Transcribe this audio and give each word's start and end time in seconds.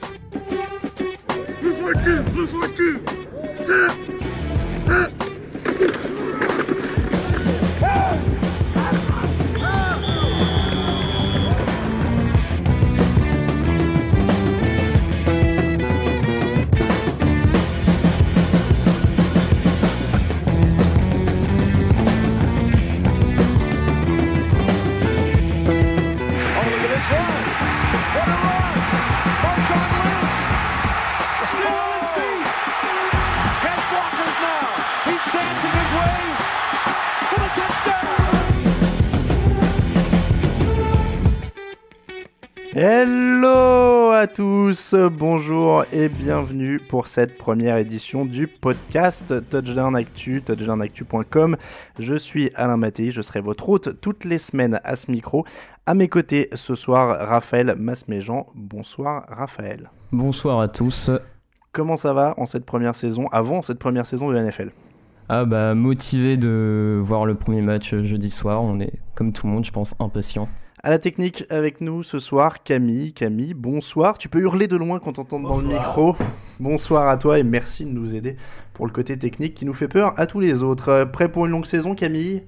Blue 0.00 1.74
14, 1.92 2.24
Blue 2.32 2.46
14, 2.46 2.98
set, 3.64 3.92
set. 4.86 6.13
Tous, 44.34 44.96
bonjour 45.12 45.84
et 45.92 46.08
bienvenue 46.08 46.80
pour 46.80 47.06
cette 47.06 47.38
première 47.38 47.76
édition 47.76 48.24
du 48.24 48.48
podcast 48.48 49.32
Touchdown 49.48 49.94
Actu, 49.94 50.42
touchdownactu.com. 50.42 51.56
Je 52.00 52.14
suis 52.16 52.50
Alain 52.56 52.76
Mattei, 52.76 53.12
je 53.12 53.22
serai 53.22 53.40
votre 53.40 53.68
hôte 53.68 54.00
toutes 54.00 54.24
les 54.24 54.38
semaines 54.38 54.80
à 54.82 54.96
ce 54.96 55.12
micro. 55.12 55.44
À 55.86 55.94
mes 55.94 56.08
côtés 56.08 56.48
ce 56.54 56.74
soir, 56.74 57.16
Raphaël 57.28 57.76
Masméjean. 57.78 58.48
Bonsoir 58.56 59.24
Raphaël. 59.28 59.90
Bonsoir 60.10 60.58
à 60.58 60.66
tous. 60.66 61.12
Comment 61.70 61.96
ça 61.96 62.12
va 62.12 62.34
en 62.36 62.44
cette 62.44 62.66
première 62.66 62.96
saison, 62.96 63.28
avant 63.30 63.62
cette 63.62 63.78
première 63.78 64.04
saison 64.04 64.28
de 64.28 64.34
la 64.34 64.42
NFL 64.42 64.72
Ah 65.28 65.44
bah 65.44 65.76
motivé 65.76 66.36
de 66.36 66.98
voir 67.00 67.24
le 67.24 67.36
premier 67.36 67.62
match 67.62 67.94
jeudi 67.94 68.30
soir, 68.30 68.64
on 68.64 68.80
est 68.80 68.94
comme 69.14 69.32
tout 69.32 69.46
le 69.46 69.52
monde 69.52 69.64
je 69.64 69.70
pense 69.70 69.94
impatient. 70.00 70.48
À 70.84 70.90
la 70.90 70.98
technique 70.98 71.46
avec 71.48 71.80
nous 71.80 72.02
ce 72.02 72.18
soir, 72.18 72.62
Camille. 72.62 73.14
Camille, 73.14 73.54
bonsoir. 73.54 74.18
Tu 74.18 74.28
peux 74.28 74.40
hurler 74.40 74.68
de 74.68 74.76
loin 74.76 74.98
quand 74.98 75.14
t'entends 75.14 75.40
dans 75.40 75.56
le 75.56 75.66
micro. 75.66 76.14
Bonsoir 76.60 77.08
à 77.08 77.16
toi 77.16 77.38
et 77.38 77.42
merci 77.42 77.86
de 77.86 77.90
nous 77.90 78.14
aider 78.14 78.36
pour 78.74 78.84
le 78.84 78.92
côté 78.92 79.16
technique 79.16 79.54
qui 79.54 79.64
nous 79.64 79.72
fait 79.72 79.88
peur 79.88 80.12
à 80.18 80.26
tous 80.26 80.40
les 80.40 80.62
autres. 80.62 80.90
Euh, 80.90 81.06
Prêt 81.06 81.32
pour 81.32 81.46
une 81.46 81.52
longue 81.52 81.64
saison, 81.64 81.94
Camille? 81.94 82.42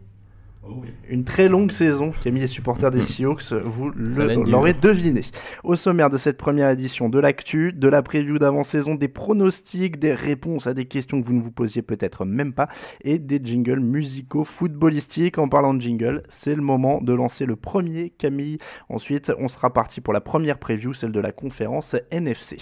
Une 1.09 1.25
très 1.25 1.49
longue 1.49 1.71
saison. 1.71 2.13
Camille 2.23 2.43
est 2.43 2.49
supporter 2.49 2.91
des 2.91 3.01
Seahawks, 3.03 3.53
vous 3.53 3.91
l'aurez 3.91 4.75
deviné. 4.75 5.23
Au 5.65 5.77
sommaire 5.77 6.11
de 6.11 6.17
cette 6.17 6.37
première 6.37 6.71
édition 6.71 7.09
de 7.09 7.19
l'actu, 7.19 7.73
de 7.73 7.89
la 7.89 8.03
preview 8.03 8.39
d'avant-saison, 8.39 8.95
des 8.95 9.09
pronostics, 9.09 9.99
des 9.99 10.15
réponses 10.15 10.67
à 10.67 10.75
des 10.75 10.87
questions 10.87 11.21
que 11.21 11.27
vous 11.27 11.33
ne 11.33 11.43
vous 11.43 11.53
posiez 11.53 11.83
peut-être 11.83 12.25
même 12.25 12.53
pas, 12.53 12.69
et 13.03 13.19
des 13.19 13.41
jingles 13.43 13.81
musicaux 13.81 14.45
footballistiques. 14.45 15.39
En 15.39 15.49
parlant 15.49 15.75
de 15.75 15.81
jingle, 15.81 16.23
c'est 16.29 16.55
le 16.55 16.63
moment 16.63 17.01
de 17.01 17.13
lancer 17.13 17.47
le 17.47 17.57
premier, 17.57 18.11
Camille. 18.11 18.59
Ensuite, 18.89 19.33
on 19.39 19.49
sera 19.49 19.73
parti 19.73 20.01
pour 20.01 20.13
la 20.13 20.21
première 20.21 20.59
preview, 20.59 20.93
celle 20.93 21.13
de 21.13 21.21
la 21.21 21.33
conférence 21.33 21.97
NFC. 22.11 22.59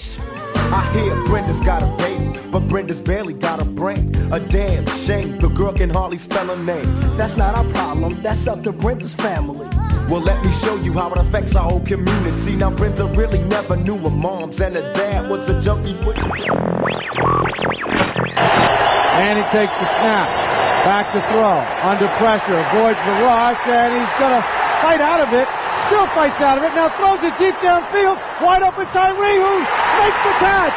I 0.74 0.82
hear 0.92 1.14
Brenda's 1.26 1.60
got 1.60 1.84
a 1.84 1.86
baby, 2.02 2.36
but 2.50 2.66
Brenda's 2.66 3.00
barely 3.00 3.32
got 3.32 3.62
a 3.62 3.64
brain. 3.64 4.12
A 4.32 4.40
damn 4.40 4.84
shame, 4.88 5.38
the 5.38 5.48
girl 5.48 5.72
can 5.72 5.88
hardly 5.88 6.18
spell 6.18 6.48
her 6.48 6.56
name. 6.64 6.84
That's 7.16 7.36
not 7.36 7.54
our 7.54 7.64
problem, 7.72 8.20
that's 8.22 8.48
up 8.48 8.64
to 8.64 8.72
Brenda's 8.72 9.14
family. 9.14 9.68
Well, 10.10 10.20
let 10.20 10.44
me 10.44 10.50
show 10.50 10.74
you 10.82 10.92
how 10.92 11.12
it 11.12 11.18
affects 11.18 11.54
our 11.54 11.62
whole 11.62 11.86
community. 11.86 12.56
Now, 12.56 12.72
Brenda 12.72 13.04
really 13.14 13.38
never 13.44 13.76
knew 13.76 13.96
her 13.98 14.10
moms, 14.10 14.60
and 14.60 14.74
her 14.74 14.92
dad 14.92 15.30
was 15.30 15.48
a 15.48 15.62
junkie 15.62 15.94
with. 16.04 16.18
And 19.14 19.38
he 19.38 19.44
takes 19.54 19.72
the 19.78 19.86
snap. 20.02 20.26
Back 20.84 21.06
to 21.14 21.22
throw. 21.30 21.62
Under 21.86 22.08
pressure. 22.18 22.58
Avoids 22.58 22.98
the 23.06 23.14
rush. 23.22 23.62
And 23.64 23.94
he's 23.94 24.14
going 24.18 24.34
to 24.34 24.42
fight 24.82 25.00
out 25.00 25.22
of 25.22 25.32
it. 25.32 25.46
Still 25.86 26.06
fights 26.12 26.40
out 26.42 26.58
of 26.58 26.64
it. 26.64 26.74
Now 26.74 26.90
throws 26.98 27.22
it 27.22 27.32
deep 27.38 27.54
downfield. 27.62 28.18
Wide 28.42 28.62
open 28.62 28.86
Tyree 28.92 29.38
who 29.38 29.64
makes 30.04 30.20
the 30.20 30.36
catch. 30.36 30.76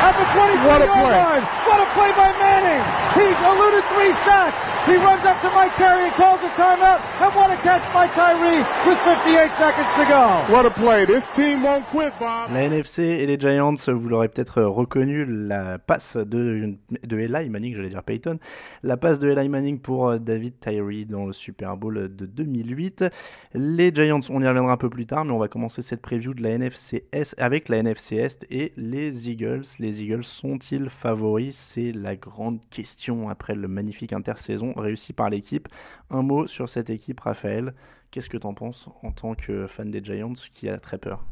At 0.00 0.14
the 0.16 0.24
23 0.32 0.64
yard 0.64 0.88
line. 0.88 1.67
What 1.68 1.80
a 1.84 1.88
play 1.92 2.12
by 2.16 2.32
Manning. 2.40 2.80
He 3.12 3.28
eluded 3.28 3.84
three 3.92 4.12
sacks. 4.24 4.56
He 4.88 4.96
runs 4.96 5.22
up 5.24 5.38
to 5.42 5.50
Mike 5.50 5.76
Terry 5.76 6.04
and 6.04 6.14
calls 6.14 6.40
a 6.40 6.48
timeout. 6.56 7.00
And 7.20 7.34
what 7.34 7.50
a 7.50 7.56
catch 7.60 7.82
by 7.92 8.06
Tyree 8.08 8.64
with 8.86 8.98
58 9.04 9.52
seconds 9.52 9.88
to 9.98 10.04
go. 10.08 10.24
What 10.50 10.64
a 10.64 10.70
play. 10.70 11.04
This 11.04 11.28
team 11.36 11.62
won't 11.62 11.84
quit, 11.88 12.14
Bob. 12.18 12.52
La 12.52 12.62
NFC 12.62 13.00
et 13.00 13.26
les 13.26 13.38
Giants, 13.38 13.74
vous 13.86 14.08
l'aurez 14.08 14.28
peut-être 14.28 14.62
reconnu, 14.62 15.26
la 15.26 15.78
passe 15.78 16.16
de, 16.16 16.76
de 17.02 17.18
Eli 17.18 17.50
Manning, 17.50 17.74
j'allais 17.74 17.90
dire 17.90 18.02
Peyton, 18.02 18.38
la 18.82 18.96
passe 18.96 19.18
de 19.18 19.28
Eli 19.28 19.50
Manning 19.50 19.78
pour 19.78 20.08
euh, 20.08 20.18
David 20.18 20.58
Tyree 20.60 21.04
dans 21.04 21.26
le 21.26 21.34
Super 21.34 21.76
Bowl 21.76 22.08
de 22.14 22.24
2008. 22.24 23.04
Les 23.52 23.92
Giants, 23.94 24.20
on 24.30 24.40
y 24.40 24.48
reviendra 24.48 24.72
un 24.72 24.78
peu 24.78 24.88
plus 24.88 25.04
tard, 25.04 25.26
mais 25.26 25.32
on 25.32 25.38
va 25.38 25.48
commencer 25.48 25.82
cette 25.82 26.00
preview 26.00 26.32
de 26.32 26.42
la 26.42 26.50
NFC 26.50 27.04
Est 27.12 27.34
avec 27.38 27.68
la 27.68 27.78
NFC 27.78 28.16
Est 28.16 28.46
et 28.50 28.72
les 28.78 29.28
Eagles. 29.28 29.64
Les 29.78 30.02
Eagles 30.02 30.24
sont-ils 30.24 30.88
favoris? 30.88 31.57
C'est 31.60 31.90
la 31.90 32.14
grande 32.14 32.60
question 32.70 33.28
après 33.28 33.56
le 33.56 33.66
magnifique 33.66 34.12
intersaison 34.12 34.72
réussi 34.76 35.12
par 35.12 35.28
l'équipe. 35.28 35.68
Un 36.08 36.22
mot 36.22 36.46
sur 36.46 36.68
cette 36.68 36.88
équipe, 36.88 37.18
Raphaël. 37.18 37.74
Qu'est-ce 38.10 38.30
que 38.30 38.36
t'en 38.38 38.54
penses 38.54 38.88
en 39.02 39.10
tant 39.10 39.34
que 39.34 39.66
fan 39.66 39.90
des 39.90 40.02
Giants 40.02 40.34
qui 40.52 40.68
a 40.68 40.78
très 40.78 40.98
peur? 40.98 41.24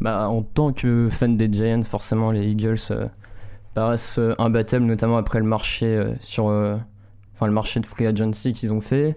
Bah 0.00 0.28
en 0.28 0.42
tant 0.42 0.74
que 0.74 1.08
fan 1.10 1.38
des 1.38 1.50
Giants, 1.50 1.82
forcément 1.84 2.30
les 2.30 2.46
Eagles 2.46 2.76
euh, 2.90 3.08
paraissent 3.74 4.18
euh, 4.18 4.34
imbattables, 4.38 4.84
notamment 4.84 5.16
après 5.16 5.38
le 5.38 5.46
marché 5.46 5.86
euh, 5.86 6.12
sur, 6.20 6.50
le 6.50 6.78
marché 7.40 7.80
de 7.80 7.86
free 7.86 8.06
agency 8.06 8.52
qu'ils 8.52 8.74
ont 8.74 8.82
fait. 8.82 9.16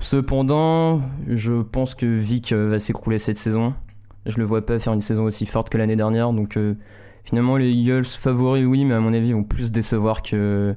Cependant, 0.00 1.02
je 1.28 1.60
pense 1.62 1.94
que 1.94 2.06
Vic 2.06 2.52
va 2.54 2.80
s'écrouler 2.80 3.18
cette 3.18 3.38
saison. 3.38 3.74
Je 4.24 4.38
le 4.38 4.44
vois 4.44 4.64
pas 4.64 4.78
faire 4.78 4.94
une 4.94 5.02
saison 5.02 5.24
aussi 5.24 5.44
forte 5.44 5.68
que 5.68 5.76
l'année 5.76 5.96
dernière, 5.96 6.32
donc 6.32 6.58
finalement 7.24 7.56
les 7.56 7.70
Eagles 7.70 8.04
favoris 8.04 8.64
oui, 8.64 8.84
mais 8.84 8.94
à 8.94 9.00
mon 9.00 9.12
avis 9.12 9.28
ils 9.28 9.34
vont 9.34 9.44
plus 9.44 9.70
décevoir 9.70 10.22
que 10.22 10.74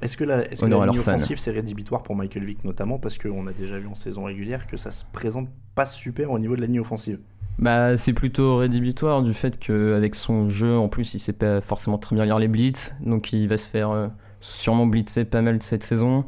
Est-ce 0.00 0.16
que 0.16 0.24
la, 0.24 0.50
est-ce 0.50 0.62
que 0.62 0.66
la 0.66 0.86
ligne 0.86 0.98
offensive 0.98 1.38
c'est 1.38 1.50
rédhibitoire 1.50 2.02
pour 2.02 2.16
Michael 2.16 2.44
Vick 2.44 2.64
notamment 2.64 2.98
parce 2.98 3.18
qu'on 3.18 3.46
a 3.46 3.52
déjà 3.52 3.78
vu 3.78 3.86
en 3.86 3.94
saison 3.94 4.24
régulière 4.24 4.66
que 4.66 4.76
ça 4.76 4.90
se 4.90 5.04
présente 5.12 5.48
pas 5.74 5.86
super 5.86 6.30
au 6.30 6.38
niveau 6.38 6.56
de 6.56 6.60
la 6.60 6.66
ligne 6.66 6.80
offensive? 6.80 7.18
Bah, 7.58 7.96
c'est 7.98 8.12
plutôt 8.12 8.56
rédhibitoire 8.56 9.22
du 9.22 9.34
fait 9.34 9.58
qu'avec 9.58 10.14
son 10.14 10.48
jeu, 10.48 10.76
en 10.76 10.88
plus, 10.88 11.14
il 11.14 11.18
sait 11.18 11.32
pas 11.32 11.60
forcément 11.60 11.98
très 11.98 12.16
bien 12.16 12.24
lire 12.24 12.38
les 12.38 12.48
blitz, 12.48 12.94
donc 13.00 13.32
il 13.32 13.46
va 13.46 13.58
se 13.58 13.68
faire 13.68 13.90
euh, 13.90 14.08
sûrement 14.40 14.86
blitzer 14.86 15.24
pas 15.24 15.42
mal 15.42 15.62
cette 15.62 15.84
saison. 15.84 16.24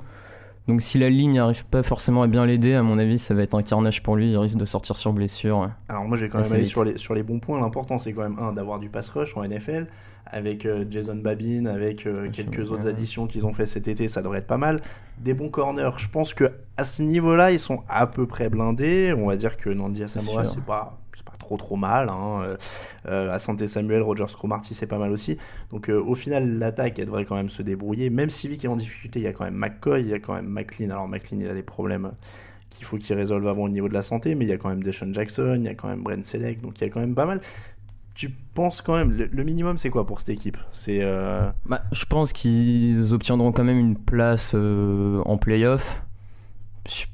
Donc 0.66 0.80
si 0.80 0.98
la 0.98 1.10
ligne 1.10 1.34
n'arrive 1.34 1.66
pas 1.66 1.82
forcément 1.82 2.22
à 2.22 2.26
bien 2.26 2.46
l'aider, 2.46 2.72
à 2.74 2.82
mon 2.82 2.98
avis, 2.98 3.18
ça 3.18 3.34
va 3.34 3.42
être 3.42 3.54
un 3.54 3.62
carnage 3.62 4.02
pour 4.02 4.16
lui, 4.16 4.30
il 4.30 4.36
risque 4.38 4.56
de 4.56 4.64
sortir 4.64 4.96
sur 4.96 5.12
blessure. 5.12 5.68
Alors 5.88 6.04
moi 6.04 6.16
j'ai 6.16 6.28
quand 6.30 6.38
Ah, 6.38 6.42
même 6.42 6.52
allé 6.54 6.64
sur 6.64 6.84
les, 6.84 6.96
sur 6.96 7.14
les 7.14 7.22
bons 7.22 7.38
points. 7.38 7.60
L'important 7.60 7.98
c'est 7.98 8.12
quand 8.14 8.22
même 8.22 8.38
un 8.38 8.52
d'avoir 8.52 8.78
du 8.78 8.88
pass 8.88 9.10
rush 9.10 9.36
en 9.36 9.46
NFL, 9.46 9.86
avec 10.26 10.64
euh, 10.64 10.86
Jason 10.90 11.16
Babin, 11.16 11.66
avec 11.66 12.06
euh, 12.06 12.30
quelques 12.32 12.72
autres 12.72 12.88
additions 12.88 13.26
qu'ils 13.26 13.46
ont 13.46 13.52
fait 13.52 13.66
cet 13.66 13.88
été, 13.88 14.08
ça 14.08 14.22
devrait 14.22 14.38
être 14.38 14.46
pas 14.46 14.56
mal. 14.56 14.80
Des 15.18 15.34
bons 15.34 15.50
corners, 15.50 15.90
je 15.98 16.08
pense 16.08 16.32
que 16.32 16.50
à 16.78 16.86
ce 16.86 17.02
niveau-là, 17.02 17.52
ils 17.52 17.60
sont 17.60 17.82
à 17.88 18.06
peu 18.06 18.26
près 18.26 18.48
blindés. 18.48 19.14
On 19.16 19.26
va 19.26 19.36
dire 19.36 19.58
que 19.58 19.68
Nandi 19.68 20.02
Asamoah, 20.02 20.44
c'est 20.44 20.54
pas 20.54 20.54
c'est 20.54 20.64
pas 20.64 20.98
trop 21.44 21.56
trop 21.56 21.76
mal. 21.76 22.08
Hein. 22.08 22.42
Euh, 22.42 22.56
euh, 23.08 23.30
à 23.30 23.38
Santé 23.38 23.68
Samuel, 23.68 24.02
Rogers 24.02 24.32
Cromarty, 24.32 24.74
c'est 24.74 24.86
pas 24.86 24.98
mal 24.98 25.12
aussi. 25.12 25.36
Donc 25.70 25.90
euh, 25.90 26.00
au 26.00 26.14
final, 26.14 26.58
l'attaque, 26.58 26.98
elle 26.98 27.06
devrait 27.06 27.26
quand 27.26 27.36
même 27.36 27.50
se 27.50 27.62
débrouiller. 27.62 28.10
Même 28.10 28.30
si 28.30 28.48
Vic 28.48 28.64
est 28.64 28.68
en 28.68 28.76
difficulté, 28.76 29.20
il 29.20 29.24
y 29.24 29.28
a 29.28 29.32
quand 29.32 29.44
même 29.44 29.56
McCoy, 29.56 30.00
il 30.00 30.08
y 30.08 30.14
a 30.14 30.18
quand 30.18 30.34
même 30.34 30.48
McLean. 30.48 30.90
Alors 30.90 31.08
McLean, 31.08 31.40
il 31.40 31.48
a 31.48 31.54
des 31.54 31.62
problèmes 31.62 32.12
qu'il 32.70 32.84
faut 32.84 32.96
qu'il 32.96 33.14
résolve 33.14 33.46
avant 33.46 33.64
au 33.64 33.68
niveau 33.68 33.88
de 33.88 33.94
la 33.94 34.02
santé, 34.02 34.34
mais 34.34 34.46
il 34.46 34.48
y 34.48 34.52
a 34.52 34.56
quand 34.56 34.68
même 34.68 34.82
Deshaun 34.82 35.12
Jackson, 35.12 35.56
il 35.58 35.64
y 35.64 35.68
a 35.68 35.74
quand 35.74 35.88
même 35.88 36.02
Brent 36.02 36.24
Selleck, 36.24 36.60
donc 36.60 36.80
il 36.80 36.84
y 36.84 36.86
a 36.86 36.90
quand 36.90 37.00
même 37.00 37.14
pas 37.14 37.26
mal. 37.26 37.40
Tu 38.14 38.30
penses 38.30 38.80
quand 38.80 38.96
même, 38.96 39.10
le, 39.10 39.44
minimum 39.44 39.76
c'est 39.76 39.90
quoi 39.90 40.06
pour 40.06 40.20
cette 40.20 40.30
équipe? 40.30 40.56
C'est 40.72 41.00
euh, 41.02 41.50
bah, 41.66 41.82
Je 41.92 42.04
pense 42.04 42.32
qu'ils 42.32 43.12
obtiendront 43.12 43.52
quand 43.52 43.64
même 43.64 43.78
une 43.78 43.96
place 43.96 44.52
euh, 44.54 45.20
en 45.24 45.36
playoff. 45.36 46.03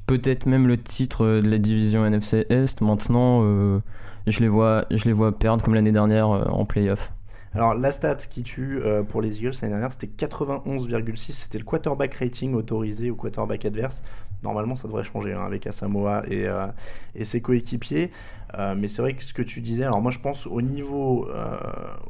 Peut-être 0.05 0.45
même 0.45 0.67
le 0.67 0.77
titre 0.77 1.25
de 1.25 1.47
la 1.47 1.57
division 1.57 2.05
NFC 2.05 2.45
Est. 2.49 2.81
Maintenant, 2.81 3.41
euh, 3.43 3.79
je, 4.27 4.39
les 4.39 4.49
vois, 4.49 4.85
je 4.91 5.05
les 5.05 5.13
vois 5.13 5.37
perdre 5.37 5.63
comme 5.63 5.75
l'année 5.75 5.91
dernière 5.91 6.27
en 6.29 6.65
playoff. 6.65 7.11
Alors 7.53 7.73
la 7.73 7.91
stat 7.91 8.15
qui 8.15 8.43
tue 8.43 8.81
pour 9.09 9.21
les 9.21 9.39
Eagles 9.39 9.51
l'année 9.61 9.73
dernière, 9.73 9.91
c'était 9.91 10.07
91,6. 10.07 11.31
C'était 11.33 11.57
le 11.57 11.65
quarterback 11.65 12.13
rating 12.15 12.53
autorisé 12.53 13.09
au 13.11 13.15
quarterback 13.15 13.65
adverse. 13.65 14.01
Normalement, 14.43 14.75
ça 14.75 14.87
devrait 14.87 15.03
changer 15.03 15.33
hein, 15.33 15.43
avec 15.45 15.67
Asamoah 15.67 16.23
et, 16.29 17.23
ses 17.23 17.41
coéquipiers. 17.41 18.11
Euh, 18.57 18.75
mais 18.77 18.87
c'est 18.87 19.01
vrai 19.01 19.13
que 19.13 19.23
ce 19.23 19.33
que 19.33 19.41
tu 19.41 19.61
disais, 19.61 19.85
alors 19.85 20.01
moi 20.01 20.11
je 20.11 20.19
pense 20.19 20.45
au 20.45 20.61
niveau, 20.61 21.29
euh, 21.29 21.57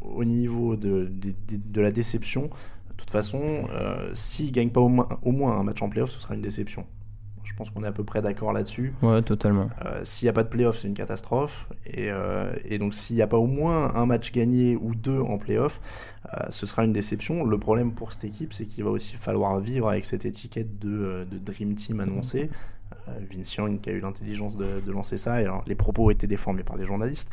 au 0.02 0.24
niveau 0.24 0.76
de, 0.76 1.10
de, 1.12 1.82
la 1.82 1.92
déception, 1.92 2.44
de 2.90 2.94
toute 2.98 3.12
façon, 3.12 3.68
euh, 3.72 4.10
s'il 4.14 4.48
ne 4.48 4.52
gagne 4.52 4.70
pas 4.70 4.82
au 4.82 4.90
moins, 4.90 5.08
au 5.22 5.32
moins 5.32 5.60
un 5.60 5.64
match 5.64 5.82
en 5.82 5.90
playoff, 5.90 6.10
ce 6.10 6.20
sera 6.20 6.34
une 6.34 6.42
déception. 6.42 6.86
Je 7.44 7.54
pense 7.56 7.70
qu'on 7.70 7.84
est 7.84 7.88
à 7.88 7.92
peu 7.92 8.04
près 8.04 8.22
d'accord 8.22 8.54
là-dessus. 8.54 8.94
Ouais, 9.02 9.22
totalement. 9.22 9.70
s'il 10.04 10.26
n'y 10.26 10.30
a 10.30 10.34
pas 10.34 10.44
de 10.44 10.50
playoff, 10.50 10.78
c'est 10.78 10.88
une 10.88 10.94
catastrophe. 10.94 11.68
Et, 11.86 12.10
et 12.66 12.78
donc 12.78 12.94
s'il 12.94 13.16
n'y 13.16 13.22
a 13.22 13.28
pas 13.28 13.38
au 13.38 13.48
moins 13.48 13.96
un 13.96 14.06
match 14.06 14.32
gagné 14.32 14.76
ou 14.76 14.96
deux 14.96 15.20
en 15.20 15.38
playoff, 15.38 15.80
ce 16.50 16.66
sera 16.66 16.86
une 16.86 16.94
déception. 16.94 17.44
Le 17.44 17.58
problème 17.58 17.94
pour 17.94 18.14
cette 18.14 18.24
équipe, 18.24 18.54
c'est 18.54 18.66
qu'il 18.66 18.84
va 18.84 18.92
aussi 18.92 19.16
falloir 19.16 19.60
vivre 19.60 19.90
avec 19.90 20.06
cette 20.06 20.26
étiquette 20.26 20.80
de, 20.80 21.28
de 21.30 21.38
Dream 21.38 21.76
Team 21.76 22.00
annoncée. 22.00 22.50
Euh, 23.08 23.12
Vince 23.32 23.56
Young 23.56 23.80
qui 23.82 23.90
a 23.90 23.94
eu 23.94 24.00
l'intelligence 24.00 24.58
de, 24.58 24.92
lancer 24.92 25.18
ça. 25.18 25.42
Et 25.42 25.48
les 25.68 25.76
propos 25.76 26.06
ont 26.06 26.10
été 26.10 26.28
déformés 26.28 26.64
par 26.64 26.78
les 26.78 26.86
journalistes. 26.86 27.30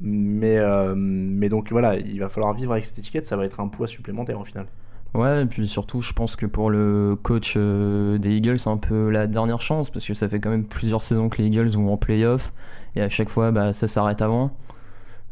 Mais, 0.00 0.58
euh, 0.58 0.94
mais 0.96 1.48
donc 1.48 1.70
voilà, 1.70 1.96
il 1.96 2.18
va 2.20 2.28
falloir 2.28 2.54
vivre 2.54 2.72
avec 2.72 2.84
cette 2.84 2.98
étiquette. 2.98 3.26
Ça 3.26 3.36
va 3.36 3.44
être 3.44 3.60
un 3.60 3.68
poids 3.68 3.86
supplémentaire 3.86 4.38
au 4.40 4.44
final. 4.44 4.66
Ouais, 5.14 5.42
et 5.42 5.46
puis 5.46 5.66
surtout, 5.66 6.02
je 6.02 6.12
pense 6.12 6.36
que 6.36 6.46
pour 6.46 6.70
le 6.70 7.16
coach 7.22 7.54
euh, 7.56 8.18
des 8.18 8.36
Eagles, 8.36 8.58
c'est 8.58 8.70
un 8.70 8.76
peu 8.76 9.10
la 9.10 9.26
dernière 9.26 9.60
chance 9.60 9.90
parce 9.90 10.06
que 10.06 10.14
ça 10.14 10.28
fait 10.28 10.38
quand 10.38 10.50
même 10.50 10.64
plusieurs 10.64 11.02
saisons 11.02 11.28
que 11.28 11.38
les 11.38 11.48
Eagles 11.48 11.70
vont 11.70 11.92
en 11.92 11.96
playoff 11.96 12.52
et 12.94 13.02
à 13.02 13.08
chaque 13.08 13.28
fois, 13.28 13.50
bah, 13.50 13.72
ça 13.72 13.88
s'arrête 13.88 14.20
avant 14.22 14.50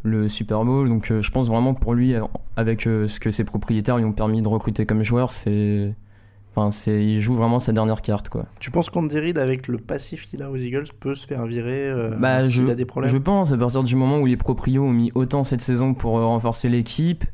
le 0.03 0.29
Super 0.29 0.65
Bowl. 0.65 0.89
Donc 0.89 1.13
je 1.21 1.31
pense 1.31 1.49
vraiment 1.49 1.75
pour 1.75 1.95
lui, 1.95 2.15
avec 2.57 2.83
ce 2.83 3.21
que 3.21 3.31
ses 3.31 3.45
propriétaires 3.45 3.99
lui 3.99 4.05
ont 4.05 4.13
permis 4.13 4.41
de 4.41 4.49
recruter 4.49 4.87
comme 4.87 5.03
joueur, 5.03 5.31
c'est 5.31 5.95
Enfin, 6.57 6.71
c'est, 6.71 7.05
il 7.05 7.21
joue 7.21 7.35
vraiment 7.35 7.61
sa 7.61 7.73
dernière 7.73 8.01
carte, 8.01 8.31
quoi. 8.31 8.47
Tu 8.61 8.71
penses 8.71 8.89
qu'Andy 8.89 9.19
avec 9.37 9.69
le 9.69 9.77
passif 9.77 10.25
qu'il 10.25 10.43
a 10.43 10.51
aux 10.51 10.57
Eagles, 10.57 10.87
peut 10.99 11.15
se 11.15 11.27
faire 11.27 11.45
virer 11.45 11.91
euh, 11.91 12.17
bah, 12.19 12.43
s'il 12.45 12.71
a 12.71 12.75
des 12.75 12.87
problèmes? 12.87 13.13
Je 13.13 13.19
pense, 13.19 13.53
à 13.53 13.59
partir 13.59 13.83
du 13.83 13.95
moment 13.95 14.21
où 14.21 14.27
les 14.27 14.39
proprios 14.39 14.83
ont 14.83 14.93
mis 14.93 15.13
autant 15.15 15.45
cette 15.45 15.61
saison 15.61 15.93
pour 15.93 16.17
euh, 16.17 16.25
renforcer 16.25 16.71
l'équipe, 16.71 17.27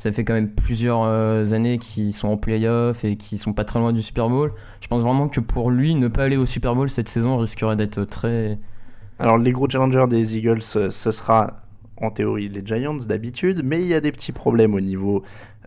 ça 0.00 0.10
fait 0.12 0.24
quand 0.24 0.32
même 0.32 0.48
plusieurs 0.48 1.02
euh, 1.02 1.52
années 1.52 1.76
qu'ils 1.76 2.14
sont 2.14 2.28
en 2.28 2.38
playoff 2.38 3.04
et 3.04 3.16
qu'ils 3.16 3.38
sont 3.38 3.52
pas 3.52 3.64
très 3.64 3.78
loin 3.78 3.92
du 3.92 4.00
Super 4.00 4.30
Bowl. 4.30 4.50
Je 4.80 4.88
pense 4.88 5.02
vraiment 5.02 5.28
que 5.28 5.40
pour 5.40 5.70
lui, 5.70 5.94
ne 5.94 6.08
pas 6.08 6.24
aller 6.24 6.38
au 6.38 6.46
Super 6.46 6.74
Bowl 6.74 6.88
cette 6.88 7.10
saison 7.10 7.36
risquerait 7.36 7.76
d'être 7.76 8.04
très... 8.04 8.58
Alors, 9.18 9.36
les 9.36 9.52
gros 9.52 9.68
challengers 9.68 10.06
des 10.08 10.38
Eagles, 10.38 10.62
ce 10.62 10.88
sera 10.88 11.60
en 11.98 12.10
théorie 12.10 12.48
les 12.48 12.64
Giants 12.64 12.96
d'habitude, 13.06 13.60
mais 13.62 13.82
il 13.82 13.88
y 13.88 13.94
a 13.94 14.00
des 14.00 14.10
petits 14.10 14.32
problèmes 14.32 14.72
au 14.72 14.80
niveau 14.80 15.22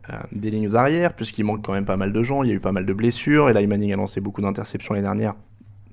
euh, 0.10 0.14
des 0.32 0.50
lignes 0.50 0.76
arrière, 0.76 1.14
puisqu'il 1.14 1.44
manque 1.44 1.64
quand 1.64 1.74
même 1.74 1.86
pas 1.86 1.98
mal 1.98 2.12
de 2.12 2.24
gens, 2.24 2.42
il 2.42 2.50
y 2.50 2.52
a 2.52 2.56
eu 2.56 2.60
pas 2.60 2.72
mal 2.72 2.88
de 2.88 2.94
blessures, 2.94 3.52
et 3.52 3.54
là 3.54 3.66
Manning 3.68 3.94
a 3.94 3.98
lancé 3.98 4.20
beaucoup 4.20 4.42
d'interceptions 4.42 4.96
l'année 4.96 5.06
dernière. 5.06 5.36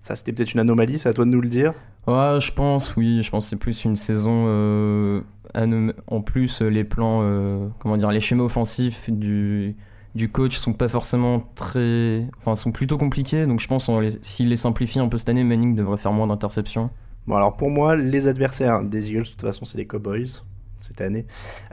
Ça, 0.00 0.16
c'était 0.16 0.32
peut-être 0.32 0.54
une 0.54 0.60
anomalie, 0.60 0.98
c'est 0.98 1.10
à 1.10 1.12
toi 1.12 1.26
de 1.26 1.30
nous 1.30 1.42
le 1.42 1.48
dire? 1.48 1.74
Ouais, 2.06 2.38
je 2.40 2.50
pense, 2.52 2.96
oui, 2.96 3.22
je 3.22 3.30
pense 3.30 3.44
que 3.44 3.50
c'est 3.50 3.56
plus 3.56 3.84
une 3.84 3.96
saison. 3.96 4.46
Euh, 4.46 5.20
en 5.54 6.20
plus, 6.20 6.62
les 6.62 6.84
plans, 6.84 7.20
euh, 7.22 7.68
comment 7.78 7.96
dire, 7.96 8.10
les 8.10 8.20
schémas 8.20 8.44
offensifs 8.44 9.10
du, 9.10 9.76
du 10.14 10.30
coach 10.30 10.56
sont 10.56 10.72
pas 10.72 10.88
forcément 10.88 11.44
très. 11.54 12.26
Enfin, 12.38 12.56
sont 12.56 12.72
plutôt 12.72 12.98
compliqués, 12.98 13.46
donc 13.46 13.60
je 13.60 13.66
pense 13.66 13.90
s'il 14.22 14.48
les 14.48 14.56
simplifie 14.56 15.00
un 15.00 15.08
peu 15.08 15.18
cette 15.18 15.28
année, 15.28 15.44
Manning 15.44 15.74
devrait 15.74 15.98
faire 15.98 16.12
moins 16.12 16.26
d'interceptions. 16.26 16.90
Bon, 17.26 17.36
alors 17.36 17.56
pour 17.56 17.70
moi, 17.70 17.96
les 17.96 18.28
adversaires 18.28 18.82
des 18.82 19.10
Eagles, 19.10 19.22
de 19.22 19.28
toute 19.28 19.42
façon, 19.42 19.64
c'est 19.64 19.78
les 19.78 19.86
Cowboys 19.86 20.42
cette 20.80 21.00
année. 21.00 21.26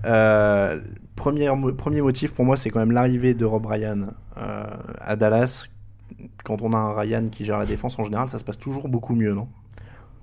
Euh, 0.05 0.81
premier, 1.15 1.49
premier 1.77 2.01
motif 2.01 2.33
pour 2.33 2.45
moi, 2.45 2.57
c'est 2.57 2.69
quand 2.69 2.79
même 2.79 2.91
l'arrivée 2.91 3.33
de 3.33 3.45
Rob 3.45 3.65
Ryan 3.65 4.07
euh, 4.37 4.65
à 4.99 5.15
Dallas. 5.15 5.67
Quand 6.43 6.61
on 6.61 6.73
a 6.73 6.77
un 6.77 6.93
Ryan 6.93 7.29
qui 7.29 7.45
gère 7.45 7.59
la 7.59 7.65
défense, 7.65 7.97
en 7.99 8.03
général, 8.03 8.29
ça 8.29 8.37
se 8.37 8.43
passe 8.43 8.57
toujours 8.57 8.89
beaucoup 8.89 9.15
mieux, 9.15 9.33
non? 9.33 9.47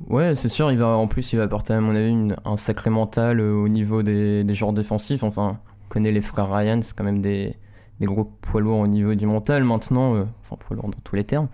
Ouais, 0.09 0.35
c'est 0.35 0.49
sûr. 0.49 0.71
Il 0.73 0.79
va, 0.79 0.89
en 0.89 1.07
plus, 1.07 1.33
il 1.33 1.37
va 1.37 1.45
apporter, 1.45 1.73
à 1.73 1.81
mon 1.81 1.95
avis, 1.95 2.35
un 2.45 2.57
sacré 2.57 2.91
mental 2.91 3.41
euh, 3.41 3.53
au 3.55 3.69
niveau 3.69 4.03
des, 4.03 4.45
des 4.45 4.55
joueurs 4.55 4.73
défensifs. 4.73 5.23
Enfin, 5.23 5.59
on 5.85 5.89
connaît 5.89 6.13
les 6.13 6.21
frères 6.21 6.53
Ryan, 6.53 6.81
c'est 6.83 6.97
quand 6.97 7.05
même 7.05 7.23
des, 7.23 7.57
des 8.01 8.07
gros 8.07 8.25
poids 8.25 8.61
lourds 8.61 8.81
au 8.81 8.87
niveau 8.87 9.15
du 9.15 9.27
mental. 9.27 9.65
Maintenant, 9.65 10.27
enfin, 10.41 10.57
poids 10.57 10.77
lourds 10.77 10.91
dans 10.91 10.99
tous 11.05 11.17
les 11.17 11.25
termes. 11.25 11.49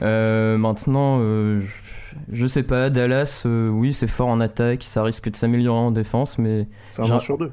maintenant, 0.00 1.20
je 2.30 2.46
sais 2.46 2.62
pas, 2.62 2.90
Dallas, 2.90 3.42
euh, 3.46 3.68
oui, 3.68 3.92
c'est 3.92 4.06
fort 4.06 4.28
en 4.28 4.40
attaque, 4.40 4.82
ça 4.82 5.02
risque 5.02 5.30
de 5.30 5.36
s'améliorer 5.36 5.78
en 5.78 5.90
défense, 5.90 6.38
mais. 6.38 6.66
C'est 6.90 7.02
un 7.02 7.18
sur 7.18 7.38
deux. 7.38 7.52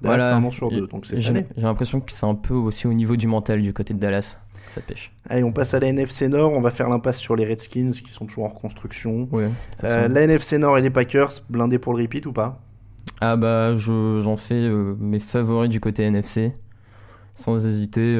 Dallas, 0.00 0.30
c'est 0.30 0.46
un 0.46 0.50
sur 0.50 0.70
deux, 0.70 0.86
donc 0.88 1.06
c'est 1.06 1.20
J'ai 1.22 1.46
l'impression 1.56 2.00
que 2.00 2.10
c'est 2.10 2.26
un 2.26 2.34
peu 2.34 2.54
aussi 2.54 2.86
au 2.86 2.92
niveau 2.92 3.16
du 3.16 3.26
mental 3.26 3.62
du 3.62 3.72
côté 3.72 3.94
de 3.94 3.98
Dallas. 3.98 4.38
Ça 4.68 4.80
pêche. 4.80 5.12
Allez, 5.28 5.42
on 5.44 5.52
passe 5.52 5.74
à 5.74 5.80
la 5.80 5.88
NFC 5.88 6.28
Nord. 6.28 6.52
On 6.52 6.60
va 6.60 6.70
faire 6.70 6.88
l'impasse 6.88 7.18
sur 7.18 7.36
les 7.36 7.44
Redskins 7.44 7.90
qui 7.90 8.10
sont 8.10 8.26
toujours 8.26 8.44
en 8.44 8.48
reconstruction. 8.48 9.28
Ouais, 9.30 9.48
euh, 9.84 10.08
la 10.08 10.22
NFC 10.22 10.58
Nord 10.58 10.78
et 10.78 10.82
les 10.82 10.90
Packers, 10.90 11.32
blindés 11.50 11.78
pour 11.78 11.94
le 11.94 12.02
repeat 12.02 12.26
ou 12.26 12.32
pas? 12.32 12.60
Ah 13.20 13.36
bah, 13.36 13.76
j'en 13.76 14.36
fais 14.36 14.54
euh, 14.54 14.94
mes 14.98 15.20
favoris 15.20 15.70
du 15.70 15.80
côté 15.80 16.04
NFC. 16.04 16.52
Sans 17.34 17.66
hésiter. 17.66 18.16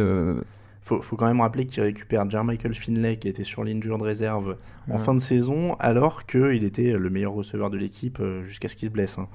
Faut, 0.85 1.01
faut 1.01 1.17
quand 1.17 1.27
même 1.27 1.41
rappeler 1.41 1.65
qu'il 1.67 1.81
récupère 1.83 2.29
Jermichael 2.29 2.75
Finlay 2.75 3.17
qui 3.17 3.29
était 3.29 3.45
sur 3.45 3.63
l'injured 3.63 4.03
réserve 4.03 4.57
en 4.91 4.99
fin 4.99 5.15
de 5.15 5.21
saison 5.21 5.75
alors 5.79 6.27
qu'il 6.27 6.65
était 6.65 6.95
le 6.95 7.09
meilleur 7.09 7.33
receveur 7.33 7.71
de 7.71 7.77
l'équipe 7.77 8.19
euh, 8.21 8.43
jusqu'à 8.43 8.67
ce 8.67 8.75
qu'il 8.75 8.89
se 8.89 8.93
blesse. 8.93 9.17
Hein. 9.17 9.29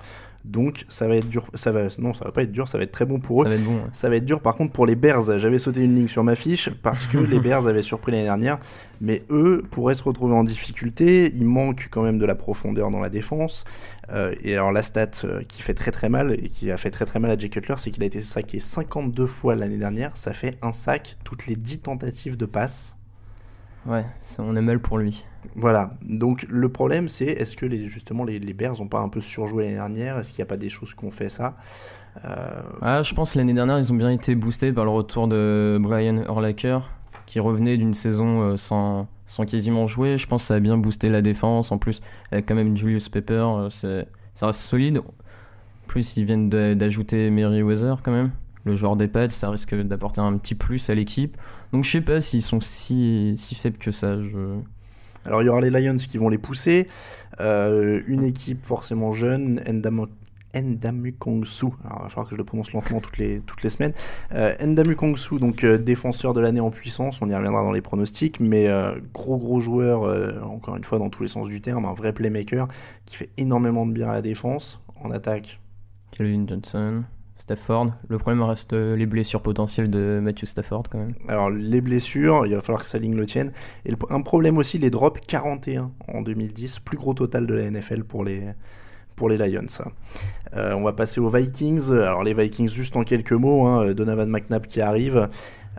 Donc 0.48 0.86
ça 0.88 1.08
va 1.08 1.18
être 1.18 1.28
dur. 1.28 1.46
Ça 1.54 1.72
va, 1.72 1.88
non, 2.00 2.14
ça 2.14 2.24
va 2.26 2.32
pas 2.32 2.44
être 2.44 2.52
dur. 2.52 2.68
Ça 2.68 2.78
va 2.78 2.86
être 2.86 2.92
très 2.92 3.06
bon 3.06 3.20
pour 3.20 3.44
eux. 3.44 3.46
Ça 3.46 3.50
va 3.50 3.56
être, 3.56 3.66
bon, 3.66 3.80
ça 3.92 4.10
va 4.10 4.16
être 4.16 4.26
dur 4.26 4.42
par 4.42 4.56
contre 4.56 4.72
pour 4.72 4.86
les 4.86 4.96
Bears. 4.96 5.38
J'avais 5.38 5.60
sauté 5.60 5.84
une 5.84 5.94
ligne 5.94 6.08
sur 6.08 6.24
ma 6.24 6.36
fiche 6.36 6.70
parce 6.82 7.06
que 7.06 7.18
les 7.34 7.40
Bears 7.40 7.68
avaient 7.68 7.82
surpris 7.82 8.14
l'année 8.14 8.24
dernière. 8.24 8.58
Mais 9.02 9.24
eux 9.30 9.64
pourraient 9.70 9.96
se 9.96 10.04
retrouver 10.04 10.36
en 10.36 10.46
difficulté. 10.46 11.32
Il 11.36 11.46
manque 11.46 11.90
quand 11.92 12.02
même 12.02 12.18
de 12.18 12.26
la 12.26 12.36
profondeur 12.36 12.90
dans 12.90 13.02
la 13.02 13.10
défense. 13.10 13.66
Euh, 14.10 14.34
et 14.42 14.54
alors 14.54 14.72
la 14.72 14.84
stat 14.84 15.12
euh, 15.26 15.44
qui 15.48 15.62
fait 15.62 15.74
très 15.74 15.92
très 15.92 16.08
mal 16.08 16.32
et 16.32 16.48
qui 16.48 16.72
a 16.72 16.78
fait 16.78 16.92
très 16.92 17.04
très 17.04 17.20
mal 17.20 17.30
à 17.30 17.38
Jay 17.38 17.50
Cutler, 17.50 17.76
c'est 17.78 17.92
qu'il 17.92 18.04
a 18.04 18.06
été 18.06 18.22
saqué 18.22 18.60
52 18.60 19.26
fois 19.26 19.56
l'année 19.56 19.78
dernière. 19.78 20.16
Ça 20.16 20.34
fait 20.34 20.58
un 20.62 20.72
sac 20.72 21.18
toutes 21.26 21.48
les 21.48 21.56
10 21.56 21.80
tentatives 21.80 22.38
de 22.38 22.46
passe. 22.46 22.96
Ouais, 23.86 24.06
on 24.40 24.56
est 24.56 24.62
mal 24.62 24.80
pour 24.80 24.98
lui. 24.98 25.26
Voilà. 25.56 25.92
Donc 26.02 26.46
le 26.50 26.70
problème, 26.70 27.08
c'est 27.08 27.26
est-ce 27.26 27.56
que 27.56 27.70
justement 27.86 28.24
les, 28.24 28.40
Bears 28.54 28.80
n'ont 28.80 28.88
pas 28.88 29.00
un 29.00 29.10
peu 29.10 29.22
surjoué 29.22 29.64
l'année 29.64 29.76
dernière? 29.76 30.18
Est-ce 30.18 30.30
qu'il 30.30 30.40
n'y 30.40 30.48
a 30.48 30.50
pas 30.50 30.58
des 30.58 30.70
choses 30.70 30.94
qui 30.94 31.06
ont 31.06 31.12
fait 31.12 31.30
ça? 31.30 31.56
Euh, 32.26 32.62
ah, 32.82 33.04
Je 33.04 33.14
pense 33.14 33.36
l'année 33.36 33.54
dernière, 33.54 33.78
ils 33.78 33.92
ont 33.92 33.96
bien 33.96 34.10
été 34.10 34.36
boostés 34.36 34.72
par 34.72 34.86
le 34.86 34.92
retour 34.92 35.28
de 35.28 35.78
Brian 35.80 36.24
Urlacher, 36.24 36.80
qui 37.26 37.40
revenait 37.40 37.78
d'une 37.78 37.94
saison 37.94 38.42
euh, 38.42 38.58
sans, 38.58 39.08
quasiment 39.48 39.88
jouer. 39.88 40.18
Je 40.18 40.28
pense 40.28 40.44
que 40.44 40.48
ça 40.48 40.56
a 40.56 40.60
bien 40.60 40.78
boosté 40.78 41.10
la 41.10 41.22
défense. 41.22 41.72
En 41.72 41.78
plus, 41.78 42.02
avec 42.32 42.48
quand 42.48 42.56
même 42.56 42.76
Julius 42.76 43.10
Pepper, 43.10 43.46
euh, 43.84 44.04
ça 44.36 44.48
reste 44.48 44.62
solide. 44.62 45.02
Plus, 45.88 46.18
ils 46.18 46.26
viennent 46.26 46.50
d'ajouter 46.50 47.30
Weather 47.30 48.02
quand 48.04 48.12
même 48.12 48.32
le 48.68 48.76
joueur 48.76 48.96
des 48.96 49.08
Pats, 49.08 49.30
ça 49.30 49.50
risque 49.50 49.74
d'apporter 49.74 50.22
un 50.22 50.38
petit 50.38 50.54
plus 50.54 50.90
à 50.90 50.96
l'équipe. 50.96 51.36
Donc 51.74 51.84
je 51.84 51.92
sais 51.92 52.02
pas 52.02 52.22
s'ils 52.22 52.44
sont 52.44 52.62
si, 52.62 53.34
si 53.38 53.56
faibles 53.56 53.78
que 53.78 53.92
ça. 53.92 54.22
Je... 54.22 54.60
Alors 55.26 55.42
il 55.42 55.46
y 55.46 55.50
aura 55.50 55.62
les 55.62 55.70
Lions 55.70 55.98
qui 55.98 56.18
vont 56.18 56.30
les 56.30 56.38
pousser. 56.38 56.88
Euh, 57.40 58.02
une 58.08 58.24
équipe 58.24 58.66
forcément 58.66 59.14
jeune, 59.14 59.62
Endamu 60.56 61.14
Kongsu. 61.14 61.68
Alors 61.84 62.00
il 62.00 62.04
va 62.04 62.10
falloir 62.10 62.26
que 62.26 62.32
je 62.32 62.38
le 62.38 62.44
prononce 62.44 62.74
lentement 62.74 63.00
toutes 63.00 63.18
les, 63.18 63.42
toutes 63.46 63.64
les 63.64 63.70
semaines. 63.70 63.94
Euh, 64.34 64.56
Endamu 64.62 64.96
Kongsu, 64.96 65.40
donc 65.40 65.64
euh, 65.64 65.78
défenseur 65.78 66.34
de 66.34 66.42
l'année 66.42 66.62
en 66.62 66.72
puissance, 66.72 67.22
on 67.22 67.30
y 67.30 67.36
reviendra 67.36 67.62
dans 67.64 67.72
les 67.72 67.82
pronostics, 67.82 68.40
mais 68.40 68.68
gros 69.14 69.38
gros 69.38 69.60
joueur, 69.60 70.04
encore 70.46 70.76
une 70.76 70.84
fois 70.84 71.00
dans 71.00 71.10
tous 71.10 71.24
les 71.24 71.30
sens 71.30 71.50
du 71.50 71.62
terme, 71.62 71.86
un 71.86 71.94
vrai 71.94 72.14
playmaker 72.14 72.68
qui 73.06 73.16
fait 73.16 73.30
énormément 73.38 73.86
de 73.86 73.92
bien 73.92 74.10
à 74.10 74.14
la 74.14 74.22
défense. 74.22 74.82
En 75.04 75.12
attaque. 75.12 75.60
Calvin 76.12 76.46
Johnson. 76.48 77.04
Stafford. 77.48 77.94
Le 78.10 78.18
problème 78.18 78.44
reste 78.44 78.74
les 78.74 79.06
blessures 79.06 79.42
potentielles 79.42 79.90
de 79.90 80.20
Matthew 80.22 80.48
Stafford 80.48 80.84
quand 80.92 80.98
même. 80.98 81.14
Alors 81.30 81.50
les 81.50 81.80
blessures, 81.80 82.46
il 82.46 82.54
va 82.54 82.60
falloir 82.60 82.84
que 82.84 82.90
sa 82.90 83.00
ligne 83.00 83.16
le 83.16 83.26
tienne. 83.26 83.54
Et 83.86 83.94
un 84.10 84.22
problème 84.22 84.58
aussi, 84.58 84.78
les 84.78 84.90
drops 84.90 85.22
41 85.26 85.92
en 86.10 86.22
2010, 86.22 86.80
plus 86.80 86.98
gros 86.98 87.14
total 87.14 87.48
de 87.48 87.54
la 87.54 87.72
NFL 87.72 88.04
pour 88.04 88.26
les, 88.26 88.54
Lions. 89.22 89.66
Euh, 90.56 90.74
on 90.74 90.84
va 90.84 90.92
passer 90.92 91.22
aux 91.22 91.30
Vikings. 91.30 91.90
Alors 91.94 92.22
les 92.22 92.34
Vikings, 92.34 92.70
juste 92.70 92.98
en 92.98 93.04
quelques 93.04 93.32
mots, 93.32 93.66
hein, 93.66 93.94
Donovan 93.94 94.30
McNabb 94.30 94.66
qui 94.66 94.82
arrive. 94.82 95.30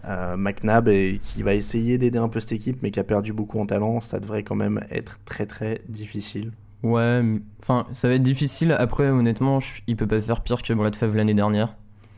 Euh, 0.06 0.37
McNabb 0.38 0.88
qui 1.20 1.42
va 1.42 1.52
essayer 1.52 1.98
d'aider 1.98 2.18
un 2.18 2.30
peu 2.30 2.40
cette 2.40 2.52
équipe, 2.52 2.78
mais 2.82 2.90
qui 2.90 2.98
a 2.98 3.04
perdu 3.04 3.34
beaucoup 3.34 3.60
en 3.60 3.66
talent. 3.66 4.00
Ça 4.00 4.20
devrait 4.20 4.42
quand 4.42 4.56
même 4.56 4.80
être 4.90 5.18
très 5.26 5.44
très 5.44 5.82
difficile. 5.87 6.52
Ouais, 6.82 7.23
enfin, 7.61 7.87
ça 7.92 8.08
va 8.08 8.14
être 8.14 8.23
difficile. 8.23 8.73
Après, 8.73 9.08
honnêtement, 9.11 9.61
je- 9.61 9.82
il 9.87 9.97
peut 9.97 10.06
pas 10.06 10.20
faire 10.20 10.42
pire 10.42 10.62
que 10.62 10.73
Brett 10.73 10.94
Favre 10.97 11.16
l'année 11.16 11.35
dernière. 11.35 11.75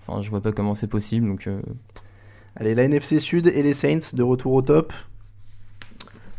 Enfin, 0.07 0.23
je 0.23 0.31
vois 0.31 0.40
pas 0.43 0.52
comment 0.52 0.75
c'est 0.75 0.87
possible, 0.87 1.26
donc... 1.29 1.47
euh, 1.47 1.61
Allez, 2.57 2.75
la 2.75 2.85
NFC 2.85 3.21
Sud 3.21 3.47
et 3.47 3.62
les 3.62 3.73
Saints 3.73 4.12
de 4.14 4.23
retour 4.23 4.52
au 4.52 4.62
top. 4.62 4.93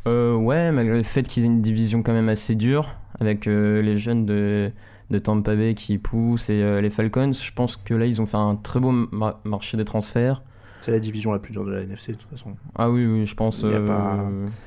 Euh, 0.07 0.35
ouais, 0.35 0.71
malgré 0.71 0.97
le 0.97 1.03
fait 1.03 1.23
qu'ils 1.27 1.43
aient 1.43 1.47
une 1.47 1.61
division 1.61 2.01
quand 2.03 2.13
même 2.13 2.29
assez 2.29 2.55
dure, 2.55 2.89
avec 3.19 3.47
euh, 3.47 3.81
les 3.81 3.97
jeunes 3.97 4.25
de, 4.25 4.71
de 5.11 5.19
Tampa 5.19 5.55
Bay 5.55 5.75
qui 5.75 5.97
poussent 5.97 6.49
et 6.49 6.61
euh, 6.61 6.81
les 6.81 6.89
Falcons, 6.89 7.33
je 7.33 7.51
pense 7.53 7.77
que 7.77 7.93
là, 7.93 8.05
ils 8.07 8.19
ont 8.21 8.25
fait 8.25 8.37
un 8.37 8.55
très 8.55 8.79
beau 8.79 8.91
ma- 8.91 9.39
marché 9.43 9.77
des 9.77 9.85
transferts. 9.85 10.41
C'est 10.81 10.91
la 10.91 10.99
division 10.99 11.31
la 11.31 11.39
plus 11.39 11.51
dure 11.51 11.63
de 11.63 11.71
la 11.71 11.81
NFC 11.81 12.11
de 12.13 12.17
toute 12.17 12.29
façon. 12.29 12.51
Ah 12.75 12.89
oui, 12.89 13.05
oui, 13.05 13.25
je 13.25 13.35
pense. 13.35 13.61
Il 13.61 13.69
y 13.69 13.73
a 13.73 13.77
euh, 13.77 13.87
pas- 13.87 14.19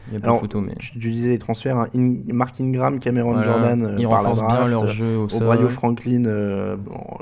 il 0.09 0.14
y 0.14 0.16
a 0.16 0.21
pas 0.21 0.26
Alors, 0.28 0.40
photo, 0.40 0.61
mais. 0.61 0.75
Tu, 0.78 0.92
tu 0.92 1.11
disais 1.11 1.28
les 1.30 1.38
transferts, 1.38 1.76
hein, 1.76 1.88
In- 1.94 2.16
Mark 2.33 2.61
Ingram, 2.61 3.00
Cameron 3.00 3.33
Voilà, 3.33 3.44
Jordan 3.44 3.83
euh, 3.83 3.97
ils 3.99 4.06
par 4.06 4.23
la 4.23 4.33
bien 4.33 4.68
leur 4.68 4.87
jeu 4.87 5.18
au. 5.18 5.68
Franklin 5.68 6.25
euh, 6.26 6.76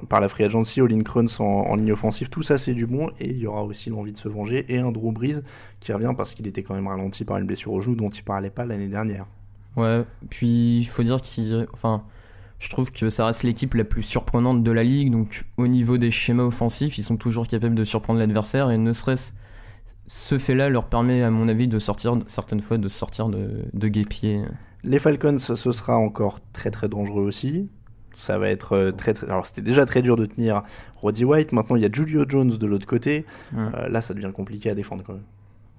par 0.08 0.20
la 0.20 0.28
free 0.28 0.44
agency, 0.44 0.80
Olin 0.80 1.02
Kruns 1.02 1.28
en, 1.38 1.44
en 1.44 1.76
ligne 1.76 1.92
offensive, 1.92 2.28
tout 2.28 2.42
ça 2.42 2.58
c'est 2.58 2.75
du 2.75 2.87
bon 2.87 3.08
et 3.18 3.30
il 3.30 3.38
y 3.38 3.46
aura 3.46 3.62
aussi 3.64 3.88
l'envie 3.90 4.12
de 4.12 4.18
se 4.18 4.28
venger 4.28 4.64
et 4.68 4.78
un 4.78 4.92
Drew 4.92 5.11
Brees 5.12 5.40
qui 5.80 5.92
revient 5.92 6.12
parce 6.16 6.34
qu'il 6.34 6.46
était 6.46 6.62
quand 6.62 6.75
même 6.75 6.87
ralenti 6.88 7.25
par 7.25 7.38
une 7.38 7.46
blessure 7.46 7.72
au 7.72 7.80
genou 7.80 7.96
dont 7.96 8.11
il 8.11 8.22
parlait 8.22 8.50
pas 8.50 8.66
l'année 8.66 8.88
dernière. 8.88 9.26
Ouais, 9.76 10.04
puis 10.28 10.78
il 10.80 10.84
faut 10.87 11.02
dire 11.02 11.20
qu'ils. 11.22 11.66
Enfin, 11.72 12.02
je 12.62 12.69
trouve 12.69 12.92
que 12.92 13.11
ça 13.11 13.26
reste 13.26 13.42
l'équipe 13.42 13.75
la 13.75 13.83
plus 13.83 14.04
surprenante 14.04 14.62
de 14.62 14.71
la 14.71 14.85
ligue. 14.85 15.11
Donc, 15.11 15.45
au 15.57 15.66
niveau 15.66 15.99
des 15.99 16.12
schémas 16.12 16.45
offensifs, 16.45 16.97
ils 16.97 17.02
sont 17.02 17.16
toujours 17.16 17.49
capables 17.49 17.75
de 17.75 17.85
surprendre 17.85 18.21
l'adversaire. 18.21 18.71
Et 18.71 18.78
ne 18.78 18.92
serait-ce. 18.92 19.33
Ce 20.07 20.38
fait-là 20.38 20.69
leur 20.69 20.87
permet, 20.87 21.23
à 21.23 21.31
mon 21.31 21.49
avis, 21.49 21.66
de 21.66 21.81
sortir, 21.81 22.16
certaines 22.28 22.61
fois, 22.61 22.78
de 22.78 22.88
sortir 22.88 23.28
de, 23.28 23.64
de 23.73 23.88
guépier. 23.88 24.42
Les 24.85 25.00
Falcons, 25.00 25.38
ce 25.38 25.73
sera 25.73 25.97
encore 25.97 26.38
très 26.52 26.71
très 26.71 26.88
dangereux 26.88 27.25
aussi. 27.25 27.69
Ça 28.14 28.38
va 28.38 28.49
être 28.49 28.75
euh, 28.75 28.92
très, 28.92 29.14
très... 29.14 29.26
Alors 29.26 29.47
c'était 29.47 29.62
déjà 29.62 29.87
très 29.87 30.02
dur 30.02 30.16
de 30.16 30.26
tenir 30.26 30.62
Roddy 31.00 31.25
White, 31.25 31.52
maintenant 31.52 31.76
il 31.76 31.83
y 31.83 31.87
a 31.87 31.88
Julio 31.90 32.26
Jones 32.28 32.50
de 32.50 32.66
l'autre 32.66 32.85
côté. 32.85 33.25
Ouais. 33.54 33.62
Euh, 33.75 33.88
là 33.88 34.02
ça 34.02 34.12
devient 34.12 34.33
compliqué 34.35 34.69
à 34.69 34.75
défendre 34.75 35.02
quand 35.02 35.14
même. 35.14 35.23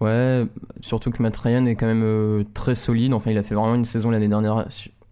Ouais, 0.02 0.48
surtout 0.82 1.12
que 1.12 1.22
Matt 1.22 1.38
Ryan 1.38 1.66
est 1.66 1.76
quand 1.76 1.86
même 1.86 2.02
euh, 2.04 2.44
très 2.56 2.76
solide. 2.76 3.14
Enfin, 3.14 3.30
il 3.30 3.38
a 3.38 3.44
fait 3.44 3.54
vraiment 3.56 3.76
une 3.76 3.86
saison 3.86 4.10
l'année 4.10 4.28
dernière 4.28 4.66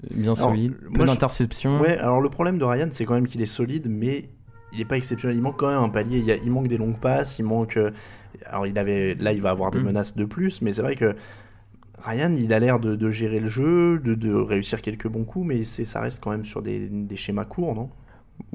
bien 0.09 0.33
Alors, 0.33 0.49
solide. 0.49 0.73
je- 0.91 0.97
d'interceptions. 1.05 1.79
Ouais, 1.79 1.97
alors 1.97 2.21
le 2.21 2.29
problème 2.29 2.57
de 2.57 2.63
Ryan, 2.65 2.87
c'est 2.91 3.05
quand 3.05 3.13
même 3.13 3.27
qu'il 3.27 3.41
est 3.41 3.45
solide, 3.45 3.87
mais 3.89 4.29
il 4.73 4.79
n'est 4.79 4.85
pas 4.85 4.97
exceptionnel. 4.97 5.37
Il 5.37 5.41
manque 5.43 5.57
quand 5.59 5.67
même 5.67 5.83
un 5.83 5.89
palier. 5.89 6.17
Il, 6.19 6.25
y 6.25 6.31
a- 6.31 6.37
il 6.37 6.49
manque 6.51 6.67
des 6.67 6.77
longues 6.77 6.99
passes, 6.99 7.37
il 7.39 7.43
manque. 7.45 7.77
euh, 7.77 7.91
Alors 8.49 8.65
il 8.65 8.77
avait, 8.79 9.13
là, 9.15 9.33
il 9.33 9.41
va 9.41 9.49
avoir 9.51 9.71
des 9.71 9.79
Mm. 9.79 9.83
menaces 9.83 10.15
de 10.15 10.25
plus, 10.25 10.61
mais 10.61 10.71
c'est 10.71 10.81
vrai 10.81 10.95
que 10.95 11.15
Ryan, 12.03 12.33
il 12.35 12.51
a 12.53 12.59
l'air 12.59 12.79
de, 12.79 12.95
de 12.95 13.11
gérer 13.11 13.39
le 13.39 13.47
jeu, 13.47 13.99
de, 13.99 14.15
de 14.15 14.33
réussir 14.33 14.81
quelques 14.81 15.07
bons 15.07 15.23
coups, 15.25 15.45
mais 15.47 15.63
c'est, 15.63 15.85
ça 15.85 15.99
reste 16.01 16.23
quand 16.23 16.31
même 16.31 16.45
sur 16.45 16.61
des, 16.63 16.87
des 16.89 17.15
schémas 17.15 17.45
courts, 17.45 17.75
non? 17.75 17.89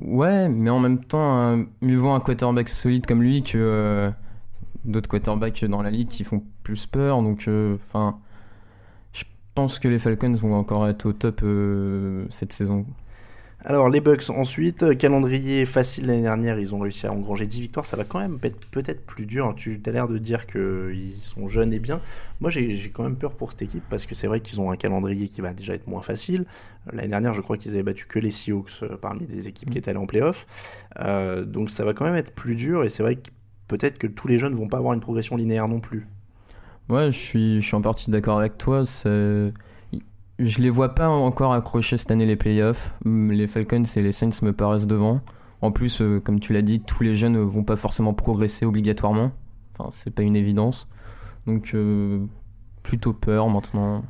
Ouais, 0.02 0.48
mais 0.48 0.70
en 0.70 0.80
même 0.80 0.98
temps, 1.04 1.38
euh, 1.52 1.62
mieux 1.82 1.96
vaut 1.98 2.10
un 2.10 2.18
quarterback 2.20 2.68
solide 2.68 3.06
comme 3.06 3.22
lui 3.22 3.42
que 3.44 3.56
euh, 3.58 4.10
d'autres 4.84 5.08
quarterbacks 5.08 5.64
dans 5.66 5.82
la 5.82 5.90
ligue 5.90 6.08
qui 6.08 6.24
font 6.24 6.42
plus 6.64 6.86
peur. 6.86 7.22
Donc, 7.22 7.48
enfin, 7.74 8.18
pense 9.56 9.78
que 9.78 9.88
les 9.88 9.98
Falcons 9.98 10.34
vont 10.34 10.54
encore 10.54 10.86
être 10.86 11.06
au 11.06 11.12
top 11.14 11.40
euh, 11.42 12.26
cette 12.28 12.52
saison. 12.52 12.84
Alors 13.64 13.88
les 13.88 14.00
Bucks 14.00 14.28
ensuite, 14.28 14.82
euh, 14.82 14.94
calendrier 14.94 15.64
facile 15.64 16.06
l'année 16.06 16.22
dernière, 16.22 16.58
ils 16.58 16.74
ont 16.74 16.78
réussi 16.78 17.06
à 17.06 17.12
engranger 17.12 17.46
10 17.46 17.62
victoires, 17.62 17.86
ça 17.86 17.96
va 17.96 18.04
quand 18.04 18.20
même 18.20 18.38
être 18.42 18.60
peut-être 18.70 19.04
plus 19.06 19.24
dur, 19.24 19.54
tu 19.56 19.80
as 19.84 19.90
l'air 19.90 20.08
de 20.08 20.18
dire 20.18 20.46
qu'ils 20.46 21.14
sont 21.22 21.48
jeunes 21.48 21.72
et 21.72 21.78
bien. 21.78 22.00
Moi 22.40 22.50
j'ai 22.50 22.90
quand 22.90 23.02
même 23.02 23.16
peur 23.16 23.32
pour 23.32 23.50
cette 23.50 23.62
équipe 23.62 23.82
parce 23.88 24.04
que 24.04 24.14
c'est 24.14 24.26
vrai 24.26 24.40
qu'ils 24.40 24.60
ont 24.60 24.70
un 24.70 24.76
calendrier 24.76 25.26
qui 25.26 25.40
va 25.40 25.54
déjà 25.54 25.74
être 25.74 25.88
moins 25.88 26.02
facile. 26.02 26.44
L'année 26.92 27.08
dernière 27.08 27.32
je 27.32 27.40
crois 27.40 27.56
qu'ils 27.56 27.72
avaient 27.72 27.82
battu 27.82 28.06
que 28.06 28.18
les 28.18 28.30
Seahawks 28.30 28.82
euh, 28.82 28.98
parmi 28.98 29.26
des 29.26 29.48
équipes 29.48 29.70
qui 29.70 29.78
étaient 29.78 29.88
allées 29.90 29.98
en 29.98 30.06
playoff. 30.06 30.46
Euh, 31.00 31.44
donc 31.44 31.70
ça 31.70 31.82
va 31.84 31.94
quand 31.94 32.04
même 32.04 32.14
être 32.14 32.32
plus 32.32 32.56
dur 32.56 32.84
et 32.84 32.90
c'est 32.90 33.02
vrai 33.02 33.16
que 33.16 33.30
peut-être 33.68 33.96
que 33.96 34.06
tous 34.06 34.28
les 34.28 34.38
jeunes 34.38 34.54
vont 34.54 34.68
pas 34.68 34.78
avoir 34.78 34.92
une 34.92 35.00
progression 35.00 35.34
linéaire 35.34 35.66
non 35.66 35.80
plus. 35.80 36.06
Ouais, 36.88 37.10
je 37.10 37.18
suis, 37.18 37.60
je 37.60 37.66
suis 37.66 37.74
en 37.74 37.82
partie 37.82 38.10
d'accord 38.10 38.38
avec 38.38 38.58
toi. 38.58 38.82
Je 40.38 40.60
les 40.60 40.70
vois 40.70 40.94
pas 40.94 41.08
encore 41.08 41.54
accrocher 41.54 41.96
cette 41.96 42.10
année 42.10 42.26
les 42.26 42.36
playoffs. 42.36 42.94
Hum, 43.04 43.32
Les 43.32 43.46
Falcons 43.46 43.84
et 43.96 44.02
les 44.02 44.12
Saints 44.12 44.42
me 44.42 44.52
paraissent 44.52 44.86
devant. 44.86 45.20
En 45.62 45.70
plus, 45.72 46.02
euh, 46.02 46.20
comme 46.20 46.40
tu 46.40 46.52
l'as 46.52 46.62
dit, 46.62 46.80
tous 46.80 47.02
les 47.02 47.14
jeunes 47.14 47.38
vont 47.38 47.64
pas 47.64 47.76
forcément 47.76 48.12
progresser 48.12 48.66
obligatoirement. 48.66 49.32
Enfin, 49.78 49.90
c'est 49.92 50.14
pas 50.14 50.22
une 50.22 50.36
évidence. 50.36 50.88
Donc, 51.46 51.70
euh, 51.74 52.18
plutôt 52.82 53.14
peur 53.14 53.48
maintenant. 53.48 54.04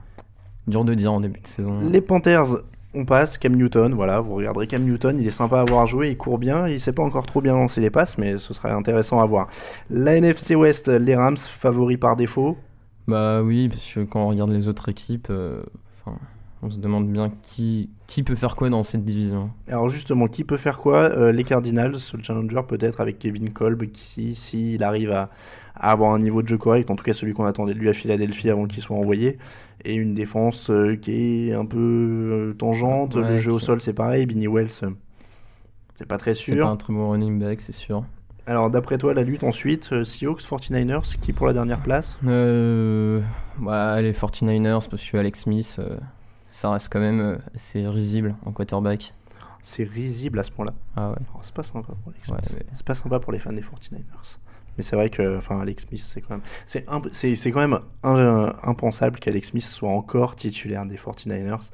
Dur 0.67 0.85
de 0.85 0.95
dire 0.95 1.13
en 1.13 1.21
début 1.21 1.41
de 1.41 1.47
saison. 1.47 1.89
Les 1.89 2.01
Panthers, 2.01 2.57
on 2.93 3.05
passe. 3.05 3.39
Cam 3.39 3.55
Newton, 3.55 3.95
voilà, 3.95 4.19
vous 4.19 4.35
regarderez 4.35 4.67
Cam 4.67 4.83
Newton, 4.83 5.19
il 5.21 5.27
est 5.29 5.31
sympa 5.31 5.61
à 5.61 5.65
voir 5.65 5.87
jouer, 5.87 6.11
il 6.11 6.17
court 6.17 6.39
bien, 6.39 6.67
il 6.67 6.81
sait 6.81 6.93
pas 6.93 7.05
encore 7.05 7.27
trop 7.27 7.41
bien 7.41 7.55
lancer 7.55 7.81
les 7.81 7.91
passes, 7.91 8.19
mais 8.19 8.37
ce 8.39 8.53
serait 8.53 8.73
intéressant 8.73 9.21
à 9.21 9.27
voir. 9.27 9.47
La 9.91 10.17
NFC 10.17 10.57
West, 10.57 10.89
les 10.89 11.15
Rams, 11.15 11.37
favoris 11.37 11.99
par 11.99 12.17
défaut. 12.17 12.59
Bah 13.09 13.43
oui, 13.43 13.69
parce 13.69 13.93
que 13.93 14.01
quand 14.01 14.25
on 14.25 14.29
regarde 14.29 14.51
les 14.51 14.67
autres 14.69 14.89
équipes, 14.89 15.29
euh, 15.31 15.63
enfin, 16.05 16.19
on 16.63 16.71
se 16.71 16.79
demande 16.79 17.09
bien 17.11 17.31
qui, 17.43 17.91
qui 18.09 18.23
peut 18.25 18.35
faire 18.35 18.57
quoi 18.57 18.69
dans 18.69 18.83
cette 18.83 19.05
division. 19.05 19.51
Alors 19.69 19.89
justement, 19.89 20.27
qui 20.27 20.43
peut 20.45 20.57
faire 20.57 20.79
quoi 20.79 21.03
Euh, 21.13 21.31
Les 21.33 21.45
Cardinals, 21.45 21.93
le 22.15 22.23
challenger 22.23 22.63
peut-être 22.67 23.01
avec 23.01 23.19
Kevin 23.19 23.53
Kolb, 23.53 23.85
qui, 23.93 24.35
s'il 24.35 24.83
arrive 24.83 25.13
à, 25.13 25.31
à 25.77 25.93
avoir 25.93 26.13
un 26.15 26.19
niveau 26.19 26.43
de 26.43 26.49
jeu 26.49 26.59
correct, 26.59 26.91
en 26.91 26.97
tout 26.97 27.05
cas 27.05 27.13
celui 27.13 27.33
qu'on 27.33 27.45
attendait 27.45 27.75
de 27.75 27.79
lui 27.79 27.89
à 27.89 27.93
Philadelphie 27.95 28.51
avant 28.51 28.67
qu'il 28.67 28.83
soit 28.83 28.97
envoyé, 28.97 29.39
et 29.85 29.95
une 29.95 30.15
défense 30.15 30.71
euh, 30.71 30.97
qui 30.97 31.49
est 31.51 31.53
un 31.55 31.67
peu 31.67 31.79
euh, 31.79 32.53
tangente, 32.55 33.15
Ouais, 33.15 33.31
le 33.31 33.37
jeu 33.37 33.53
au 33.53 33.61
sol 33.61 33.81
c'est 33.81 33.93
pareil, 33.93 34.27
Binny 34.27 34.49
Wells, 34.49 34.71
c'est 35.95 36.07
pas 36.07 36.19
très 36.19 36.35
C'est 36.35 36.51
pas 36.53 36.57
sûr. 36.57 36.69
un 36.69 36.77
très 36.77 36.93
bon 36.93 37.11
running 37.11 37.39
back, 37.39 37.61
c'est 37.61 37.73
sûr. 37.73 38.05
Alors 38.47 38.71
d'après 38.71 38.97
toi, 38.99 39.13
la 39.13 39.23
lutte 39.25 39.43
ensuite, 39.43 39.91
euh, 39.93 40.05
Seahawks, 40.05 40.41
49ers, 40.43 41.19
qui 41.19 41.33
pour 41.33 41.47
la 41.49 41.53
dernière 41.53 41.81
place? 41.81 42.19
Euh, 42.27 43.21
bah, 43.59 44.01
les 44.01 44.13
49ers, 44.13 44.89
parce 44.89 45.05
que 45.05 45.17
Alex 45.17 45.41
Smith, 45.41 45.77
euh, 45.81 45.97
ça 46.53 46.71
reste 46.71 46.89
quand 46.93 47.01
même 47.01 47.39
assez 47.55 47.87
risible 47.89 48.37
en 48.45 48.53
quarterback. 48.53 49.13
C'est 49.63 49.83
risible 49.83 50.39
à 50.39 50.45
ce 50.45 50.53
point-là. 50.53 50.75
Ah 50.95 51.11
ouais. 51.11 51.17
Oh, 51.35 51.39
c'est 51.43 51.55
pas 51.55 51.65
sympa 51.65 51.89
pour 51.89 52.13
Alex 52.13 52.29
Ouais, 52.29 52.37
Smith. 52.45 52.59
mais- 52.61 52.67
C'est 52.77 52.87
pas 52.87 52.95
sympa 52.95 53.19
pour 53.19 53.33
les 53.33 53.41
fans 53.41 53.53
des 53.53 53.63
49ers. 53.63 54.39
Mais 54.77 54.85
c'est 54.85 54.95
vrai 54.95 55.11
que, 55.11 55.39
enfin, 55.39 55.59
Alex 55.61 55.85
Smith, 55.89 56.03
c'est 56.05 56.21
quand 56.21 56.35
même, 56.35 56.43
c'est 56.67 56.85
imp- 56.89 57.09
c'est 57.11 57.35
c'est 57.35 57.51
quand 57.51 57.67
même 57.67 57.81
un- 58.05 58.53
impensable 58.63 59.19
qu'Alex 59.19 59.49
Smith 59.49 59.65
soit 59.65 59.89
encore 59.91 60.37
titulaire 60.37 60.87
des 60.87 60.97
49ers. 60.97 61.71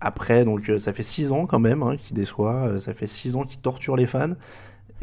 Après, 0.00 0.44
donc, 0.44 0.68
ça 0.78 0.92
fait 0.92 1.04
6 1.04 1.30
ans 1.30 1.46
quand 1.46 1.60
même 1.60 1.84
hein, 1.84 1.96
qu'il 1.96 2.16
déçoit. 2.16 2.80
Ça 2.80 2.92
fait 2.92 3.06
6 3.06 3.36
ans 3.36 3.44
qu'il 3.44 3.60
torture 3.60 3.94
les 3.94 4.06
fans. 4.08 4.32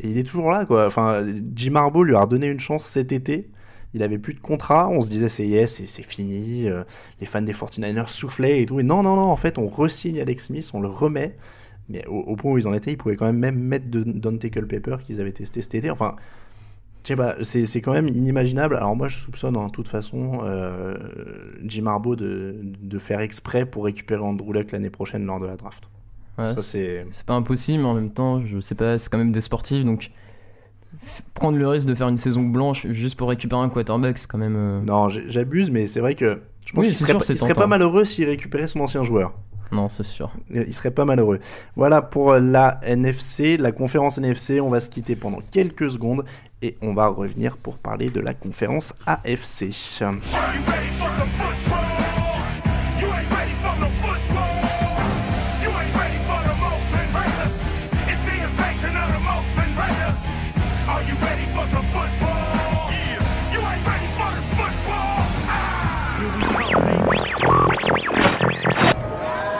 Il 0.03 0.17
est 0.17 0.23
toujours 0.23 0.51
là, 0.51 0.65
quoi. 0.65 0.85
Enfin, 0.87 1.25
Jim 1.55 1.75
Harbaugh 1.75 2.03
lui 2.03 2.15
a 2.15 2.21
redonné 2.21 2.47
une 2.47 2.59
chance 2.59 2.85
cet 2.85 3.11
été. 3.11 3.49
Il 3.93 4.03
avait 4.03 4.19
plus 4.19 4.33
de 4.33 4.39
contrat. 4.39 4.89
On 4.89 5.01
se 5.01 5.09
disait, 5.09 5.29
c'est 5.29 5.47
yes, 5.47 5.83
c'est- 5.85 6.03
fini. 6.03 6.67
euh, 6.67 6.83
les 7.19 7.25
fans 7.25 7.41
des 7.41 7.53
49ers 7.53 8.07
soufflaient 8.07 8.61
et 8.61 8.65
tout. 8.65 8.79
Et 8.79 8.83
non, 8.83 9.03
non, 9.03 9.15
non, 9.15 9.23
en 9.23 9.37
fait, 9.37 9.57
on 9.57 9.67
re-signe 9.67 10.19
Alex 10.21 10.45
Smith, 10.47 10.69
on 10.73 10.81
le 10.81 10.87
remet. 10.89 11.35
Mais 11.89 12.05
au, 12.07 12.35
point 12.35 12.51
où 12.53 12.57
ils 12.59 12.67
en 12.67 12.73
étaient, 12.73 12.91
ils 12.91 12.97
pouvaient 12.97 13.15
quand 13.15 13.25
même 13.25 13.39
même 13.39 13.57
mettre 13.57 13.89
de, 13.89 14.03
Dante 14.03 14.47
Culpepper 14.49 14.97
qu'ils 15.03 15.19
avaient 15.21 15.31
testé 15.31 15.61
cet 15.63 15.73
été. 15.75 15.89
Enfin, 15.89 16.15
je 17.03 17.09
sais 17.09 17.15
pas, 17.15 17.35
c'est 17.43 17.81
quand 17.81 17.93
même 17.93 18.07
inimaginable. 18.07 18.75
Alors 18.75 18.95
moi, 18.95 19.07
je 19.07 19.17
soupçonne 19.17 19.57
en 19.57 19.69
toute 19.69 19.87
façon 19.87 20.41
euh, 20.43 20.95
Jim 21.63 21.87
Harbaugh 21.87 22.15
de, 22.15 22.57
de 22.61 22.99
faire 22.99 23.21
exprès 23.21 23.65
pour 23.65 23.85
récupérer 23.85 24.21
Andrew 24.21 24.53
Luck 24.53 24.71
l'année 24.71 24.91
prochaine 24.91 25.25
lors 25.25 25.39
de 25.39 25.47
la 25.47 25.55
draft. 25.55 25.83
Ça, 26.45 26.61
c'est... 26.61 27.05
C'est 27.11 27.25
pas 27.25 27.33
impossible, 27.35 27.79
mais 27.83 27.89
en 27.89 27.93
même 27.95 28.11
temps, 28.11 28.41
je 28.45 28.59
sais 28.59 28.75
pas, 28.75 28.97
c'est 28.97 29.09
quand 29.09 29.17
même 29.17 29.31
des 29.31 29.41
sportifs, 29.41 29.83
donc 29.85 30.11
f- 31.03 31.21
prendre 31.33 31.57
le 31.57 31.67
risque 31.67 31.87
de 31.87 31.95
faire 31.95 32.07
une 32.09 32.17
saison 32.17 32.43
blanche 32.43 32.87
juste 32.87 33.17
pour 33.17 33.29
récupérer 33.29 33.61
un 33.61 33.69
quarterback, 33.69 34.17
c'est 34.17 34.27
quand 34.27 34.37
même. 34.37 34.55
euh, 34.55 34.81
Non, 34.81 35.09
j'- 35.09 35.23
j'abuse, 35.27 35.69
mais 35.71 35.87
c'est 35.87 35.99
vrai 35.99 36.15
que 36.15 36.41
je 36.65 36.73
pense 36.73 36.81
Oui, 36.83 36.87
qu'il 36.89 36.95
serait, 36.97 37.11
sûr, 37.11 37.19
pas- 37.19 37.25
c'est 37.25 37.33
il 37.33 37.37
serait 37.39 37.49
pas 37.49 37.55
tentant. 37.61 37.67
malheureux 37.69 38.05
s'il 38.05 38.25
récupérait 38.25 38.67
son 38.67 38.79
ancien 38.81 39.03
joueur. 39.03 39.33
Non, 39.71 39.87
c'est 39.87 40.03
sûr. 40.03 40.31
Euh, 40.55 40.63
Il 40.67 40.73
serait 40.73 40.89
pas 40.89 41.05
malheureux. 41.05 41.39
Voilà 41.75 42.01
pour 42.01 42.31
euh, 42.31 42.39
la 42.39 42.79
NFC, 42.81 43.55
la 43.57 43.71
conférence 43.71 44.17
NFC. 44.17 44.59
On 44.61 44.69
va 44.69 44.79
se 44.79 44.89
quitter 44.89 45.15
pendant 45.15 45.41
quelques 45.51 45.91
secondes 45.91 46.25
et 46.63 46.75
on 46.81 46.95
va 46.95 47.07
revenir 47.07 47.55
pour 47.55 47.77
parler 47.77 48.09
de 48.09 48.19
la 48.19 48.33
conférence 48.33 48.95
AFC. 49.05 49.69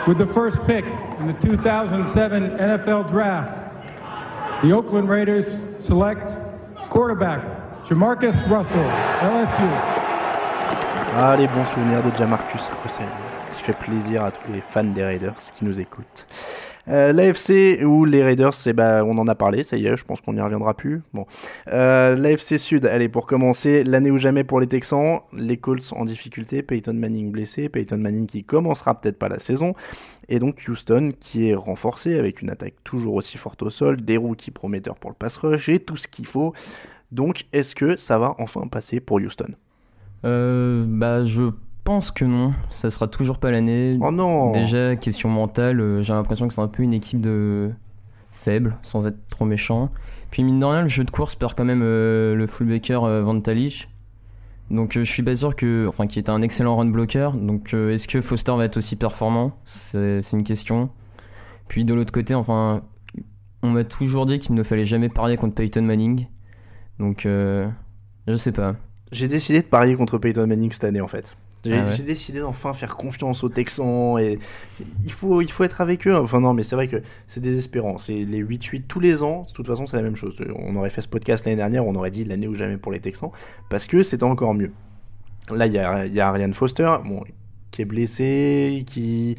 With 0.10 0.18
the 0.18 0.26
first 0.26 0.66
pick 0.66 0.86
in 1.20 1.28
the 1.28 1.34
2007 1.34 2.58
NFL 2.58 3.10
Draft, 3.10 4.64
the 4.64 4.72
Oakland 4.72 5.08
Raiders 5.08 5.46
select 5.80 6.36
quarterback 6.90 7.44
Jamarcus 7.84 8.34
Russell, 8.50 8.90
LSU. 9.22 9.70
Ah, 11.14 11.36
les 11.38 11.46
bons 11.46 11.64
souvenirs 11.66 12.02
de 12.02 12.18
Jamarcus 12.18 12.72
Russell, 12.82 13.06
qui 13.56 13.62
fait 13.62 13.78
plaisir 13.78 14.26
à 14.26 14.32
tous 14.32 14.52
les 14.52 14.62
fans 14.62 14.84
des 14.84 15.04
Raiders 15.04 15.36
qui 15.54 15.64
nous 15.64 15.80
écoutent. 15.80 16.26
Euh, 16.90 17.14
L'AFC 17.14 17.84
ou 17.86 18.06
les 18.06 18.24
Raiders, 18.24 18.54
c'est 18.54 18.74
bah, 18.74 19.04
on 19.06 19.18
en 19.18 19.28
a 19.28 19.36
parlé, 19.36 19.64
ça 19.64 19.78
y 19.78 19.86
est, 19.86 19.96
je 19.96 20.04
pense 20.04 20.22
qu'on 20.22 20.34
n'y 20.34 20.42
reviendra 20.42 20.74
plus. 20.74 21.02
Bon, 21.14 21.26
euh, 21.68 22.16
l'AFC 22.16 22.58
Sud, 22.58 22.86
allez 22.86 23.10
pour 23.10 23.28
commencer, 23.28 23.84
l'année 23.84 24.12
ou 24.12 24.18
jamais 24.18 24.44
pour 24.44 24.60
les 24.60 24.68
Texans, 24.68 25.20
les 25.34 25.58
Colts 25.58 25.94
en 25.94 26.06
difficulté, 26.06 26.64
Peyton 26.64 26.94
Manning 26.94 27.32
blessé, 27.32 27.70
Peyton 27.70 27.98
Manning 27.98 28.26
qui 28.26 28.44
commencera 28.44 29.00
peut-être 29.00 29.20
pas 29.20 29.30
la 29.30 29.40
saison, 29.40 29.74
et 30.30 30.40
donc 30.40 30.64
Houston 30.68 31.12
qui 31.20 31.50
est 31.50 31.56
renforcé 31.56 32.18
avec 32.18 32.42
une 32.42 32.50
attaque 32.50 32.76
toujours 32.84 33.16
aussi 33.16 33.38
forte 33.38 33.62
au 33.62 33.70
sol, 33.70 34.02
des 34.02 34.18
rookies 34.18 34.52
prometteurs 34.52 34.96
pour 34.96 35.12
le 35.12 35.16
pass 35.16 35.38
rush 35.38 35.70
et 35.70 35.80
tout 35.80 35.98
ce 35.98 36.08
qu'il 36.08 36.26
faut. 36.26 36.54
Donc, 37.12 37.46
est-ce 37.54 37.76
que 37.76 37.98
ça 37.98 38.20
va 38.20 38.36
enfin 38.38 38.68
passer 38.68 39.00
pour 39.00 39.18
Houston? 39.18 39.54
Euh, 40.26 40.86
bah, 40.88 41.26
je 41.26 41.50
pense 41.90 42.12
que 42.12 42.24
non. 42.24 42.54
Ça 42.70 42.92
sera 42.92 43.08
toujours 43.08 43.40
pas 43.40 43.50
l'année. 43.50 43.98
Oh 44.00 44.12
non 44.12 44.52
Déjà, 44.52 44.96
question 44.96 45.28
mentale, 45.28 45.82
euh, 45.82 46.04
j'ai 46.04 46.14
l'impression 46.14 46.48
que 46.48 46.54
c'est 46.54 46.62
un 46.62 46.68
peu 46.68 46.84
une 46.84 46.94
équipe 46.94 47.20
de 47.20 47.72
faible, 48.32 48.78
sans 48.84 49.08
être 49.08 49.18
trop 49.32 49.44
méchant. 49.44 49.90
Puis 50.30 50.44
mine 50.44 50.60
de 50.60 50.66
rien, 50.66 50.84
le 50.84 50.88
jeu 50.88 51.04
de 51.04 51.10
course 51.10 51.34
perd 51.34 51.56
quand 51.56 51.66
même 51.66 51.82
euh, 51.82 52.36
le 52.36 52.46
fullbacker 52.46 53.04
euh, 53.04 53.24
Van 53.24 53.42
Talich. 53.42 53.90
Donc 54.70 54.98
euh, 54.98 55.04
je 55.04 55.12
suis 55.12 55.24
pas 55.24 55.36
sûr 55.36 55.56
que, 55.56 55.88
enfin, 55.88 56.06
qui 56.06 56.20
est 56.20 56.30
un 56.30 56.44
excellent 56.44 56.78
run 56.78 56.86
blocker. 56.86 57.32
Donc 57.34 57.74
est-ce 57.74 58.08
que 58.08 58.22
Foster 58.22 58.56
va 58.56 58.66
être 58.66 58.78
aussi 58.78 58.96
performant? 58.96 59.54
C'est 59.66 60.22
une 60.32 60.44
question. 60.44 60.92
Puis 61.70 61.86
de 61.86 61.96
l'autre 61.96 62.12
côté, 62.12 62.36
enfin, 62.36 62.84
on 63.64 63.72
m'a 63.72 63.84
toujours 63.84 64.28
dit 64.28 64.38
qu'il 64.38 64.54
ne 64.54 64.62
fallait 64.62 64.86
jamais 64.86 65.10
parier 65.10 65.38
contre 65.38 65.56
Peyton 65.56 65.82
Manning. 65.82 66.28
Donc 67.00 67.22
je 67.26 68.36
sais 68.36 68.52
pas. 68.52 68.76
J'ai 69.12 69.28
décidé 69.28 69.64
de 69.64 69.66
parier 69.66 69.96
contre 69.96 70.20
Peyton 70.20 70.46
Manning 70.46 70.72
cette 70.72 70.84
année 70.84 71.02
en 71.02 71.08
fait. 71.08 71.36
J'ai 71.66 71.78
Ah 71.78 71.86
ouais. 71.86 71.92
j'ai 71.96 72.04
décidé 72.04 72.40
d'enfin 72.40 72.74
faire 72.74 72.96
confiance 72.96 73.44
aux 73.44 73.50
Texans 73.50 74.18
et 74.20 74.40
il 75.04 75.12
faut, 75.12 75.42
il 75.42 75.52
faut 75.52 75.64
être 75.64 75.82
avec 75.82 76.08
eux. 76.08 76.16
Enfin 76.16 76.40
non, 76.40 76.54
mais 76.54 76.64
c'est 76.64 76.76
vrai 76.76 76.88
que 76.88 77.02
c'est 77.28 77.42
désespérant. 77.42 77.98
C'est 77.98 78.14
les 78.24 78.44
8-8 78.44 78.84
tous 78.88 79.00
les 79.00 79.24
ans. 79.24 79.46
De 79.48 79.54
toute 79.54 79.68
façon, 79.68 79.86
c'est 79.86 79.98
la 79.98 80.04
même 80.04 80.16
chose. 80.16 80.42
On 80.56 80.76
aurait 80.76 80.90
fait 80.90 81.02
ce 81.02 81.08
podcast 81.10 81.46
l'année 81.46 81.58
dernière, 81.58 81.86
on 81.86 81.96
aurait 81.96 82.12
dit 82.12 82.24
l'année 82.24 82.48
ou 82.48 82.54
jamais 82.56 82.78
pour 82.78 82.92
les 82.92 83.00
Texans 83.00 83.32
parce 83.70 83.88
que 83.88 84.04
c'était 84.04 84.24
encore 84.24 84.54
mieux. 84.54 84.72
Là, 85.52 85.66
il 85.68 85.74
y 85.74 85.80
a, 85.80 86.06
y 86.06 86.20
a 86.20 86.28
Ariane 86.28 86.54
Foster, 86.54 86.90
bon, 87.06 87.24
qui 87.72 87.82
est 87.82 87.86
blessé, 87.86 88.84
qui 88.88 89.36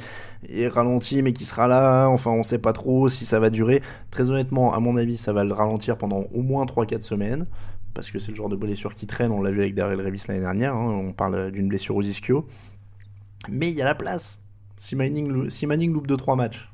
est 0.49 0.69
ralenti, 0.69 1.23
mais 1.23 1.33
qui 1.33 1.45
sera 1.45 1.67
là. 1.67 2.07
Enfin, 2.09 2.31
on 2.31 2.43
sait 2.43 2.59
pas 2.59 2.73
trop 2.73 3.09
si 3.09 3.27
ça 3.27 3.41
va 3.41 3.51
durer. 3.51 3.83
Très 4.11 4.31
honnêtement, 4.31 4.73
à 4.73 4.81
mon 4.81 4.97
avis, 4.97 5.17
ça 5.17 5.33
va 5.33 5.45
le 5.45 5.53
ralentir 5.53 5.97
pendant 5.97 6.25
au 6.33 6.43
moins 6.43 6.65
3-4 6.65 7.03
semaines. 7.03 7.47
Parce 7.95 8.11
que 8.11 8.19
c'est 8.19 8.31
le 8.31 8.37
genre 8.37 8.49
de 8.49 8.57
blessure 8.57 8.95
qui 8.95 9.07
traîne, 9.07 9.33
on 9.33 9.43
l'a 9.43 9.51
vu 9.51 9.61
avec 9.61 9.75
Daryl 9.75 10.01
Revis 10.01 10.23
l'année 10.29 10.41
dernière, 10.41 10.75
hein, 10.75 11.01
on 11.09 11.13
parle 11.13 11.51
d'une 11.51 11.69
blessure 11.69 11.97
aux 11.97 12.03
ischio. 12.03 12.47
Mais 13.49 13.71
il 13.71 13.77
y 13.77 13.83
a 13.83 13.85
la 13.85 13.97
place. 13.97 14.39
Si 14.77 14.95
Manning, 14.97 15.29
loupe 15.29 16.07
2-3 16.07 16.37
matchs, 16.37 16.71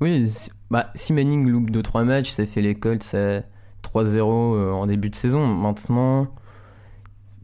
Oui, 0.00 0.30
bah, 0.70 0.90
si 0.94 1.12
Manning 1.12 1.48
loupe 1.48 1.70
2-3 1.70 2.04
matchs, 2.04 2.30
ça 2.30 2.46
fait 2.46 2.62
les 2.62 2.74
Colts 2.76 3.14
à 3.14 3.42
3-0 3.82 4.18
euh, 4.18 4.70
en 4.72 4.86
début 4.86 5.10
de 5.10 5.16
saison. 5.16 5.46
Maintenant, 5.46 6.28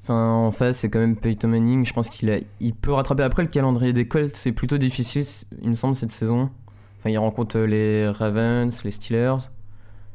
enfin, 0.03 0.31
en 0.31 0.51
face, 0.51 0.79
c'est 0.79 0.89
quand 0.89 1.01
même 1.01 1.17
Peyton 1.17 1.49
Manning. 1.49 1.85
Je 1.87 1.93
pense 1.93 2.11
qu'il 2.11 2.31
a, 2.31 2.39
il 2.61 2.75
peut 2.75 2.93
rattraper. 2.93 3.23
Après, 3.23 3.43
le 3.43 3.49
calendrier 3.49 3.93
des 3.93 4.07
Colts, 4.07 4.37
c'est 4.37 4.53
plutôt 4.53 4.79
difficile, 4.79 5.25
il 5.63 5.71
me 5.71 5.75
semble, 5.75 5.97
cette 5.97 6.11
saison. 6.11 6.51
Enfin, 6.99 7.11
il 7.11 7.19
rencontre 7.19 7.59
les 7.59 8.09
Ravens, 8.09 8.85
les 8.85 8.91
Steelers. 8.91 9.49